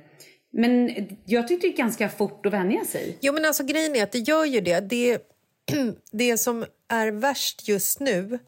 men 0.51 0.91
jag 1.25 1.47
tyckte 1.47 1.67
det 1.67 1.69
gick 1.69 1.77
ganska 1.77 2.09
fort 2.09 2.45
att 2.45 2.53
vänja 2.53 2.85
sig. 2.85 3.17
Jo, 3.21 3.33
men 3.33 3.45
alltså 3.45 3.63
grejen 3.63 3.95
är 3.95 4.03
att 4.03 4.11
det 4.11 4.19
gör 4.19 4.45
ju 4.45 4.61
det. 4.61 4.79
Det, 4.79 5.21
det 6.11 6.37
som 6.37 6.65
är 6.87 7.11
värst 7.11 7.67
just 7.67 7.99
nu 7.99 8.39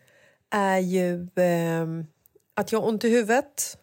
är 0.51 0.77
ju 0.77 1.27
ehm, 1.35 2.05
att 2.53 2.71
jag 2.71 2.81
har 2.81 2.87
ont 2.87 3.03
i 3.03 3.09
huvudet, 3.09 3.77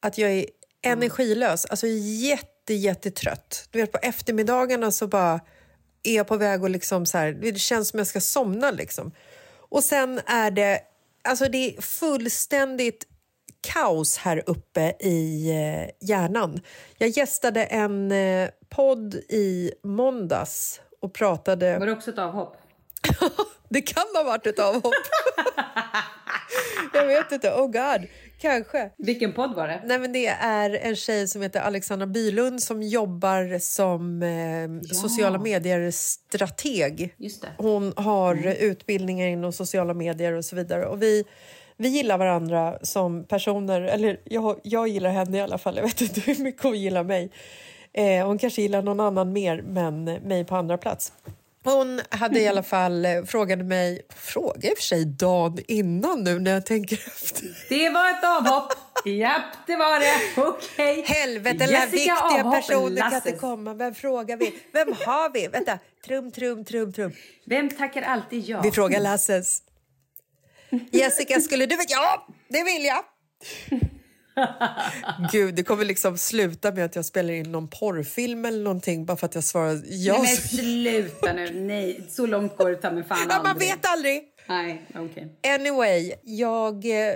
att 0.00 0.18
jag 0.18 0.30
är 0.30 0.46
energilös, 0.82 1.66
alltså 1.66 1.86
jätte, 1.86 2.74
jättetrött. 2.74 3.68
Du 3.70 3.80
vet, 3.80 3.92
på 3.92 3.98
eftermiddagarna 4.02 4.90
så 4.90 5.06
bara 5.06 5.40
är 6.04 6.16
jag 6.16 6.26
på 6.26 6.36
väg 6.36 6.64
att 6.64 6.70
liksom 6.70 7.06
så 7.06 7.18
här, 7.18 7.32
det 7.32 7.58
känns 7.58 7.88
som 7.88 7.98
jag 7.98 8.06
ska 8.06 8.20
somna 8.20 8.70
liksom. 8.70 9.12
Och 9.68 9.84
sen 9.84 10.20
är 10.26 10.50
det, 10.50 10.80
alltså 11.28 11.48
det 11.48 11.76
är 11.76 11.82
fullständigt 11.82 13.06
kaos 13.60 14.16
här 14.16 14.42
uppe 14.46 14.94
i 15.00 15.50
eh, 15.50 16.08
hjärnan. 16.08 16.60
Jag 16.98 17.08
gästade 17.08 17.64
en 17.64 18.12
eh, 18.12 18.48
podd 18.68 19.14
i 19.14 19.72
måndags 19.82 20.80
och 21.00 21.14
pratade... 21.14 21.78
Var 21.78 21.86
det 21.86 21.92
också 21.92 22.10
ett 22.10 22.18
avhopp? 22.18 22.56
Det 23.68 23.82
kan 23.82 24.04
ha 24.14 24.22
varit 24.22 24.46
ett 24.46 24.58
avhopp. 24.58 24.94
jag 26.92 27.06
vet 27.06 27.32
inte. 27.32 27.50
Oh 27.50 27.66
god. 27.66 28.08
Kanske. 28.38 28.90
Vilken 28.98 29.32
podd 29.32 29.54
var 29.54 29.68
det? 29.68 29.82
Nej, 29.84 29.98
men 29.98 30.12
det 30.12 30.26
är 30.26 30.70
en 30.70 30.96
tjej 30.96 31.28
som 31.28 31.42
heter 31.42 31.60
Alexandra 31.60 32.06
Bylund 32.06 32.62
som 32.62 32.82
jobbar 32.82 33.58
som 33.58 34.22
eh, 34.22 34.94
sociala 34.94 35.38
medier-strateg. 35.38 37.14
Hon 37.58 37.92
har 37.96 38.46
utbildningar 38.46 39.26
inom 39.26 39.52
sociala 39.52 39.94
medier 39.94 40.32
och 40.32 40.44
så 40.44 40.56
vidare. 40.56 40.86
Och 40.86 41.02
vi, 41.02 41.24
vi 41.76 41.88
gillar 41.88 42.18
varandra 42.18 42.78
som 42.82 43.24
personer. 43.24 43.80
Eller 43.80 44.20
jag, 44.24 44.60
jag 44.62 44.88
gillar 44.88 45.10
henne 45.10 45.38
i 45.38 45.40
alla 45.40 45.58
fall. 45.58 45.76
Jag 45.76 45.84
vet 45.84 46.00
inte 46.00 46.20
hur 46.20 46.42
mycket 46.42 46.62
hon 46.62 46.80
gillar 46.80 47.04
mig. 47.04 47.30
Eh, 47.92 48.26
hon 48.26 48.38
kanske 48.38 48.62
gillar 48.62 48.82
någon 48.82 49.00
annan 49.00 49.32
mer, 49.32 49.62
men 49.62 50.04
mig 50.04 50.44
på 50.44 50.56
andra 50.56 50.78
plats. 50.78 51.12
Hon 51.64 52.00
hade 52.10 52.40
i 52.40 52.48
alla 52.48 52.62
fall 52.74 53.04
eh, 53.04 53.24
frågade 53.24 53.64
mig, 53.64 54.02
frågade 54.16 54.68
i 54.68 54.72
och 54.72 54.78
för 54.78 54.82
sig 54.84 55.04
dagen 55.04 55.58
innan 55.68 56.24
nu 56.24 56.38
när 56.38 56.50
jag 56.50 56.66
tänker 56.66 56.96
efter. 57.06 57.66
Det 57.68 57.90
var 57.90 58.10
ett 58.10 58.24
avhopp. 58.24 58.72
Japp, 59.04 59.42
det 59.66 59.76
var 59.76 60.00
det. 60.00 60.42
Okej. 60.48 61.02
Helvete, 61.06 61.64
alla 61.64 61.86
viktiga 61.86 62.16
avhoppen, 62.16 62.50
personer 62.52 63.00
kan 63.00 63.10
Lasses. 63.10 63.26
inte 63.26 63.38
komma. 63.38 63.74
Vem 63.74 63.94
frågar 63.94 64.36
vi? 64.36 64.54
Vem 64.72 64.88
har 64.88 65.32
vi? 65.32 65.46
Vänta, 65.48 65.78
trum, 66.06 66.30
trum, 66.32 66.64
trum, 66.64 66.92
trum. 66.92 67.12
Vem 67.46 67.70
tackar 67.70 68.02
alltid 68.02 68.44
ja? 68.48 68.60
Vi 68.62 68.70
frågar 68.70 69.00
Lasses. 69.00 69.62
Jessica, 70.90 71.40
skulle 71.40 71.66
du 71.66 71.76
vilja? 71.76 71.86
Ja, 71.96 72.26
det 72.48 72.64
vill 72.64 72.84
jag. 72.84 73.04
Gud, 75.32 75.54
det 75.54 75.62
kommer 75.62 75.84
liksom 75.84 76.18
sluta 76.18 76.72
med 76.72 76.84
att 76.84 76.96
jag 76.96 77.04
spelar 77.04 77.32
in 77.34 77.52
någon 77.52 77.68
porrfilm 77.68 78.44
eller 78.44 78.62
någonting 78.64 79.04
bara 79.06 79.16
för 79.16 79.26
att 79.26 79.34
jag 79.34 79.44
svarar 79.44 79.80
ja. 79.84 80.18
Nej, 80.22 80.38
men 80.52 80.58
sluta 80.58 81.32
nu. 81.32 81.50
Nej, 81.60 82.06
så 82.10 82.26
långt 82.26 82.56
går 82.56 82.70
det 82.70 82.76
ta 82.76 82.90
mig 82.90 83.04
fan 83.04 83.18
Ja, 83.30 83.36
man 83.36 83.46
aldrig. 83.46 83.68
vet 83.68 83.86
aldrig. 83.86 84.22
Nej, 84.48 84.82
okej. 84.94 85.36
Anyway, 85.54 86.12
jag 86.22 86.84
eh, 86.84 87.14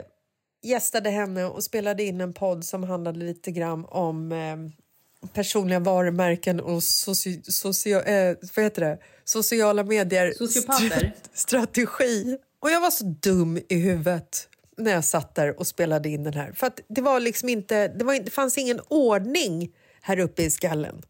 gästade 0.62 1.10
henne 1.10 1.44
och 1.44 1.64
spelade 1.64 2.02
in 2.02 2.20
en 2.20 2.32
podd 2.32 2.64
som 2.64 2.82
handlade 2.84 3.18
lite 3.18 3.50
grann 3.50 3.84
om 3.88 4.32
eh, 4.32 5.28
personliga 5.32 5.78
varumärken 5.80 6.60
och 6.60 6.82
soci, 6.82 7.42
socio, 7.44 8.00
eh, 8.00 8.36
vad 8.56 8.64
heter 8.64 8.82
det? 8.82 8.98
sociala 9.24 9.84
medier. 9.84 10.32
Sociopater. 10.36 10.86
Stra- 10.88 11.12
strategi. 11.32 12.36
Och 12.60 12.70
jag 12.70 12.80
var 12.80 12.90
så 12.90 13.04
dum 13.04 13.58
i 13.68 13.74
huvudet 13.80 14.48
när 14.78 14.92
jag 14.92 15.04
satt 15.04 15.34
där 15.34 15.58
och 15.58 15.66
spelade 15.66 16.08
in 16.08 16.24
den 16.24 16.34
här. 16.34 16.52
För 16.52 16.66
att 16.66 16.80
det 16.88 17.00
var 17.00 17.20
liksom 17.20 17.48
inte, 17.48 17.88
det, 17.88 18.04
var, 18.04 18.14
det 18.14 18.30
fanns 18.30 18.58
ingen 18.58 18.80
ordning 18.88 19.72
här 20.02 20.18
uppe 20.18 20.42
i 20.42 20.50
skallen. 20.50 21.02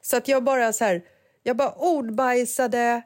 Så 0.00 0.16
att 0.16 0.28
jag 0.28 0.44
bara 0.44 0.72
så 0.72 0.84
här, 0.84 1.02
jag 1.42 1.56
bara 1.56 1.72
ordbajsade, 1.72 3.02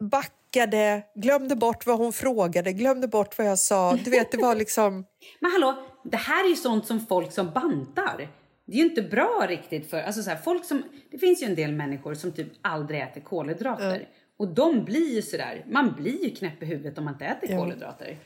backade, 0.00 1.02
glömde 1.14 1.56
bort 1.56 1.86
vad 1.86 1.98
hon 1.98 2.12
frågade, 2.12 2.72
glömde 2.72 3.08
bort 3.08 3.38
vad 3.38 3.46
jag 3.46 3.58
sa. 3.58 3.98
Du 4.04 4.10
vet, 4.10 4.30
det 4.32 4.38
var 4.38 4.54
liksom... 4.54 5.04
Men 5.40 5.50
hallå, 5.52 5.82
det 6.04 6.16
här 6.16 6.44
är 6.44 6.48
ju 6.48 6.56
sånt 6.56 6.86
som 6.86 7.06
folk 7.06 7.32
som 7.32 7.50
bantar. 7.50 8.28
Det 8.66 8.72
är 8.72 8.76
ju 8.76 8.84
inte 8.84 9.02
bra 9.02 9.46
riktigt 9.48 9.90
för... 9.90 10.02
Alltså 10.02 10.22
så 10.22 10.30
här, 10.30 10.36
folk 10.36 10.64
som, 10.64 10.82
det 11.10 11.18
finns 11.18 11.42
ju 11.42 11.46
en 11.46 11.54
del 11.54 11.72
människor 11.72 12.14
som 12.14 12.32
typ 12.32 12.48
aldrig 12.62 13.00
äter 13.00 13.20
kolhydrater. 13.20 14.08
Och 14.36 14.48
de 14.48 14.84
blir 14.84 15.14
ju 15.14 15.22
sådär, 15.22 15.64
man 15.68 15.94
blir 15.98 16.24
ju 16.24 16.30
knäpp 16.34 16.62
i 16.62 16.66
huvudet 16.66 16.98
om 16.98 17.04
man 17.04 17.14
inte 17.14 17.24
äter 17.24 17.50
Ja. 17.50 17.58
kolhydrater. 17.58 18.16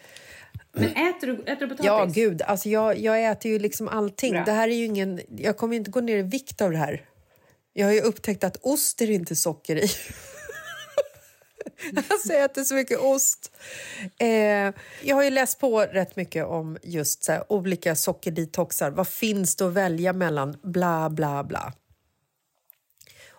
Men 0.72 0.88
äter 0.88 1.26
du, 1.26 1.32
äter 1.32 1.66
du 1.66 1.68
potatis? 1.68 1.86
Ja, 1.86 2.04
gud. 2.04 2.42
Alltså 2.42 2.68
jag, 2.68 2.98
jag 2.98 3.30
äter 3.30 3.50
ju 3.50 3.58
liksom 3.58 3.88
allting. 3.88 4.32
Bra. 4.32 4.44
Det 4.44 4.52
här 4.52 4.68
är 4.68 4.74
ju 4.74 4.84
ingen, 4.84 5.20
jag 5.36 5.56
kommer 5.56 5.76
inte 5.76 5.90
gå 5.90 6.00
ner 6.00 6.16
i 6.16 6.22
vikt 6.22 6.60
av 6.60 6.70
det 6.70 6.78
här. 6.78 7.04
Jag 7.72 7.86
har 7.86 7.92
ju 7.92 8.00
upptäckt 8.00 8.44
att 8.44 8.56
ost 8.62 9.00
är 9.00 9.06
det 9.06 9.12
inte 9.12 9.36
socker 9.36 9.76
i. 9.76 9.88
alltså 12.08 12.32
jag 12.32 12.44
äter 12.44 12.64
så 12.64 12.74
mycket 12.74 12.98
ost. 12.98 13.52
Eh, 14.18 14.28
jag 15.02 15.16
har 15.16 15.22
ju 15.22 15.30
läst 15.30 15.60
på 15.60 15.80
rätt 15.80 16.16
mycket 16.16 16.46
om 16.46 16.78
just 16.82 17.24
så 17.24 17.32
här, 17.32 17.52
olika 17.52 17.96
sockerdetoxar. 17.96 18.90
Vad 18.90 19.08
finns 19.08 19.56
det 19.56 19.66
att 19.66 19.72
välja 19.72 20.12
mellan? 20.12 20.56
Bla, 20.62 21.10
bla, 21.10 21.44
bla. 21.44 21.72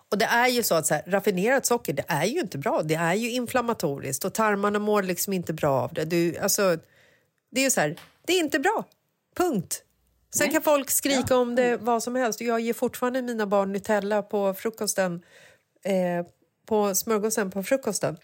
Och 0.08 0.18
det 0.18 0.24
är 0.24 0.48
ju 0.48 0.62
så 0.62 0.74
att 0.74 0.86
så 0.86 0.94
här, 0.94 1.02
raffinerat 1.06 1.66
socker, 1.66 1.92
det 1.92 2.04
är 2.08 2.24
ju 2.24 2.40
inte 2.40 2.58
bra. 2.58 2.82
Det 2.82 2.94
är 2.94 3.14
ju 3.14 3.30
inflammatoriskt 3.30 4.24
och 4.24 4.34
tarmarna 4.34 4.78
mår 4.78 5.02
liksom 5.02 5.32
inte 5.32 5.52
bra 5.52 5.82
av 5.82 5.94
det. 5.94 6.04
Du, 6.04 6.38
alltså, 6.38 6.78
det 7.56 7.60
är 7.60 7.64
ju 7.64 7.70
så 7.70 7.80
här, 7.80 7.96
det 8.26 8.32
är 8.32 8.40
inte 8.40 8.58
bra. 8.58 8.84
Punkt. 9.36 9.82
Sen 10.34 10.50
kan 10.50 10.62
folk 10.62 10.90
skrika 10.90 11.36
om 11.36 11.54
det 11.54 11.76
vad 11.76 12.02
som 12.02 12.14
helst. 12.14 12.40
Jag 12.40 12.60
ger 12.60 12.72
fortfarande 12.72 13.22
mina 13.22 13.46
barn 13.46 13.72
Nutella 13.72 14.22
på 14.22 14.54
frukosten, 14.54 15.22
eh, 15.84 16.26
på 16.66 16.94
smörgåsen 16.94 17.50
på 17.50 17.62
frukosten. 17.62 18.16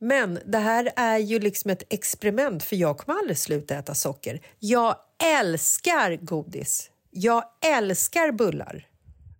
Men 0.00 0.38
det 0.46 0.58
här 0.58 0.92
är 0.96 1.18
ju 1.18 1.38
liksom 1.38 1.70
ett 1.70 1.82
experiment 1.88 2.64
för 2.64 2.76
jag 2.76 2.98
kommer 2.98 3.18
aldrig 3.18 3.38
sluta 3.38 3.74
äta 3.74 3.94
socker. 3.94 4.40
Jag 4.58 4.96
älskar 5.40 6.16
godis. 6.16 6.90
Jag 7.10 7.44
älskar 7.64 8.32
bullar. 8.32 8.86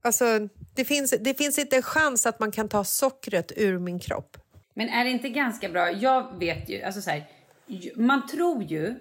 Alltså, 0.02 0.48
det 0.74 0.84
finns, 0.84 1.14
det 1.20 1.34
finns 1.34 1.58
inte 1.58 1.76
en 1.76 1.82
chans 1.82 2.26
att 2.26 2.40
man 2.40 2.52
kan 2.52 2.68
ta 2.68 2.84
sockret 2.84 3.52
ur 3.56 3.78
min 3.78 3.98
kropp. 3.98 4.36
Men 4.74 4.88
är 4.88 5.04
det 5.04 5.10
inte 5.10 5.28
ganska 5.28 5.68
bra? 5.68 5.92
Jag 5.92 6.38
vet 6.38 6.68
ju, 6.68 6.82
alltså 6.82 7.02
så 7.02 7.10
här, 7.10 7.26
man 7.96 8.26
tror 8.26 8.62
ju, 8.62 8.94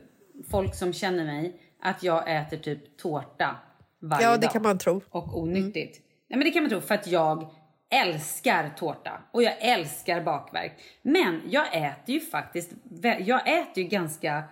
folk 0.52 0.76
som 0.76 0.94
känner 0.94 1.26
mig, 1.26 1.62
att 1.82 2.04
jag 2.04 2.38
äter 2.38 2.58
typ 2.58 2.98
tårta 2.98 3.56
varje 4.02 4.24
Ja, 4.26 4.32
dag. 4.32 4.42
det 4.42 4.48
kan 4.48 4.62
man 4.62 4.78
tro. 4.78 5.02
Och 5.10 5.38
onyttigt. 5.40 6.02
Nej 6.30 6.38
men 6.38 6.46
det 6.46 6.52
kan 6.52 6.64
man 6.64 6.70
tro 6.70 6.82
för 6.82 6.96
att 6.96 7.08
jag 7.08 7.50
älskar 7.90 8.70
tårta 8.78 9.22
och 9.32 9.44
jag 9.44 9.54
älskar 9.60 10.22
bakverk. 10.22 10.72
Men 11.02 11.42
jag 11.50 11.76
äter 11.76 12.16
ju 12.16 12.20
faktiskt, 12.20 12.72
jag 13.20 13.60
äter 13.60 13.84
ju 13.84 13.90
ganska 13.90 14.44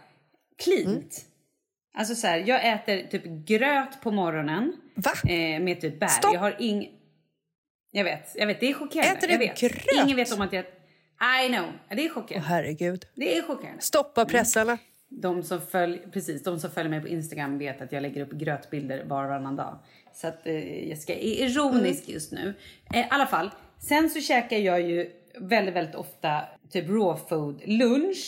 cleant. 0.64 1.26
Alltså 1.98 2.16
så 2.16 2.28
här, 2.28 2.44
jag 2.48 2.74
äter 2.74 3.08
typ 3.08 3.24
gröt 3.26 4.02
på 4.02 4.12
morgonen. 4.12 4.74
Eh, 5.28 5.62
med 5.62 5.82
typ 5.82 6.00
bär. 6.00 6.08
Stopp! 6.08 6.34
Jag 6.34 6.40
har 6.40 6.56
ing... 6.60 6.92
Jag 7.92 8.04
vet, 8.04 8.32
jag 8.36 8.48
vet, 8.48 8.60
det 8.60 8.70
är 8.70 8.74
chockerande. 8.74 9.18
Äter 9.18 9.28
du 9.28 9.38
gröt? 9.38 10.06
Ingen 10.06 10.16
vet 10.18 10.34
om 10.34 10.42
att 10.42 10.54
jag... 10.54 10.66
I 11.22 11.48
know, 11.50 11.66
det 11.90 12.06
är 12.06 12.10
chockerande. 12.10 12.48
herregud. 12.48 13.06
Det 13.16 13.38
är 13.38 13.42
chockerande. 13.42 13.82
Stoppa 13.82 14.26
pressarna. 14.26 14.78
De 15.10 15.44
som, 15.44 15.62
följ, 15.62 16.00
precis, 16.12 16.44
de 16.44 16.60
som 16.60 16.72
följer 16.72 16.90
mig 16.90 17.02
på 17.02 17.08
Instagram 17.08 17.58
vet 17.58 17.82
att 17.82 17.92
jag 17.92 18.02
lägger 18.02 18.22
upp 18.22 18.32
grötbilder 18.32 19.04
var 19.06 19.24
och 19.24 19.30
varannan 19.30 19.56
dag. 19.56 19.80
Så 20.14 20.28
att 20.28 20.48
eh, 20.48 20.90
jag 20.90 20.98
ska 20.98 21.14
är 21.14 21.50
ironisk 21.50 22.10
just 22.10 22.32
nu. 22.32 22.54
Eh, 22.94 23.00
I 23.00 23.08
alla 23.10 23.26
fall, 23.26 23.52
sen 23.80 24.10
så 24.10 24.22
käkar 24.22 24.58
jag 24.58 24.82
ju 24.82 25.12
väldigt, 25.40 25.76
väldigt 25.76 25.96
ofta 25.96 26.42
typ 26.70 26.90
raw 26.90 27.22
food 27.30 27.62
lunch. 27.66 28.28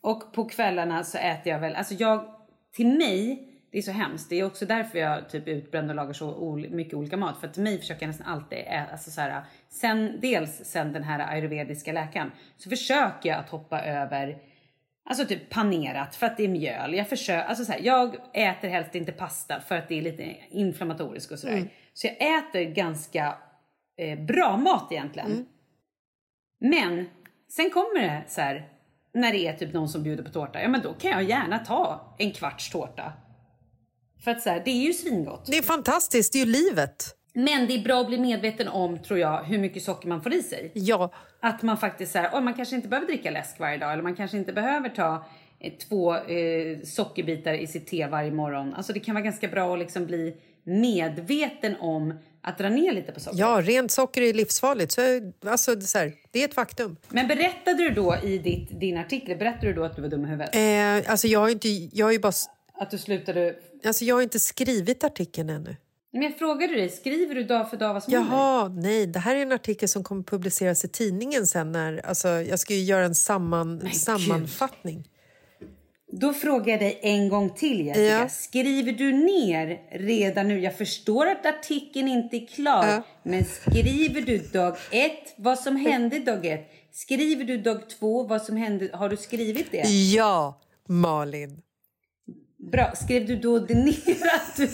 Och 0.00 0.32
på 0.32 0.44
kvällarna 0.44 1.04
så 1.04 1.18
äter 1.18 1.52
jag 1.52 1.60
väl, 1.60 1.74
alltså 1.74 1.94
jag, 1.94 2.34
till 2.72 2.86
mig, 2.86 3.46
det 3.70 3.78
är 3.78 3.82
så 3.82 3.92
hemskt. 3.92 4.30
Det 4.30 4.40
är 4.40 4.44
också 4.44 4.66
därför 4.66 4.98
jag 4.98 5.30
typ 5.30 5.48
är 5.48 5.52
utbränd 5.52 5.90
och 5.90 5.96
lagar 5.96 6.12
så 6.12 6.56
mycket 6.70 6.94
olika 6.94 7.16
mat. 7.16 7.40
För 7.40 7.46
att 7.46 7.54
till 7.54 7.62
mig 7.62 7.78
försöker 7.78 8.02
jag 8.02 8.08
nästan 8.08 8.26
alltid 8.26 8.58
äta, 8.58 8.92
alltså 8.92 9.10
så 9.10 9.20
här, 9.20 9.42
sen, 9.72 10.20
dels 10.20 10.64
sen 10.64 10.92
den 10.92 11.02
här 11.02 11.32
ayurvediska 11.32 11.92
läkaren, 11.92 12.32
så 12.56 12.70
försöker 12.70 13.28
jag 13.28 13.38
att 13.38 13.50
hoppa 13.50 13.80
över 13.80 14.38
Alltså 15.04 15.26
typ 15.26 15.50
panerat 15.50 16.16
för 16.16 16.26
att 16.26 16.36
det 16.36 16.44
är 16.44 16.48
mjöl. 16.48 16.94
Jag, 16.94 17.08
försöker, 17.08 17.48
alltså 17.48 17.64
så 17.64 17.72
här, 17.72 17.80
jag 17.80 18.16
äter 18.32 18.68
helst 18.68 18.94
inte 18.94 19.12
pasta 19.12 19.60
för 19.60 19.76
att 19.76 19.88
det 19.88 19.98
är 19.98 20.02
lite 20.02 20.36
inflammatoriskt 20.50 21.32
och 21.32 21.38
sådär. 21.38 21.54
Mm. 21.54 21.68
Så 21.94 22.06
jag 22.06 22.38
äter 22.38 22.64
ganska 22.64 23.38
eh, 23.96 24.18
bra 24.18 24.56
mat 24.56 24.92
egentligen. 24.92 25.32
Mm. 25.32 25.46
Men 26.60 27.08
sen 27.48 27.70
kommer 27.70 28.00
det 28.00 28.22
så 28.28 28.40
här, 28.40 28.68
när 29.14 29.32
det 29.32 29.38
är 29.38 29.52
typ 29.52 29.72
någon 29.72 29.88
som 29.88 30.02
bjuder 30.02 30.24
på 30.24 30.30
tårta. 30.30 30.62
Ja 30.62 30.68
men 30.68 30.80
då 30.82 30.94
kan 30.94 31.10
jag 31.10 31.22
gärna 31.22 31.58
ta 31.58 32.14
en 32.18 32.32
kvarts 32.32 32.70
tårta. 32.70 33.12
För 34.24 34.30
att 34.30 34.42
så 34.42 34.50
här, 34.50 34.62
det 34.64 34.70
är 34.70 34.86
ju 34.86 34.92
svingott. 34.92 35.46
Det 35.46 35.58
är 35.58 35.62
fantastiskt, 35.62 36.32
det 36.32 36.40
är 36.40 36.46
ju 36.46 36.52
livet. 36.52 37.16
Men 37.32 37.66
det 37.66 37.74
är 37.74 37.82
bra 37.82 38.00
att 38.00 38.06
bli 38.06 38.18
medveten 38.18 38.68
om, 38.68 38.98
tror 38.98 39.18
jag, 39.18 39.44
hur 39.44 39.58
mycket 39.58 39.82
socker 39.82 40.08
man 40.08 40.22
får 40.22 40.34
i 40.34 40.42
sig. 40.42 40.70
Ja. 40.74 41.12
Att 41.40 41.62
man 41.62 41.78
faktiskt 41.78 42.12
så 42.12 42.18
här, 42.18 42.28
oh, 42.28 42.40
man 42.40 42.54
kanske 42.54 42.76
inte 42.76 42.88
behöver 42.88 43.06
dricka 43.06 43.30
läsk 43.30 43.58
varje 43.60 43.78
dag 43.78 43.92
eller 43.92 44.02
man 44.02 44.16
kanske 44.16 44.36
inte 44.36 44.52
behöver 44.52 44.88
ta 44.88 45.24
eh, 45.60 45.72
två 45.88 46.14
eh, 46.14 46.78
sockerbitar 46.84 47.52
i 47.52 47.66
sitt 47.66 47.86
te 47.86 48.06
varje 48.06 48.30
morgon. 48.30 48.74
Alltså 48.74 48.92
det 48.92 49.00
kan 49.00 49.14
vara 49.14 49.24
ganska 49.24 49.48
bra 49.48 49.72
att 49.72 49.78
liksom 49.78 50.06
bli 50.06 50.36
medveten 50.64 51.76
om 51.80 52.14
att 52.42 52.58
dra 52.58 52.68
ner 52.68 52.92
lite 52.92 53.12
på 53.12 53.20
socker. 53.20 53.38
Ja, 53.38 53.60
rent 53.64 53.90
socker 53.90 54.22
är 54.22 54.34
livsfarligt. 54.34 54.92
Så, 54.92 55.00
alltså, 55.46 55.74
det, 55.74 55.84
är 55.84 55.86
så 55.86 55.98
här, 55.98 56.12
det 56.30 56.40
är 56.40 56.44
ett 56.44 56.54
faktum. 56.54 56.96
Men 57.08 57.28
berättade 57.28 57.82
du 57.82 57.90
då 57.90 58.16
i 58.24 58.38
ditt, 58.38 58.80
din 58.80 58.98
artikel, 58.98 59.38
berättade 59.38 59.66
du 59.66 59.72
då 59.72 59.84
att 59.84 59.96
du 59.96 60.02
var 60.02 60.08
dum 60.08 60.24
i 60.24 60.28
huvudet? 60.28 60.54
Eh, 60.54 61.10
alltså, 61.12 61.26
jag 61.26 61.40
har 61.40 61.48
inte... 61.48 61.68
Jag 61.68 62.06
har 62.06 62.12
ju 62.12 62.18
bara... 62.18 62.32
Att 62.74 62.90
du 62.90 62.98
slutade... 62.98 63.54
Alltså, 63.84 64.04
jag 64.04 64.14
har 64.14 64.22
inte 64.22 64.38
skrivit 64.38 65.04
artikeln 65.04 65.50
ännu. 65.50 65.76
Men 66.12 66.22
jag 66.22 66.38
frågade 66.38 66.74
dig, 66.74 66.88
skriver 66.88 67.34
du 67.34 67.44
dag 67.44 67.70
för 67.70 67.76
dag 67.76 67.94
vad 67.94 68.02
som 68.02 68.12
händer? 68.12 68.30
Jaha, 68.30 68.68
nej. 68.68 69.06
Det 69.06 69.18
här 69.18 69.36
är 69.36 69.42
en 69.42 69.52
artikel 69.52 69.88
som 69.88 70.04
kommer 70.04 70.22
publiceras 70.22 70.84
i 70.84 70.88
tidningen 70.88 71.46
sen. 71.46 71.72
När, 71.72 72.06
alltså, 72.06 72.28
jag 72.28 72.58
ska 72.58 72.74
ju 72.74 72.82
göra 72.82 73.04
en 73.04 73.14
samman, 73.14 73.92
sammanfattning. 73.92 75.08
Då 76.12 76.32
frågar 76.32 76.68
jag 76.68 76.80
dig 76.80 76.98
en 77.02 77.28
gång 77.28 77.50
till 77.50 77.86
Jessica. 77.86 78.04
Ja. 78.04 78.28
Skriver 78.28 78.92
du 78.92 79.12
ner 79.12 79.80
redan 79.98 80.48
nu? 80.48 80.60
Jag 80.60 80.78
förstår 80.78 81.26
att 81.26 81.46
artikeln 81.46 82.08
inte 82.08 82.36
är 82.36 82.46
klar. 82.46 83.02
Men 83.22 83.44
skriver 83.44 84.20
du 84.20 84.38
dag 84.38 84.76
ett 84.90 85.34
vad 85.36 85.58
som 85.58 85.76
hände 85.76 86.18
dag 86.18 86.46
ett? 86.46 86.70
Skriver 86.92 87.44
du 87.44 87.56
dag 87.56 87.90
två 87.90 88.22
vad 88.22 88.42
som 88.42 88.56
hände? 88.56 88.90
Har 88.92 89.08
du 89.08 89.16
skrivit 89.16 89.66
det? 89.70 89.88
Ja, 89.88 90.60
Malin. 90.88 91.62
Bra. 92.72 92.92
Skrev 92.94 93.26
du 93.26 93.36
då 93.36 93.58
ner? 93.58 94.34
att 94.34 94.56
du... 94.56 94.68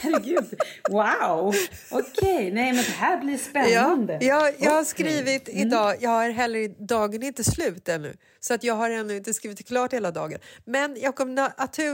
Herregud. 0.00 0.54
Wow. 0.90 1.54
Okej. 1.90 2.50
Nej, 2.50 2.72
men 2.72 2.84
det 2.84 2.90
här 2.90 3.18
blir 3.20 3.32
Ja, 3.32 3.38
spännande. 3.38 4.18
jag, 4.20 4.54
jag 4.58 4.70
har 4.70 4.84
skrivit 4.84 5.48
idag, 5.48 5.96
jag 6.00 6.10
har 6.10 6.30
heller, 6.30 6.68
dagen 6.86 7.22
är 7.22 7.26
inte 7.26 7.44
slut 7.44 7.88
ännu. 7.88 8.16
Så 8.40 8.54
att 8.54 8.64
jag 8.64 8.74
har 8.74 8.90
ännu 8.90 9.16
inte 9.16 9.34
skrivit 9.34 9.66
klart 9.68 9.92
hela 9.92 10.10
dagen. 10.10 10.38
Men 10.64 10.96
jag 11.00 11.16
kommer, 11.16 11.52
att, 11.56 11.78
eh, 11.78 11.86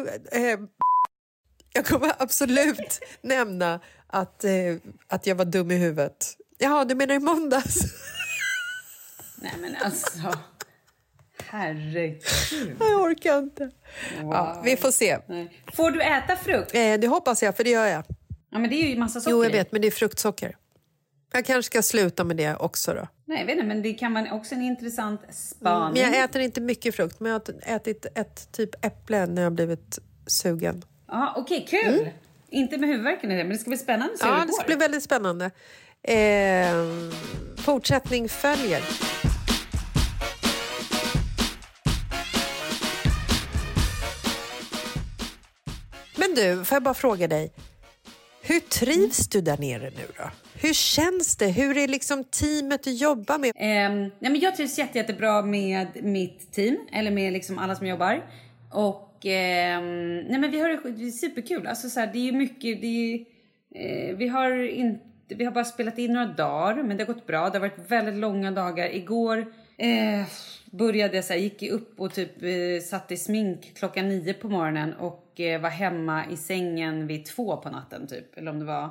jag 1.72 1.86
kommer 1.86 2.12
absolut 2.18 3.00
nämna 3.22 3.80
att, 4.06 4.44
eh, 4.44 4.50
att 5.08 5.26
jag 5.26 5.34
var 5.34 5.44
dum 5.44 5.70
i 5.70 5.76
huvudet. 5.76 6.36
Jaha, 6.58 6.84
du 6.84 6.94
menar 6.94 7.14
i 7.14 7.18
måndags? 7.18 7.76
Nej, 9.36 9.52
men 9.60 9.76
alltså. 9.84 10.32
Herregud. 11.54 12.22
jag 12.80 13.00
orkar 13.00 13.38
inte. 13.38 13.70
Ja, 14.22 14.60
vi 14.64 14.76
får 14.76 14.90
se. 14.90 15.18
Nej. 15.26 15.62
Får 15.74 15.90
du 15.90 16.02
äta 16.02 16.36
frukt? 16.36 16.74
Eh, 16.74 16.94
det 16.94 17.06
hoppas 17.06 17.42
jag, 17.42 17.56
för 17.56 17.64
det 17.64 17.70
gör 17.70 17.86
jag. 17.86 18.04
Ja, 18.50 18.58
men 18.58 18.70
det 18.70 18.76
är 18.76 18.88
ju 18.88 18.98
massa 18.98 19.20
socker 19.20 19.30
Jo, 19.36 19.44
jag 19.44 19.50
vet, 19.50 19.72
men 19.72 19.80
det 19.82 19.86
är 19.86 19.90
fruktsocker. 19.90 20.56
Jag 21.32 21.44
kanske 21.44 21.62
ska 21.62 21.82
sluta 21.82 22.24
med 22.24 22.36
det 22.36 22.56
också 22.56 22.94
då. 22.94 23.08
Nej, 23.24 23.38
jag 23.38 23.46
vet 23.46 23.54
inte, 23.54 23.66
men 23.66 23.82
det 23.82 23.92
kan 23.92 24.12
man 24.12 24.30
också 24.30 24.54
en 24.54 24.62
intressant 24.62 25.20
spaning. 25.30 26.02
Men 26.02 26.12
jag 26.12 26.24
äter 26.24 26.42
inte 26.42 26.60
mycket 26.60 26.96
frukt, 26.96 27.20
men 27.20 27.32
jag 27.32 27.40
har 27.66 27.76
ätit 27.76 28.06
ett 28.14 28.52
typ 28.52 28.84
äpple 28.84 29.26
när 29.26 29.42
jag 29.42 29.52
blivit 29.52 29.98
sugen. 30.26 30.84
Ja, 31.08 31.34
Okej, 31.36 31.66
kul! 31.68 32.10
Inte 32.50 32.78
med 32.78 32.88
huvudvärken 32.88 33.30
i 33.30 33.36
det, 33.36 33.44
men 33.44 33.52
det 33.52 33.58
ska 33.58 33.70
bli 33.70 33.78
spännande 33.78 34.12
att 34.14 34.18
se 34.18 34.26
hur 34.26 34.32
Ja, 34.32 34.40
det 34.40 34.46
det 34.46 34.52
ska 34.52 34.64
bli 34.64 34.76
väldigt 34.76 35.02
spännande. 35.02 35.50
Eh, 36.02 36.74
fortsättning 37.56 38.28
följer. 38.28 38.82
Men 46.34 46.56
du, 46.56 46.64
får 46.64 46.76
jag 46.76 46.82
bara 46.82 46.94
fråga 46.94 47.28
dig. 47.28 47.52
Hur 48.42 48.60
trivs 48.60 49.28
du 49.28 49.40
där 49.40 49.58
nere 49.58 49.90
nu 49.90 50.06
då? 50.18 50.30
Hur 50.54 50.72
känns 50.72 51.36
det? 51.36 51.46
Hur 51.46 51.76
är 51.76 51.88
liksom 51.88 52.24
teamet 52.24 52.82
du 52.82 52.90
jobbar 52.92 53.38
med? 53.38 53.52
Ehm, 53.56 54.00
nej, 54.00 54.32
men 54.32 54.40
jag 54.40 54.56
trivs 54.56 54.78
jätte, 54.78 54.98
jättebra 54.98 55.42
med 55.42 55.86
mitt 56.02 56.52
team, 56.52 56.76
eller 56.92 57.10
med 57.10 57.32
liksom 57.32 57.58
alla 57.58 57.74
som 57.74 57.86
jobbar. 57.86 58.22
Och 58.72 59.26
ehm, 59.26 60.18
nej, 60.18 60.38
men 60.38 60.50
vi 60.50 60.60
har 60.60 60.68
det, 60.68 60.90
det 60.90 61.06
är 61.06 61.10
superkul. 61.10 61.66
Alltså, 61.66 61.88
så 61.88 62.00
här, 62.00 62.10
det 62.12 62.28
är 62.28 62.32
mycket, 62.32 62.80
det 62.80 63.14
är, 63.14 63.18
eh, 63.74 64.16
vi, 64.16 64.28
har 64.28 64.62
inte, 64.62 65.34
vi 65.34 65.44
har 65.44 65.52
bara 65.52 65.64
spelat 65.64 65.98
in 65.98 66.12
några 66.12 66.26
dagar, 66.26 66.82
men 66.82 66.96
det 66.96 67.04
har 67.04 67.14
gått 67.14 67.26
bra. 67.26 67.50
Det 67.50 67.58
har 67.58 67.68
varit 67.68 67.90
väldigt 67.90 68.14
långa 68.14 68.50
dagar. 68.50 68.94
Igår 68.94 69.38
eh, 69.78 70.26
började 70.78 71.16
jag 71.16 71.24
så 71.24 71.32
här, 71.32 71.40
gick 71.40 71.62
jag 71.62 71.70
upp 71.70 72.00
och 72.00 72.14
typ 72.14 72.42
eh, 72.42 72.84
satt 72.84 73.12
i 73.12 73.16
smink 73.16 73.72
klockan 73.76 74.08
nio 74.08 74.34
på 74.34 74.48
morgonen 74.48 74.94
och 74.94 75.40
eh, 75.40 75.60
var 75.60 75.70
hemma 75.70 76.24
i 76.30 76.36
sängen 76.36 77.06
vid 77.06 77.24
två 77.26 77.56
på 77.56 77.70
natten 77.70 78.06
typ. 78.06 78.38
Eller 78.38 78.50
om 78.50 78.58
det 78.58 78.64
var 78.64 78.90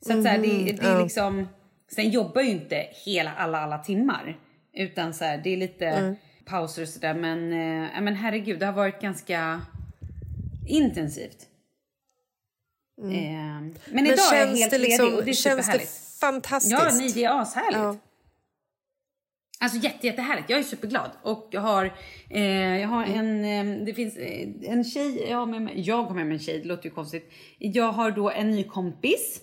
så 0.00 0.12
att 0.18 0.22
så 0.22 0.28
här, 0.28 0.38
det, 0.38 0.48
Mhm, 0.48 0.64
det 0.76 0.82
är 0.82 1.02
liksom... 1.02 1.48
Sen 1.94 2.10
jobbar 2.10 2.42
ju 2.42 2.50
inte 2.50 2.86
hela 3.04 3.32
alla, 3.34 3.58
alla 3.60 3.78
timmar. 3.78 4.38
Utan 4.74 5.14
så 5.14 5.24
här, 5.24 5.40
det 5.44 5.50
är 5.50 5.56
lite 5.56 5.86
Mm. 5.86 6.14
pauser 6.44 6.82
och 6.82 6.88
sådär. 6.88 7.14
Men, 7.14 7.52
ja, 7.94 8.00
men 8.00 8.14
herregud, 8.14 8.58
det 8.58 8.66
har 8.66 8.72
varit 8.72 9.00
ganska 9.00 9.60
intensivt. 10.68 11.46
Eh, 13.02 13.08
men, 13.08 13.74
Men 13.90 14.06
idag 14.06 14.34
är 14.34 14.38
jag 14.40 14.46
helt 14.46 14.70
det 14.70 14.78
liksom- 14.78 15.04
ledig 15.06 15.18
och 15.18 15.24
det 15.24 15.30
är 15.30 15.34
känns 15.34 15.66
det 15.66 15.80
fantastiskt? 16.20 16.72
Ja, 16.72 16.90
nej, 16.92 17.12
det 17.14 17.24
är 17.24 17.40
ashärligt. 17.42 17.78
Ja. 17.78 17.96
Alltså 19.62 19.78
jätte, 19.78 20.06
jättehärligt. 20.06 20.50
Jag 20.50 20.58
är 20.58 20.62
superglad. 20.62 21.10
Och 21.22 21.48
jag 21.50 21.60
har, 21.60 21.94
eh, 22.30 22.80
jag 22.80 22.88
har 22.88 23.04
en, 23.04 23.44
eh, 23.44 23.84
det 23.86 23.94
finns 23.94 24.16
eh, 24.16 24.48
en 24.62 24.84
tjej, 24.84 25.26
jag 25.30 25.36
har 25.38 25.46
med 25.46 25.62
mig, 25.62 25.80
jag 25.80 26.02
har 26.02 26.14
med 26.14 26.26
mig 26.26 26.34
en 26.34 26.42
tjej, 26.42 26.58
det 26.58 26.68
låter 26.68 26.84
ju 26.84 26.90
konstigt. 26.90 27.32
Jag 27.58 27.92
har 27.92 28.10
då 28.10 28.30
en 28.30 28.50
ny 28.50 28.64
kompis. 28.64 29.40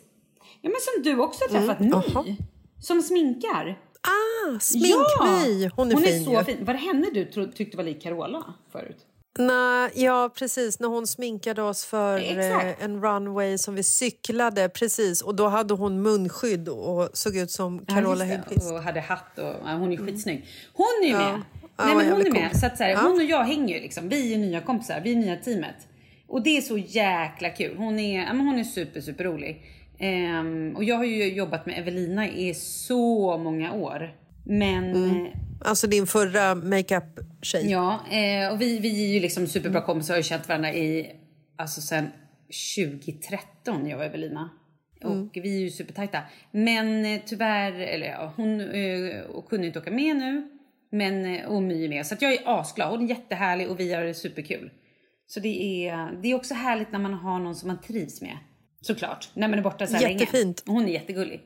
Ja 0.61 0.70
men 0.70 0.80
som 0.80 1.03
du 1.03 1.20
också 1.20 1.43
har 1.43 1.59
träffat 1.59 1.80
ny. 2.26 2.38
Som 2.82 3.01
sminkar. 3.01 3.80
Ah, 4.01 4.59
Sminkmy! 4.59 5.70
Hon 5.76 5.91
är 5.91 5.93
hon 5.93 6.03
fin 6.03 6.22
är 6.22 6.26
så 6.26 6.32
ju. 6.32 6.43
fin. 6.43 6.65
Var 6.65 6.74
det 6.74 6.80
henne 6.80 7.07
du 7.13 7.26
tro, 7.26 7.51
tyckte 7.51 7.78
var 7.78 7.84
lik 7.84 8.01
Carola 8.01 8.53
förut? 8.72 8.97
Nej, 9.38 9.91
ja, 9.95 10.30
precis. 10.36 10.80
När 10.80 10.88
hon 10.88 11.07
sminkade 11.07 11.61
oss 11.61 11.86
för 11.86 12.39
eh, 12.39 12.84
en 12.84 13.01
runway 13.01 13.57
som 13.57 13.75
vi 13.75 13.84
cyklade. 13.84 14.69
precis. 14.69 15.21
Och 15.21 15.36
Då 15.36 15.47
hade 15.47 15.73
hon 15.73 16.01
munskydd 16.01 16.69
och 16.69 17.09
såg 17.13 17.38
ut 17.38 17.51
som 17.51 17.86
Carola 17.86 18.25
Ja. 18.25 18.36
Häggkvist. 18.36 18.71
Och 18.71 18.84
hade 18.84 18.99
hatt 18.99 19.39
och 19.39 19.55
ja, 19.65 19.73
hon 19.73 19.91
är 19.93 19.97
skitsnygg. 19.97 20.45
Hon 20.73 20.86
är 21.03 21.07
ju 21.07 21.13
Ja. 21.13 21.17
med. 21.32 21.41
Nej, 21.86 21.95
men 21.95 22.11
hon 22.11 22.25
är 22.25 22.32
med. 22.32 22.59
Så 22.59 22.65
att, 22.65 22.77
så 22.77 22.84
här. 22.84 22.95
Hon 22.95 23.11
och 23.17 23.23
jag 23.23 23.43
hänger 23.43 23.75
ju 23.75 23.82
liksom. 23.82 24.09
Vi 24.09 24.34
är 24.34 24.38
nya 24.38 24.61
kompisar. 24.61 25.01
Vi 25.03 25.11
är 25.11 25.15
nya 25.15 25.36
teamet. 25.36 25.75
Och 26.27 26.41
det 26.43 26.57
är 26.57 26.61
så 26.61 26.77
jäkla 26.77 27.49
kul. 27.49 27.77
Hon 27.77 27.99
är, 27.99 28.19
ja, 28.25 28.34
men 28.34 28.45
hon 28.47 28.59
är 28.59 28.63
super, 28.63 29.01
super 29.01 29.23
rolig. 29.23 29.63
Ehm, 29.99 30.73
och 30.75 30.84
jag 30.84 30.95
har 30.95 31.03
ju 31.03 31.34
jobbat 31.34 31.65
med 31.65 31.80
Evelina 31.80 32.27
i 32.30 32.53
så 32.53 33.38
många 33.38 33.73
år. 33.73 34.13
Men 34.43 34.95
eh, 35.25 35.27
Alltså 35.62 35.88
din 35.88 36.07
förra 36.07 36.55
makeup-tjej. 36.55 37.72
Ja, 37.72 37.99
eh, 38.12 38.51
och 38.53 38.62
vi, 38.62 38.80
vi 38.80 39.05
är 39.10 39.14
ju 39.14 39.20
liksom 39.20 39.47
superbra 39.47 39.82
kompisar 39.82 40.14
och 40.14 40.18
har 40.18 40.22
känt 40.22 40.47
varandra 40.47 40.74
i, 40.74 41.16
alltså 41.57 41.82
sen 41.82 42.10
2013, 42.76 43.88
jag 43.88 43.99
och 43.99 44.05
Evelina. 44.05 44.49
Och 45.03 45.30
vi 45.34 45.55
är 45.55 45.60
ju 45.60 45.70
supertajta. 45.70 46.22
Men 46.51 47.05
eh, 47.05 47.22
tyvärr, 47.26 47.72
eller 47.72 48.07
ja, 48.07 48.34
hon 48.36 48.62
eh, 48.62 49.41
kunde 49.49 49.68
inte 49.68 49.80
åka 49.80 49.91
med 49.91 50.16
nu. 50.16 50.49
Men, 50.91 51.36
eh, 51.36 51.45
och 51.45 51.64
My 51.64 51.86
är 51.86 51.89
med. 51.89 52.05
Så 52.05 52.16
jag 52.20 52.34
är 52.34 52.41
asglad. 52.45 52.89
Hon 52.89 53.03
är 53.03 53.10
jättehärlig 53.10 53.70
och 53.70 53.80
vi 53.80 53.93
har 53.93 54.03
det 54.03 54.14
superkul. 54.14 54.72
Så 55.28 55.39
det 55.39 55.88
är, 55.88 56.22
det 56.22 56.32
är 56.32 56.36
också 56.36 56.53
härligt 56.53 56.91
när 56.91 56.99
man 56.99 57.14
har 57.14 57.39
någon 57.39 57.55
som 57.55 57.68
man 57.68 57.82
trivs 57.82 58.22
med. 58.22 58.38
Såklart, 58.82 59.30
när 59.34 59.47
man 59.47 59.60
är 59.60 59.64
borta 59.64 59.88
så 59.88 59.95
här 59.95 60.10
Jättefint. 60.10 60.64
länge. 60.68 60.80
Hon 60.80 60.88
är 60.88 60.93
jättegullig. 60.93 61.41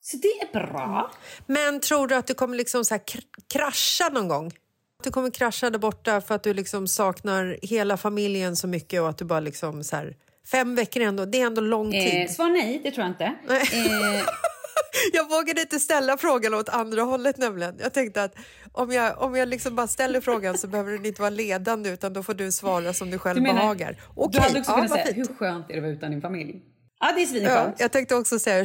Så 0.00 0.16
det 0.16 0.28
är 0.28 0.52
bra. 0.66 1.10
Men 1.46 1.80
tror 1.80 2.06
du 2.06 2.14
att 2.14 2.26
du 2.26 2.34
kommer 2.34 2.56
liksom 2.56 2.84
så 2.84 2.94
kr- 2.94 3.24
krascha 3.52 4.08
någon 4.12 4.28
gång? 4.28 4.46
Att 4.46 5.04
du 5.04 5.10
kommer 5.10 5.30
krascha 5.30 5.70
där 5.70 5.78
borta 5.78 6.20
för 6.20 6.34
att 6.34 6.42
du 6.42 6.54
liksom 6.54 6.88
saknar 6.88 7.58
hela 7.62 7.96
familjen 7.96 8.56
så 8.56 8.66
mycket 8.66 9.00
och 9.02 9.08
att 9.08 9.18
du 9.18 9.24
bara 9.24 9.40
liksom 9.40 9.84
så 9.84 9.96
här... 9.96 10.16
Fem 10.50 10.74
veckor 10.74 11.02
ändå, 11.02 11.24
det 11.24 11.40
är 11.40 11.46
ändå 11.46 11.60
lång 11.60 11.90
tid. 11.92 12.22
Eh, 12.22 12.28
svar 12.28 12.48
nej, 12.48 12.80
det 12.84 12.90
tror 12.90 13.04
jag 13.06 13.10
inte. 13.10 13.24
Eh, 13.48 14.24
Jag 15.12 15.28
vågade 15.28 15.60
inte 15.60 15.80
ställa 15.80 16.16
frågan 16.16 16.54
åt 16.54 16.68
andra 16.68 17.02
hållet 17.02 17.36
nämligen. 17.38 17.74
Jag 17.82 17.92
tänkte 17.92 18.22
att 18.22 18.34
om 18.72 18.92
jag, 18.92 19.18
om 19.22 19.36
jag 19.36 19.48
liksom 19.48 19.74
bara 19.76 19.86
ställer 19.86 20.20
frågan 20.20 20.58
så 20.58 20.66
behöver 20.66 20.92
den 20.92 21.06
inte 21.06 21.20
vara 21.20 21.30
ledande 21.30 21.90
utan 21.90 22.12
då 22.12 22.22
får 22.22 22.34
du 22.34 22.52
svara 22.52 22.92
som 22.92 23.10
du 23.10 23.18
själv 23.18 23.36
Du 23.36 23.42
menar, 23.42 23.60
behagar. 23.60 23.92
du 23.92 23.98
Okej, 24.16 24.40
hade 24.40 24.58
också 24.60 24.70
ja, 24.70 24.74
kunnat 24.76 24.90
säga, 24.90 25.06
fint. 25.06 25.18
hur 25.30 25.34
skönt 25.34 25.70
är 25.70 25.72
det 25.72 25.78
att 25.78 25.82
vara 25.82 25.92
utan 25.92 26.10
din 26.10 26.20
familj? 26.20 26.62
Ja, 27.00 27.12
det 27.14 27.20
är 27.20 27.22
Ja, 27.22 27.26
svinskönt. 27.28 27.80
jag 27.80 27.92
tänkte 27.92 28.14
också 28.14 28.38
säga, 28.38 28.58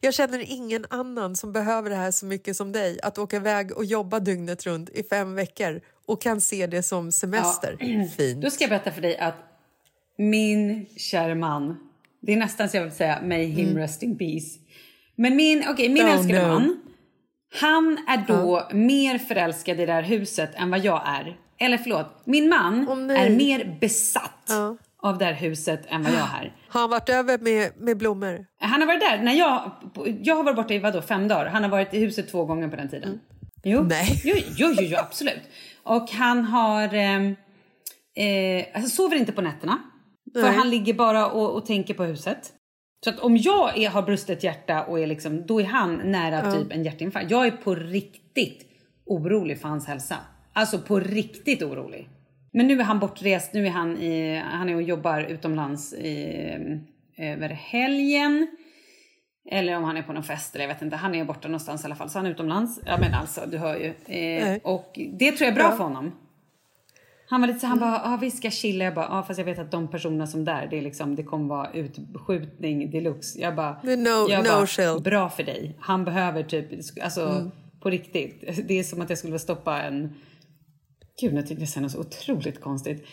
jag 0.00 0.14
känner, 0.14 0.44
ingen 0.52 0.86
annan 0.90 1.36
som 1.36 1.52
behöver 1.52 1.90
det 1.90 1.96
här 1.96 2.10
så 2.10 2.26
mycket 2.26 2.56
som 2.56 2.72
dig. 2.72 2.98
Att 3.02 3.18
åka 3.18 3.36
iväg 3.36 3.72
och 3.76 3.84
jobba 3.84 4.20
dygnet 4.20 4.66
runt 4.66 4.90
i 4.90 5.02
fem 5.02 5.34
veckor 5.34 5.80
och 6.06 6.22
kan 6.22 6.40
se 6.40 6.66
det 6.66 6.82
som 6.82 7.12
semester. 7.12 7.76
Fint. 8.16 8.42
Då 8.42 8.50
ska 8.50 8.64
jag 8.64 8.70
berätta 8.70 8.90
för 8.92 9.00
dig 9.02 9.18
att 9.18 9.34
min 10.18 10.86
kära 10.96 11.34
man, 11.34 11.76
det 12.20 12.32
är 12.32 12.36
nästan 12.36 12.68
så 12.68 12.76
jag 12.76 12.82
vill 12.84 12.92
säga 12.92 13.18
may 13.22 13.44
him 13.44 13.78
rest 13.78 14.02
in 14.02 14.18
peace. 14.18 14.58
Men 15.16 15.36
min, 15.36 15.64
okej, 15.68 15.88
min 15.88 16.02
Mm. 16.02 16.14
Oh, 16.14 16.18
älskade 16.18 16.42
no. 16.48 16.52
man, 16.52 16.80
han 17.60 17.98
är 18.08 18.24
då 18.28 18.68
mer 18.72 19.18
förälskad 19.18 19.80
i 19.80 19.86
det 19.86 19.92
här 19.92 20.02
huset 20.02 20.50
än 20.54 20.70
vad 20.70 20.80
jag 20.84 21.02
är. 21.06 21.36
Eller 21.58 21.78
förlåt, 21.78 22.06
min 22.24 22.48
man 22.48 23.06
nej. 23.06 23.26
är 23.26 23.30
mer 23.30 23.76
besatt 23.80 24.50
av 25.02 25.18
det 25.18 25.24
här 25.24 25.32
huset 25.34 25.86
än 25.88 26.02
vad 26.02 26.12
jag 26.12 26.18
är. 26.18 26.56
Har 26.68 26.80
han 26.80 26.90
varit 26.90 27.08
över 27.08 27.38
med, 27.38 27.72
med 27.76 27.96
blommor? 27.98 28.46
Han 28.60 28.80
har 28.80 28.86
varit 28.86 29.00
där. 29.00 29.22
När 29.22 29.32
jag, 29.32 29.70
jag 30.22 30.36
har 30.36 30.42
varit 30.44 30.56
borta 30.56 30.74
i 30.74 30.78
vadå, 30.78 31.02
fem 31.02 31.28
dagar. 31.28 31.46
Han 31.46 31.62
har 31.62 31.70
varit 31.70 31.94
i 31.94 31.98
huset 31.98 32.30
två 32.30 32.44
gånger 32.44 32.68
på 32.68 32.76
den 32.76 32.88
tiden. 32.88 33.20
Jo. 33.64 33.82
Nej. 33.82 34.20
Jo, 34.24 34.34
jo, 34.56 34.74
jo, 34.78 34.82
jo, 34.82 34.96
absolut. 34.98 35.42
Och 35.82 36.10
han 36.10 36.44
har... 36.44 36.94
Eh, 36.94 37.20
eh, 38.26 38.66
alltså 38.74 38.90
sover 38.96 39.16
inte 39.16 39.32
på 39.32 39.42
nätterna. 39.42 39.78
För 40.34 40.42
Nej. 40.42 40.56
han 40.56 40.70
ligger 40.70 40.94
bara 40.94 41.26
och, 41.26 41.56
och 41.56 41.66
tänker 41.66 41.94
på 41.94 42.04
huset. 42.04 42.52
Så 43.04 43.10
att 43.10 43.18
om 43.18 43.36
jag 43.36 43.78
är, 43.78 43.88
har 43.90 44.02
brustet 44.02 44.44
hjärta 44.44 44.84
och 44.84 45.00
är 45.00 45.06
liksom, 45.06 45.46
då 45.46 45.60
är 45.60 45.64
han 45.64 45.96
nära 46.04 46.42
Ja. 46.44 46.52
typ 46.52 46.72
en 46.72 46.84
hjärtinfarkt. 46.84 47.30
Jag 47.30 47.46
är 47.46 47.50
på 47.50 47.74
riktigt 47.74 48.66
orolig 49.06 49.60
för 49.60 49.68
hans 49.68 49.86
hälsa. 49.86 50.16
Alltså 50.52 50.78
på 50.78 51.00
riktigt 51.00 51.62
orolig. 51.62 52.08
Men 52.52 52.66
nu 52.66 52.80
är 52.80 52.84
han 52.84 52.98
bortrest, 52.98 53.52
nu 53.54 53.66
är 53.66 53.70
han, 53.70 53.96
i, 53.98 54.36
han 54.44 54.68
är 54.68 54.74
och 54.74 54.82
jobbar 54.82 55.20
utomlands 55.20 55.92
i, 55.94 56.38
eh, 57.16 57.32
över 57.32 57.48
helgen. 57.48 58.46
Eller 59.50 59.76
om 59.76 59.84
han 59.84 59.96
är 59.96 60.02
på 60.02 60.12
någon 60.12 60.22
fest 60.22 60.54
eller 60.54 60.64
jag 60.64 60.74
vet 60.74 60.82
inte. 60.82 60.96
Han 60.96 61.14
är 61.14 61.24
borta 61.24 61.48
någonstans 61.48 61.82
i 61.82 61.84
alla 61.86 61.94
fall. 61.94 62.10
Så 62.10 62.18
han 62.18 62.26
är 62.26 62.30
utomlands. 62.30 62.80
Ja 62.86 62.98
men 63.00 63.14
alltså 63.14 63.40
du 63.46 63.58
hör 63.58 63.76
ju. 63.76 64.14
Eh, 64.16 64.58
och 64.64 64.98
det 65.18 65.32
tror 65.32 65.40
jag 65.46 65.48
är 65.52 65.54
bra 65.54 65.64
Ja. 65.70 65.76
för 65.76 65.84
honom. 65.84 66.12
Han 67.28 67.40
var 67.40 67.48
lite 67.48 67.60
så 67.60 67.66
han 67.66 67.78
bara, 67.78 68.00
ah, 68.04 68.16
vi 68.20 68.30
ska 68.30 68.50
chilla. 68.50 68.84
Jag 68.84 68.94
bara, 68.94 69.08
ah, 69.08 69.22
fast 69.22 69.38
jag 69.38 69.44
vet 69.44 69.58
att 69.58 69.70
de 69.70 69.88
personerna 69.90 70.26
som 70.26 70.44
där, 70.44 70.66
det 70.70 70.78
är 70.78 70.82
liksom, 70.82 71.16
det 71.16 71.22
kommer 71.22 71.48
vara 71.48 71.70
utskjutning 71.72 72.90
deluxe. 72.90 73.40
Jag 73.40 73.54
bara, 73.54 73.80
no- 73.82 74.30
jag 74.30 74.44
no 74.44 74.48
bara 74.50 74.66
chill. 74.66 75.02
bra 75.04 75.30
för 75.30 75.42
dig. 75.42 75.76
Han 75.80 76.04
behöver 76.04 76.42
typ, 76.42 76.66
alltså 77.02 77.28
Mm. 77.28 77.50
på 77.80 77.90
riktigt. 77.90 78.44
Det 78.68 78.78
är 78.78 78.82
som 78.82 79.00
att 79.00 79.08
jag 79.10 79.18
skulle 79.18 79.38
stoppa 79.38 79.82
en, 79.82 80.14
gud 81.20 81.34
jag 81.34 81.46
tyckte 81.46 81.62
det 81.62 81.66
kändes 81.66 81.92
så 81.92 82.00
otroligt 82.00 82.60
konstigt. 82.60 83.06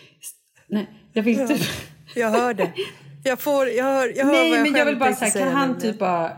Nej, 0.68 0.90
jag 1.14 1.24
vill 1.24 1.38
Ja. 1.40 1.48
typ, 1.48 1.62
Jag 2.16 2.30
hör 2.30 2.54
det. 2.54 2.72
Jag, 3.24 3.40
får, 3.40 3.68
jag 3.68 3.84
hör, 3.84 4.14
jag 4.18 4.26
hör 4.26 4.32
Nej, 4.32 4.52
jag 4.52 4.62
men 4.62 4.74
jag 4.76 4.86
vill 4.86 4.98
bara 5.00 5.16
säga, 5.16 5.46
kan 5.46 5.54
han 5.54 5.80
typ 5.80 6.00
bara... 6.00 6.38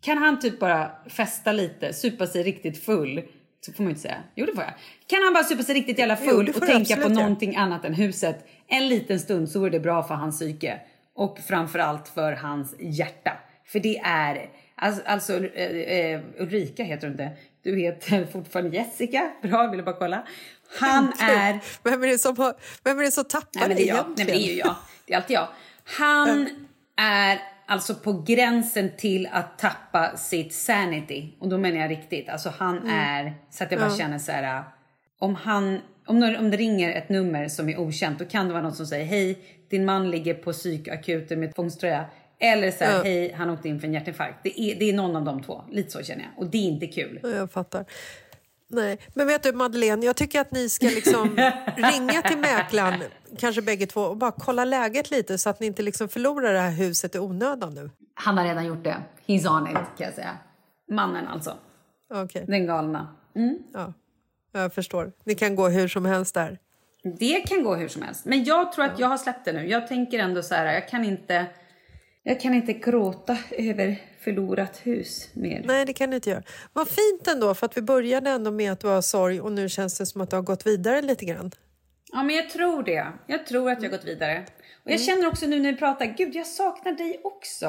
Kan 0.00 0.18
han 0.18 0.40
typ 0.40 0.58
bara 0.60 0.90
festa 1.06 1.52
lite, 1.52 1.92
supa 1.92 2.26
sig 2.26 2.42
riktigt 2.42 2.84
full? 2.84 3.22
Så 3.60 3.72
får 3.72 3.82
man 3.82 3.90
ju 3.90 3.90
inte 3.90 4.02
säga. 4.02 4.22
Jo, 4.34 4.46
det 4.46 4.52
får 4.54 4.64
jag. 4.64 4.72
Kan 5.06 5.22
han 5.24 5.32
bara 5.34 5.44
supa 5.44 5.62
sig 5.62 5.74
riktigt 5.74 5.98
jävla 5.98 6.18
Jo, 6.22 6.30
full 6.30 6.52
får 6.52 6.60
och 6.60 6.66
tänka 6.66 6.96
på 6.96 7.08
någonting 7.08 7.56
annat 7.56 7.84
än 7.84 7.94
huset 7.94 8.46
en 8.68 8.88
liten 8.88 9.20
stund 9.20 9.48
så 9.48 9.58
vore 9.60 9.70
det 9.70 9.80
bra 9.80 10.02
för 10.02 10.14
hans 10.14 10.38
psyke. 10.38 10.80
Och 11.14 11.38
framförallt 11.38 12.08
för 12.08 12.32
hans 12.32 12.74
hjärta. 12.80 13.32
För 13.66 13.80
det 13.80 13.98
är... 13.98 14.50
Alltså, 14.74 15.02
alltså 15.06 15.44
eh, 15.44 15.76
eh, 15.76 16.20
Ulrika 16.38 16.82
heter 16.84 17.06
du 17.06 17.12
inte. 17.12 17.30
Du 17.62 17.76
heter 17.80 18.26
fortfarande 18.32 18.76
Jessica. 18.76 19.30
Bra, 19.42 19.62
jag 19.62 19.70
ville 19.70 19.82
bara 19.82 19.96
kolla. 19.96 20.26
Han 20.78 21.12
är... 21.20 21.58
Vem 21.84 22.02
är 22.02 22.06
det 22.06 22.18
som, 22.18 22.36
har, 22.36 22.54
vem 22.84 22.98
är 22.98 23.02
det 23.02 23.10
som 23.10 23.24
tappar 23.24 23.48
Nej, 23.54 23.68
men 23.68 23.76
det 23.76 23.82
är 23.82 23.88
jag. 23.88 23.96
Nej, 23.96 24.14
men 24.16 24.26
det 24.26 24.32
är 24.32 24.52
ju 24.52 24.58
jag. 24.58 24.74
Det 25.06 25.12
är 25.12 25.16
alltid 25.16 25.34
jag. 25.36 25.48
Han 25.84 26.48
är 26.96 27.38
alltså 27.66 27.94
på 27.94 28.12
gränsen 28.26 28.90
till 28.98 29.28
att 29.32 29.58
tappa 29.58 30.16
sitt 30.16 30.54
sanity. 30.54 31.32
Och 31.40 31.48
då 31.48 31.58
menar 31.58 31.80
jag 31.80 31.90
riktigt. 31.90 32.28
Alltså 32.28 32.52
han 32.58 32.78
Mm. 32.78 32.90
är, 32.90 33.34
så 33.50 33.64
att 33.64 33.70
jag 33.72 33.80
bara 33.80 33.90
Ja. 33.90 33.96
känner 33.96 34.18
så 34.18 34.32
här. 34.32 34.62
Om 35.18 35.34
han, 35.34 35.80
om, 36.06 36.36
om 36.38 36.50
det 36.50 36.56
ringer 36.56 36.92
ett 36.92 37.08
nummer 37.08 37.48
som 37.48 37.68
är 37.68 37.78
okänt, 37.80 38.18
då 38.18 38.24
kan 38.24 38.46
det 38.46 38.52
vara 38.52 38.62
någon 38.62 38.74
som 38.74 38.86
säger 38.86 39.04
hej, 39.04 39.38
din 39.70 39.84
man 39.84 40.10
ligger 40.10 40.34
på 40.34 40.52
psykakuten 40.52 41.40
med 41.40 41.54
tvångströja. 41.54 42.04
Eller 42.40 42.70
så 42.70 42.84
här, 42.84 42.96
Ja. 42.96 43.02
hej, 43.02 43.32
han 43.32 43.50
åkte 43.50 43.68
in 43.68 43.80
för 43.80 43.86
en 43.86 43.94
hjärtinfarkt. 43.94 44.38
Det 44.42 44.60
är, 44.60 44.78
det 44.78 44.90
är 44.90 44.92
någon 44.92 45.16
av 45.16 45.24
de 45.24 45.42
två. 45.42 45.64
Lite 45.70 45.90
så 45.90 46.02
känner 46.02 46.22
jag. 46.22 46.30
Och 46.44 46.46
det 46.50 46.58
är 46.58 46.62
inte 46.68 46.86
kul. 46.86 47.20
Ja, 47.22 47.28
Jag 47.28 47.52
fattar. 47.52 47.84
Nej, 48.72 48.98
men 49.14 49.26
vet 49.26 49.42
du 49.42 49.52
Madeleine, 49.52 50.06
jag 50.06 50.16
tycker 50.16 50.40
att 50.40 50.50
ni 50.52 50.68
ska 50.68 50.86
liksom 50.86 51.28
ringa 51.76 52.22
till 52.22 52.38
mäklaren, 52.38 53.02
kanske 53.38 53.62
bägge 53.62 53.86
två, 53.86 54.00
och 54.00 54.16
bara 54.16 54.30
kolla 54.32 54.64
läget 54.64 55.10
lite 55.10 55.38
så 55.38 55.50
att 55.50 55.60
ni 55.60 55.66
inte 55.66 55.82
liksom 55.82 56.08
förlorar 56.08 56.52
det 56.52 56.60
här 56.60 56.70
huset 56.70 57.14
i 57.14 57.18
onödan 57.18 57.74
nu. 57.74 57.90
Han 58.14 58.38
har 58.38 58.44
redan 58.44 58.66
gjort 58.66 58.84
det. 58.84 58.96
He's 59.26 59.56
on 59.56 59.66
it, 59.66 59.72
kan 59.74 60.06
jag 60.06 60.14
säga. 60.14 60.38
Mannen 60.90 61.26
alltså. 61.28 61.56
Okej. 62.14 62.44
Den 62.46 62.66
galna. 62.66 63.14
Ja, 63.74 63.92
jag 64.52 64.74
förstår. 64.74 65.12
Ni 65.24 65.34
kan 65.34 65.56
gå 65.56 65.68
hur 65.68 65.88
som 65.88 66.04
helst 66.04 66.34
där. 66.34 66.58
Det 67.18 67.40
kan 67.40 67.62
gå 67.62 67.74
hur 67.74 67.88
som 67.88 68.02
helst. 68.02 68.24
Men 68.24 68.44
jag 68.44 68.72
tror 68.72 68.84
att 68.84 68.98
jag 68.98 69.08
har 69.08 69.18
släppt 69.18 69.44
det 69.44 69.52
nu. 69.52 69.66
Jag 69.68 69.88
tänker 69.88 70.18
ändå 70.18 70.42
så 70.42 70.54
här, 70.54 70.74
jag 70.74 70.88
kan 70.88 71.04
inte... 71.04 71.46
Jag 72.22 72.40
kan 72.40 72.54
inte 72.54 72.72
gråta 72.72 73.36
över 73.50 74.02
förlorat 74.24 74.80
hus 74.82 75.28
mer. 75.34 75.62
Nej, 75.64 75.84
det 75.84 75.92
kan 75.92 76.10
ni 76.10 76.16
inte 76.16 76.30
göra. 76.30 76.42
Vad 76.72 76.88
fint 76.88 77.26
ändå, 77.28 77.54
för 77.54 77.66
att 77.66 77.76
vi 77.76 77.82
började 77.82 78.30
ändå 78.30 78.50
med 78.50 78.72
att 78.72 78.80
du 78.80 78.86
har 78.86 79.02
sorg 79.02 79.40
och 79.40 79.52
nu 79.52 79.68
känns 79.68 79.98
det 79.98 80.06
som 80.06 80.20
att 80.20 80.30
du 80.30 80.36
har 80.36 80.42
gått 80.42 80.66
vidare 80.66 81.02
lite 81.02 81.24
grann. 81.24 81.50
Ja, 82.12 82.22
men 82.22 82.36
jag 82.36 82.50
tror 82.50 82.82
det. 82.82 83.06
Jag 83.26 83.46
tror 83.46 83.70
att 83.70 83.82
jag 83.82 83.90
har 83.90 83.96
gått 83.98 84.06
vidare. 84.06 84.46
Och 84.84 84.90
jag 84.90 85.00
känner 85.00 85.28
också 85.28 85.46
nu 85.46 85.60
när 85.60 85.72
vi 85.72 85.78
pratar, 85.78 86.06
gud 86.06 86.34
jag 86.34 86.46
saknar 86.46 86.92
dig 86.92 87.20
också. 87.24 87.66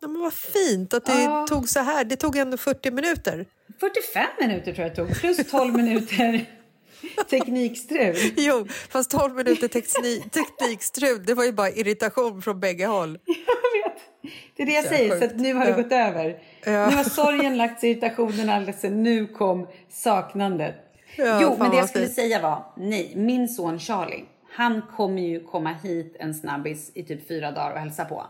Ja, 0.00 0.08
men 0.08 0.20
vad 0.20 0.32
fint 0.34 0.94
att 0.94 1.04
det 1.06 1.22
Ja. 1.22 1.46
tog 1.48 1.68
så 1.68 1.80
här. 1.80 2.04
Det 2.04 2.16
tog 2.16 2.36
ändå 2.36 2.56
40 2.56 2.90
minuter. 2.90 3.46
45 3.80 4.26
minuter 4.40 4.72
tror 4.72 4.86
jag 4.86 4.90
det 4.92 4.96
tog, 4.96 5.20
plus 5.20 5.50
12 5.50 5.74
minuter 5.76 6.46
teknikstrul. 7.30 8.16
Jo, 8.36 8.66
fast 8.88 9.10
12 9.10 9.34
minuter 9.34 9.68
tekni- 9.68 10.30
teknikstrul, 10.30 11.24
det 11.26 11.34
var 11.34 11.44
ju 11.44 11.52
bara 11.52 11.70
irritation 11.70 12.42
från 12.42 12.60
bägge 12.60 12.86
håll. 12.86 13.18
Det 14.56 14.62
är 14.62 14.66
det 14.66 14.72
jag 14.72 14.84
Så 14.84 14.90
säger, 14.90 15.10
sjukt. 15.10 15.18
så 15.18 15.24
att 15.30 15.40
nu 15.40 15.54
har 15.54 15.64
det 15.64 15.70
Ja. 15.70 15.76
gått 15.76 15.92
över. 15.92 16.38
Ja. 16.64 16.86
Nu 16.90 16.96
har 16.96 17.04
sorgen 17.04 17.56
lagt 17.56 17.80
sig, 17.80 17.90
irritationen 17.90 18.48
alldeles 18.50 18.82
nu 18.82 19.26
kom 19.26 19.66
saknandet. 19.88 20.74
Ja, 21.16 21.38
jo, 21.42 21.56
men 21.58 21.70
det 21.70 21.76
jag 21.76 21.88
skulle 21.88 22.04
fint. 22.04 22.14
säga 22.14 22.40
var, 22.42 22.64
nej, 22.76 23.12
min 23.16 23.48
son 23.48 23.78
Charlie, 23.78 24.24
han 24.52 24.82
kommer 24.96 25.22
ju 25.22 25.40
komma 25.44 25.72
hit 25.82 26.16
en 26.20 26.34
snabbis 26.34 26.92
i 26.94 27.02
typ 27.02 27.28
fyra 27.28 27.50
dagar 27.50 27.72
och 27.72 27.78
hälsa 27.78 28.04
på. 28.04 28.26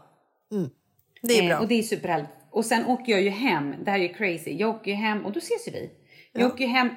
Det 1.22 1.38
är 1.38 1.42
Eh, 1.42 1.48
bra. 1.48 1.58
och 1.58 1.68
det 1.68 1.74
är 1.78 1.82
superhärligt. 1.82 2.30
Och 2.50 2.64
sen 2.64 2.86
åker 2.86 3.12
jag 3.12 3.22
ju 3.22 3.30
hem, 3.30 3.74
det 3.84 3.90
här 3.90 3.98
är 3.98 4.08
crazy, 4.08 4.50
jag 4.56 4.70
åker 4.70 4.90
ju 4.90 4.96
hem 4.96 5.26
och 5.26 5.32
då 5.32 5.38
ses 5.38 5.68
ju 5.68 5.72
vi. 5.72 5.90
Jag 6.32 6.46
åker 6.46 6.64
ju 6.64 6.70
hem 6.70 6.88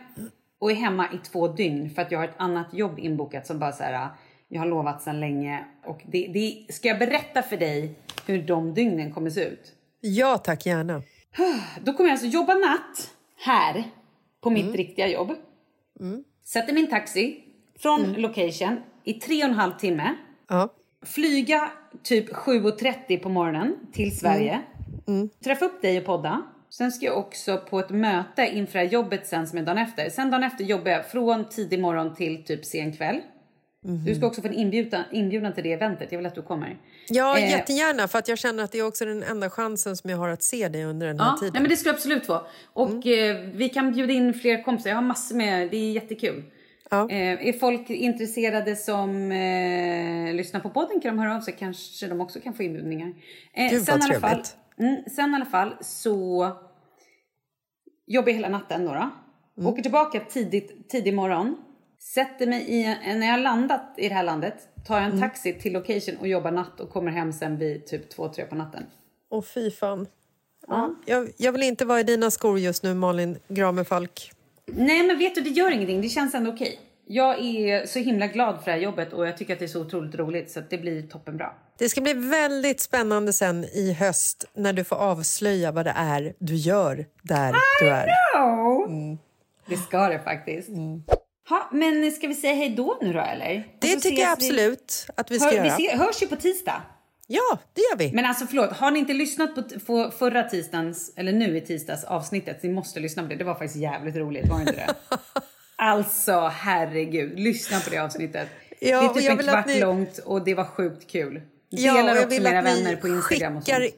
och 0.59 0.71
är 0.71 0.76
hemma 0.76 1.07
i 1.13 1.17
två 1.17 1.47
dygn 1.47 1.89
för 1.89 2.01
att 2.01 2.11
jag 2.11 2.19
har 2.19 2.26
ett 2.26 2.34
annat 2.38 2.73
jobb 2.73 2.99
inbokat 2.99 3.47
som 3.47 3.59
bara 3.59 3.71
så 3.71 3.84
här, 3.84 4.07
jag 4.47 4.61
har 4.61 4.67
lovat 4.67 5.01
sedan 5.01 5.19
länge. 5.19 5.65
Och 5.86 6.01
det, 6.05 6.28
det, 6.34 6.73
ska 6.73 6.88
jag 6.88 6.99
berätta 6.99 7.41
för 7.41 7.57
dig 7.57 7.95
hur 8.26 8.41
de 8.43 8.73
dygnen 8.73 9.13
kommer 9.13 9.30
se 9.30 9.43
ut? 9.43 9.73
Ja, 10.01 10.38
tack 10.38 10.65
gärna. 10.65 11.01
Då 11.82 11.93
kommer 11.93 12.09
jag 12.09 12.13
alltså 12.13 12.28
jobba 12.28 12.53
natt 12.53 13.11
här 13.38 13.84
på 14.41 14.49
mitt 14.49 14.76
riktiga 14.76 15.07
jobb. 15.07 15.32
Sätter 16.45 16.73
min 16.73 16.89
taxi 16.89 17.43
från 17.80 18.13
location 18.13 18.82
i 19.03 19.13
tre 19.13 19.43
och 19.43 19.49
en 19.49 19.55
halv 19.55 19.71
timme. 19.71 20.15
Ja. 20.47 20.69
Flyga 21.05 21.71
typ 22.03 22.34
7.30 22.34 23.19
på 23.19 23.30
morgonen 23.30 23.76
till 23.93 24.17
Sverige. 24.17 24.61
Träffa 25.43 25.65
upp 25.65 25.82
dig 25.82 25.97
och 25.97 26.05
podda. 26.05 26.41
Sen 26.69 26.91
ska 26.91 27.05
jag 27.05 27.17
också 27.17 27.57
på 27.57 27.80
ett 27.80 27.89
möte 27.89 28.47
inför 28.53 28.82
jobbet 28.82 29.28
sen 29.28 29.47
som 29.47 29.57
är 29.57 29.63
dagen 29.63 29.78
efter. 29.78 30.09
Sen 30.09 30.32
dagen 30.32 30.43
efter 30.43 30.63
jobbar 30.63 30.91
jag 30.91 31.11
från 31.11 31.49
tidig 31.49 31.80
morgon 31.80 32.15
till 32.15 32.43
typ 32.43 32.65
sen 32.65 32.97
kväll. 32.97 33.21
Du 34.05 34.15
ska 34.15 34.25
också 34.27 34.41
få 34.41 34.47
en 34.47 34.53
inbjudan, 34.53 35.03
inbjudan 35.11 35.53
till 35.53 35.63
det 35.63 35.71
eventet. 35.73 36.11
Jag 36.11 36.19
vill 36.19 36.25
att 36.25 36.36
du 36.36 36.41
kommer. 36.41 36.77
Ja, 37.09 37.38
Eh, 37.39 37.49
jättegärna, 37.51 38.07
för 38.07 38.19
att 38.19 38.27
jag 38.27 38.38
känner 38.38 38.63
att 38.63 38.71
det 38.71 38.79
är 38.79 38.86
också 38.88 39.05
den 39.05 39.23
enda 39.23 39.49
chansen 39.49 39.97
som 39.97 40.09
jag 40.09 40.17
har 40.17 40.29
att 40.29 40.43
se 40.43 40.67
dig 40.67 40.83
under 40.86 41.07
den 41.07 41.19
här 41.19 41.27
Ja, 41.27 41.38
tiden. 41.39 41.53
nej, 41.53 41.61
men 41.61 41.69
det 41.69 41.77
skulle 41.77 41.93
absolut 41.93 42.25
få. 42.25 42.47
Och 42.73 43.07
eh, 43.07 43.49
vi 43.53 43.69
kan 43.69 43.91
bjuda 43.93 44.13
in 44.13 44.33
fler 44.33 44.63
kompisar. 44.63 44.89
Jag 44.89 44.97
har 44.97 45.03
massor 45.03 45.36
med, 45.36 45.71
det 45.71 45.77
är 45.77 45.91
jättekul. 45.91 46.43
Ja. 46.89 47.09
Eh, 47.09 47.47
är 47.47 47.53
folk 47.59 47.89
intresserade 47.89 48.75
som 48.75 49.31
eh, 49.31 50.33
lyssnar 50.33 50.59
på 50.59 50.69
podden 50.69 51.01
kan 51.01 51.15
de 51.17 51.21
höra 51.23 51.36
av 51.36 51.41
sig. 51.41 51.55
Kanske 51.59 52.07
de 52.07 52.21
också 52.21 52.39
kan 52.39 52.53
få 52.53 52.63
inbjudningar. 52.63 53.13
Eh, 53.53 53.69
Gud, 53.69 53.79
vad 53.79 53.86
sen, 53.86 53.99
i 54.01 54.03
alla 54.03 54.19
fall, 54.19 54.29
trevligt. 54.29 54.55
mm, 54.79 55.03
sen 55.15 55.31
i 55.31 55.36
alla 55.36 55.45
fall 55.45 55.75
så 55.81 56.51
jobbar 58.07 58.29
jag 58.29 58.36
hela 58.36 58.49
natten 58.49 58.86
då. 58.86 58.91
då. 58.93 59.09
Mm. 59.61 59.73
Åker 59.73 59.81
tillbaka 59.81 60.19
tidigt, 60.29 60.89
tidig 60.89 61.13
morgon. 61.13 61.55
Sätter 62.14 62.47
mig 62.47 62.62
i, 62.62 62.84
en- 63.03 63.20
när 63.20 63.28
jag 63.28 63.34
har 63.34 63.39
landat 63.41 63.93
i 63.97 64.10
det 64.10 64.16
här 64.16 64.24
landet 64.24 64.56
tar 64.88 64.95
jag 64.95 65.03
en 65.03 65.10
Mm. 65.12 65.22
taxi 65.22 65.53
till 65.53 65.74
location 65.74 66.18
och 66.20 66.28
jobbar 66.28 66.51
natt 66.51 66.80
och 66.80 66.89
kommer 66.89 67.12
hem 67.12 67.34
sen 67.34 67.58
vid 67.58 67.86
typ 67.88 68.10
två 68.10 68.30
tre 68.30 68.45
på 68.45 68.56
natten. 68.56 68.84
Åh, 69.30 69.43
fy 69.43 69.72
fan. 69.72 70.08
Ja. 70.68 70.95
Jag, 71.06 71.30
jag 71.38 71.51
vill 71.51 71.64
inte 71.64 71.86
vara 71.86 71.99
i 71.99 72.03
dina 72.03 72.32
skor 72.32 72.60
just 72.60 72.84
nu, 72.84 72.93
Malin 72.93 73.38
Gramefalk. 73.47 74.32
Nej, 74.66 75.08
men 75.08 75.18
vet 75.18 75.36
du, 75.36 75.41
det 75.41 75.49
gör 75.49 75.72
ingenting. 75.72 76.01
Det 76.01 76.10
känns 76.10 76.36
ändå 76.36 76.51
okej. 76.51 76.80
Jag 77.08 77.39
är 77.45 77.86
så 77.86 77.99
himla 77.99 78.28
glad 78.28 78.56
för 78.58 78.66
det 78.66 78.72
här 78.72 78.78
jobbet 78.84 79.14
och 79.14 79.28
jag 79.28 79.38
tycker 79.38 79.53
att 79.53 79.60
det 79.60 79.66
är 79.66 79.68
så 79.68 79.82
otroligt 79.82 80.16
roligt 80.16 80.51
så 80.51 80.62
det 80.70 80.78
blir 80.78 81.01
toppenbra. 81.08 81.53
Det 81.78 81.89
ska 81.89 82.01
bli 82.01 82.14
väldigt 82.14 82.80
spännande 82.80 83.34
sen 83.34 83.64
i 83.64 83.93
höst 83.93 84.45
när 84.53 84.74
du 84.74 84.84
får 84.84 84.95
avslöja 84.95 85.72
vad 85.72 85.86
det 85.86 85.93
är 85.95 86.34
du 86.39 86.56
gör 86.56 87.06
där 87.22 87.56
du 87.82 87.89
är. 87.89 88.08
Ja, 88.34 88.88
det 89.68 89.78
ska 89.78 90.08
det 90.10 90.20
faktiskt. 90.20 90.70
Ha, 91.50 91.70
men 91.72 92.12
ska 92.12 92.28
vi 92.28 92.36
säga 92.36 92.54
hej 92.54 92.70
då 92.70 92.98
nu 93.02 93.14
då 93.14 93.20
eller? 93.20 93.58
Och 93.58 93.64
Det 93.80 93.88
tycker 94.00 94.22
jag 94.22 94.38
ses 94.38 94.52
vi- 94.52 94.54
absolut 94.54 95.08
att 95.16 95.32
vi 95.32 95.39
ska 95.39 95.48
Hör, 95.50 95.54
göra. 95.56 95.76
vi 95.78 95.88
se, 95.88 95.96
hörs 95.98 96.22
ju 96.24 96.28
på 96.28 96.36
tisdag. 96.36 96.82
Ja, 97.28 97.60
det 97.74 97.82
gör 97.82 97.98
vi. 97.98 98.12
Men 98.14 98.26
alltså 98.26 98.46
förlåt, 98.48 98.72
har 98.72 98.91
ni 98.91 99.00
inte 99.00 99.14
lyssnat 99.14 99.56
på, 99.86 100.12
förra 100.18 100.43
tisdagens, 100.43 101.14
eller 101.16 101.32
nu 101.32 101.58
i 101.58 101.62
tisdags 101.62 102.04
avsnittet, 102.04 102.64
ni 102.64 102.70
måste 102.70 103.00
lyssna 103.00 103.24
på 103.24 103.30
det. 103.30 103.36
Det 103.36 103.43
var 103.43 103.54
faktiskt 103.56 103.76
jävligt 103.76 104.16
roligt, 104.16 104.48
var 104.50 104.56
det 104.56 104.62
inte 104.62 104.72
det? 104.74 104.93
alltså 105.76 106.39
herregud, 106.48 107.39
lyssna 107.39 107.80
på 107.80 107.89
det 107.89 107.98
avsnittet. 107.98 108.48
Ja, 108.80 109.00
det 109.00 109.06
är 109.06 109.10
och 109.10 109.16
typ 109.16 109.24
jag 109.24 109.39
en 109.39 109.48
kvart 109.48 109.68
ni- 109.68 109.80
långt 109.80 110.18
och 110.18 110.43
det 110.46 110.54
var 110.54 110.66
sjukt 110.66 111.12
kul. 111.12 111.41
Ja, 111.70 111.93
Dela 111.93 112.12
och 112.12 112.18
jag 112.18 112.24
också 112.26 112.41
med 112.41 112.52
era 112.54 112.62
vänner 112.62 112.96
på 112.96 113.08
Instagram 113.08 113.58
och 113.58 113.64
skickar, 113.64 113.80
sånt. 113.82 113.93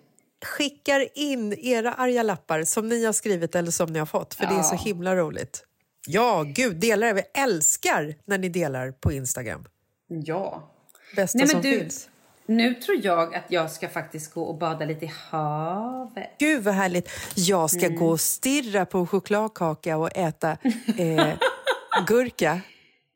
skickar 0.45 1.07
in 1.17 1.53
era 1.53 1.93
arga 1.93 2.23
lappar 2.23 2.63
som 2.63 2.89
ni 2.89 3.05
har 3.05 3.13
skrivit 3.13 3.55
eller 3.55 3.71
som 3.71 3.93
ni 3.93 3.99
har 3.99 4.05
fått, 4.05 4.33
för 4.33 4.45
det 4.45 4.53
är 4.53 4.63
så 4.63 4.75
Ja. 4.75 4.79
himla 4.85 5.15
roligt. 5.15 5.63
Ja, 6.07 6.43
gud, 6.47 6.75
dela 6.75 7.05
det. 7.07 7.13
Vi 7.13 7.41
älskar 7.41 8.15
när 8.25 8.37
ni 8.37 8.49
delar 8.49 8.91
på 8.91 9.11
Instagram. 9.11 9.65
Ja. 10.07 10.71
Bästa 11.15 11.37
Nej, 11.37 11.47
men 11.47 11.51
som 11.51 11.61
du, 11.71 11.79
finns. 11.79 12.09
Nu 12.45 12.73
tror 12.73 12.97
jag 13.05 13.35
att 13.35 13.43
jag 13.51 13.71
ska 13.71 13.89
faktiskt 13.89 14.33
gå 14.33 14.43
och 14.43 14.57
bada 14.57 14.85
lite 14.85 15.05
i 15.05 15.11
havet. 15.29 16.29
Gud 16.39 16.63
vad 16.63 16.73
härligt. 16.73 17.09
Jag 17.35 17.69
ska 17.69 17.85
Mm. 17.85 17.99
gå 17.99 18.07
och 18.09 18.19
stirra 18.19 18.85
på 18.85 19.07
chokladkaka 19.07 19.97
och 19.97 20.17
äta 20.17 20.57
eh, 20.97 21.33
gurka. 22.07 22.61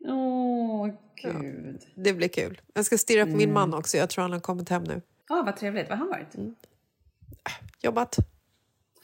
Åh, 0.07 0.87
gud. 1.21 1.81
Det 1.95 2.13
blir 2.13 2.27
kul. 2.27 2.61
Jag 2.73 2.85
ska 2.85 2.97
stirra 2.97 3.23
på 3.23 3.27
Mm. 3.27 3.37
min 3.37 3.53
man 3.53 3.73
också. 3.73 3.97
Jag 3.97 4.09
tror 4.09 4.21
han 4.21 4.31
har 4.33 4.39
kommit 4.39 4.69
hem 4.69 4.83
nu. 4.83 5.01
Ja, 5.29 5.43
vad 5.45 5.57
trevligt. 5.57 5.89
Vad 5.89 5.97
har 5.97 6.05
han 6.05 6.09
varit? 6.09 6.55
Jobbat. 7.81 8.15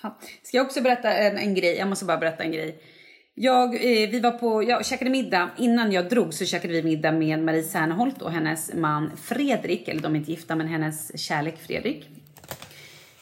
Ja. 0.03 0.17
Ska 0.43 0.57
jag 0.57 0.65
också 0.65 0.81
berätta 0.81 1.13
en, 1.13 1.37
en 1.37 1.55
grej? 1.55 1.75
Jag 1.77 1.87
måste 1.87 2.05
bara 2.05 2.17
berätta 2.17 2.43
en 2.43 2.51
grej. 2.51 2.79
Jag, 3.39 3.75
eh, 3.75 4.09
vi 4.09 4.19
var 4.19 4.31
på, 4.31 4.63
jag 4.63 4.85
käkade 4.85 5.11
middag. 5.11 5.49
Innan 5.57 5.91
jag 5.91 6.09
drog 6.09 6.33
så 6.33 6.45
käkade 6.45 6.73
vi 6.73 6.83
middag 6.83 7.11
med 7.11 7.39
Marie 7.39 7.63
Serneholt 7.63 8.21
och 8.21 8.31
hennes 8.31 8.73
man 8.73 9.11
Fredrik. 9.23 9.87
Eller 9.87 10.01
de 10.01 10.15
är 10.15 10.19
inte 10.19 10.31
gifta, 10.31 10.55
men 10.55 10.67
hennes 10.67 11.19
kärlek 11.19 11.55
Fredrik. 11.67 12.09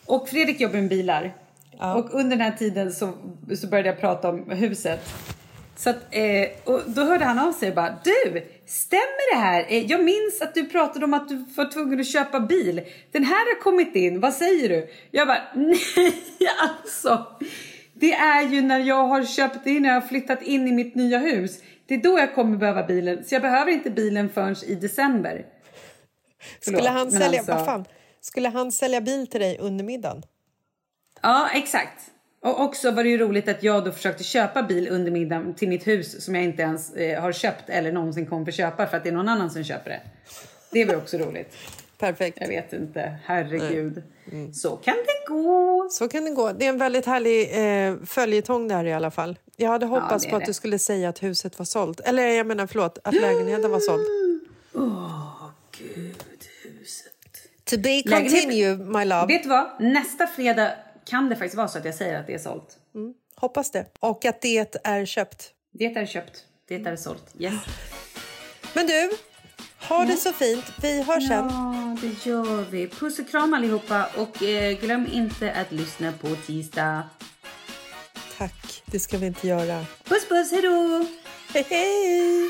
Och 0.06 0.30
Fredrik 0.30 0.60
jobbar 0.60 0.76
med 0.76 0.90
bilar. 0.90 1.34
Och 1.96 2.14
under 2.14 2.30
den 2.30 2.42
här 2.42 2.52
tiden 2.52 2.92
så, 2.92 3.14
så 3.56 3.68
började 3.68 3.90
jag 3.90 4.00
prata 4.00 4.30
om 4.30 4.50
huset. 4.50 5.00
Så 5.76 5.90
att, 5.90 5.98
eh, 6.12 6.48
och 6.64 6.82
då 6.86 7.04
hörde 7.04 7.26
han 7.26 7.40
av 7.40 7.52
sig 7.52 7.70
och 7.70 7.76
bara 7.76 7.98
Du, 8.04 8.44
stämmer 8.66 9.36
det 9.36 9.40
här? 9.40 9.66
Eh, 9.70 9.86
jag 9.86 10.04
minns 10.04 10.42
att 10.42 10.54
du 10.54 10.66
pratade 10.66 11.06
om 11.06 11.14
att 11.14 11.30
du 11.30 11.46
var 11.56 11.72
tvungen 11.72 12.00
att 12.00 12.08
köpa 12.08 12.40
bil. 12.40 12.82
Den 13.12 13.24
här 13.24 13.56
har 13.56 13.62
kommit 13.62 13.96
in, 13.96 14.20
vad 14.20 14.34
säger 14.34 14.70
du? 14.70 14.90
Jag 15.12 15.28
bara 15.28 15.42
nej 15.56 16.40
alltså. 16.60 17.26
Det 18.00 18.14
är 18.14 18.42
ju 18.42 18.62
när 18.62 18.80
jag 18.80 19.08
har 19.08 19.24
köpt 19.24 19.68
in, 19.68 19.82
när 19.82 19.90
jag 19.90 20.02
har 20.02 20.08
flyttat 20.08 20.42
in 20.42 20.68
i 20.68 20.72
mitt 20.72 20.96
nya 20.96 21.18
hus. 21.20 21.60
Det 21.88 21.94
är 21.94 22.04
då 22.04 22.20
jag 22.20 22.36
kommer 22.36 22.58
behöva 22.58 22.84
bilen. 22.84 23.24
Så 23.24 23.36
jag 23.36 23.42
behöver 23.42 23.72
inte 23.72 23.90
bilen 23.90 24.30
förrän 24.30 24.56
i 24.68 24.76
december. 24.76 25.46
Förlåt, 26.64 26.80
Skulle 26.80 26.90
han, 26.90 27.12
sälja, 27.12 27.40
alltså- 27.40 27.52
vad 27.54 27.66
fan? 27.66 27.86
Skulle 28.22 28.50
han 28.50 28.72
sälja 28.72 29.02
bil 29.02 29.28
till 29.28 29.40
dig 29.42 29.58
under 29.60 29.84
middagen? 29.86 30.24
Ja, 31.22 31.50
exakt. 31.54 32.12
Och 32.42 32.62
också 32.62 32.92
var 32.92 33.04
det 33.04 33.10
ju 33.10 33.18
roligt 33.18 33.48
att 33.48 33.64
jag 33.64 33.86
då 33.86 33.92
försökte 33.92 34.24
köpa 34.24 34.64
bil 34.64 34.88
under 34.92 35.12
middagen 35.12 35.54
till 35.56 35.70
mitt 35.70 35.88
hus 35.88 36.26
som 36.26 36.36
jag 36.36 36.44
inte 36.44 36.62
ens 36.62 36.94
eh, 36.94 37.22
har 37.22 37.32
köpt 37.32 37.70
eller 37.70 37.92
någonsin 37.92 38.26
kommer 38.26 38.46
få 38.46 38.52
köpa 38.52 38.88
för 38.88 38.98
att 38.98 39.04
det 39.04 39.10
är 39.10 39.14
någon 39.14 39.30
annan 39.30 39.50
som 39.52 39.64
köper 39.64 39.90
det. 39.90 40.02
Det 40.72 40.86
var 40.86 40.96
också 40.96 41.18
roligt. 41.18 41.56
Perfekt. 41.98 42.38
Jag 42.42 42.48
vet 42.48 42.74
inte. 42.74 43.16
Herregud. 43.26 44.04
Så 44.54 44.78
kan 44.78 44.96
det 44.96 45.34
gå. 45.34 45.88
Så 45.92 46.08
kan 46.08 46.26
det 46.26 46.32
gå. 46.32 46.52
Det 46.52 46.66
är 46.66 46.70
en 46.70 46.78
väldigt 46.78 47.06
härlig 47.06 47.42
eh, 47.88 47.96
följetong 48.06 48.68
där 48.68 48.86
i 48.86 48.94
alla 48.94 49.12
fall. 49.12 49.40
Jag 49.56 49.70
hade 49.70 49.86
hoppats 49.86 50.26
är 50.26 50.30
på 50.30 50.36
att 50.36 50.42
det. 50.42 50.46
du 50.50 50.54
skulle 50.54 50.80
säga 50.80 51.10
att 51.10 51.24
huset 51.24 51.60
var 51.60 51.66
sålt. 51.66 52.00
Eller 52.00 52.28
jag 52.28 52.48
menar 52.48 52.68
förlåt, 52.68 53.00
att 53.04 53.14
lägenheten 53.14 53.72
var 53.72 53.80
såld. 53.80 54.06
Åh, 54.74 55.50
gud. 55.78 56.24
Huset. 56.64 57.14
To 57.64 57.78
be 57.78 58.04
continue, 58.04 58.76
my 58.78 59.06
love. 59.06 59.26
Vet 59.28 59.44
du 59.44 59.50
vad? 59.50 59.68
Nästa 59.80 60.28
fredag 60.28 60.72
kan 61.06 61.30
det 61.30 61.36
faktiskt 61.36 61.56
vara 61.56 61.68
så 61.68 61.78
att 61.78 61.86
jag 61.86 61.96
säger 61.96 62.20
att 62.20 62.28
det 62.28 62.34
är 62.34 62.40
sålt. 62.40 62.78
Hoppas 63.36 63.72
det. 63.72 63.86
Och 64.00 64.26
att 64.26 64.42
det 64.42 64.78
är 64.84 65.06
köpt. 65.06 65.52
Det 65.72 65.86
är 65.86 66.06
köpt. 66.06 66.46
Det 66.68 66.76
är 66.76 66.96
sålt. 66.96 67.36
Yes. 67.40 67.54
Men 68.74 68.88
du, 68.88 69.10
ha 69.90 70.06
det 70.06 70.18
så 70.18 70.34
fint. 70.34 70.66
Vi 70.82 71.02
hörs 71.02 71.28
sen. 71.28 71.50
Ja, 71.50 71.98
det 72.02 72.26
gör 72.30 72.66
vi. 72.70 72.88
Puss 72.88 73.20
och 73.20 73.30
kram 73.30 73.54
allihopa. 73.54 74.06
Och 74.18 74.44
eh, 74.44 74.80
glöm 74.80 75.08
inte 75.12 75.52
att 75.54 75.72
lyssna 75.72 76.12
på 76.12 76.28
tisdag. 76.48 77.04
Tack, 78.38 78.84
det 78.86 79.00
ska 79.00 79.18
vi 79.18 79.26
inte 79.26 79.48
göra. 79.48 79.86
Puss 80.04 80.28
puss, 80.30 80.52
hej 80.52 80.62
då! 80.62 81.06
Hej 81.54 81.66
hej! 81.70 82.50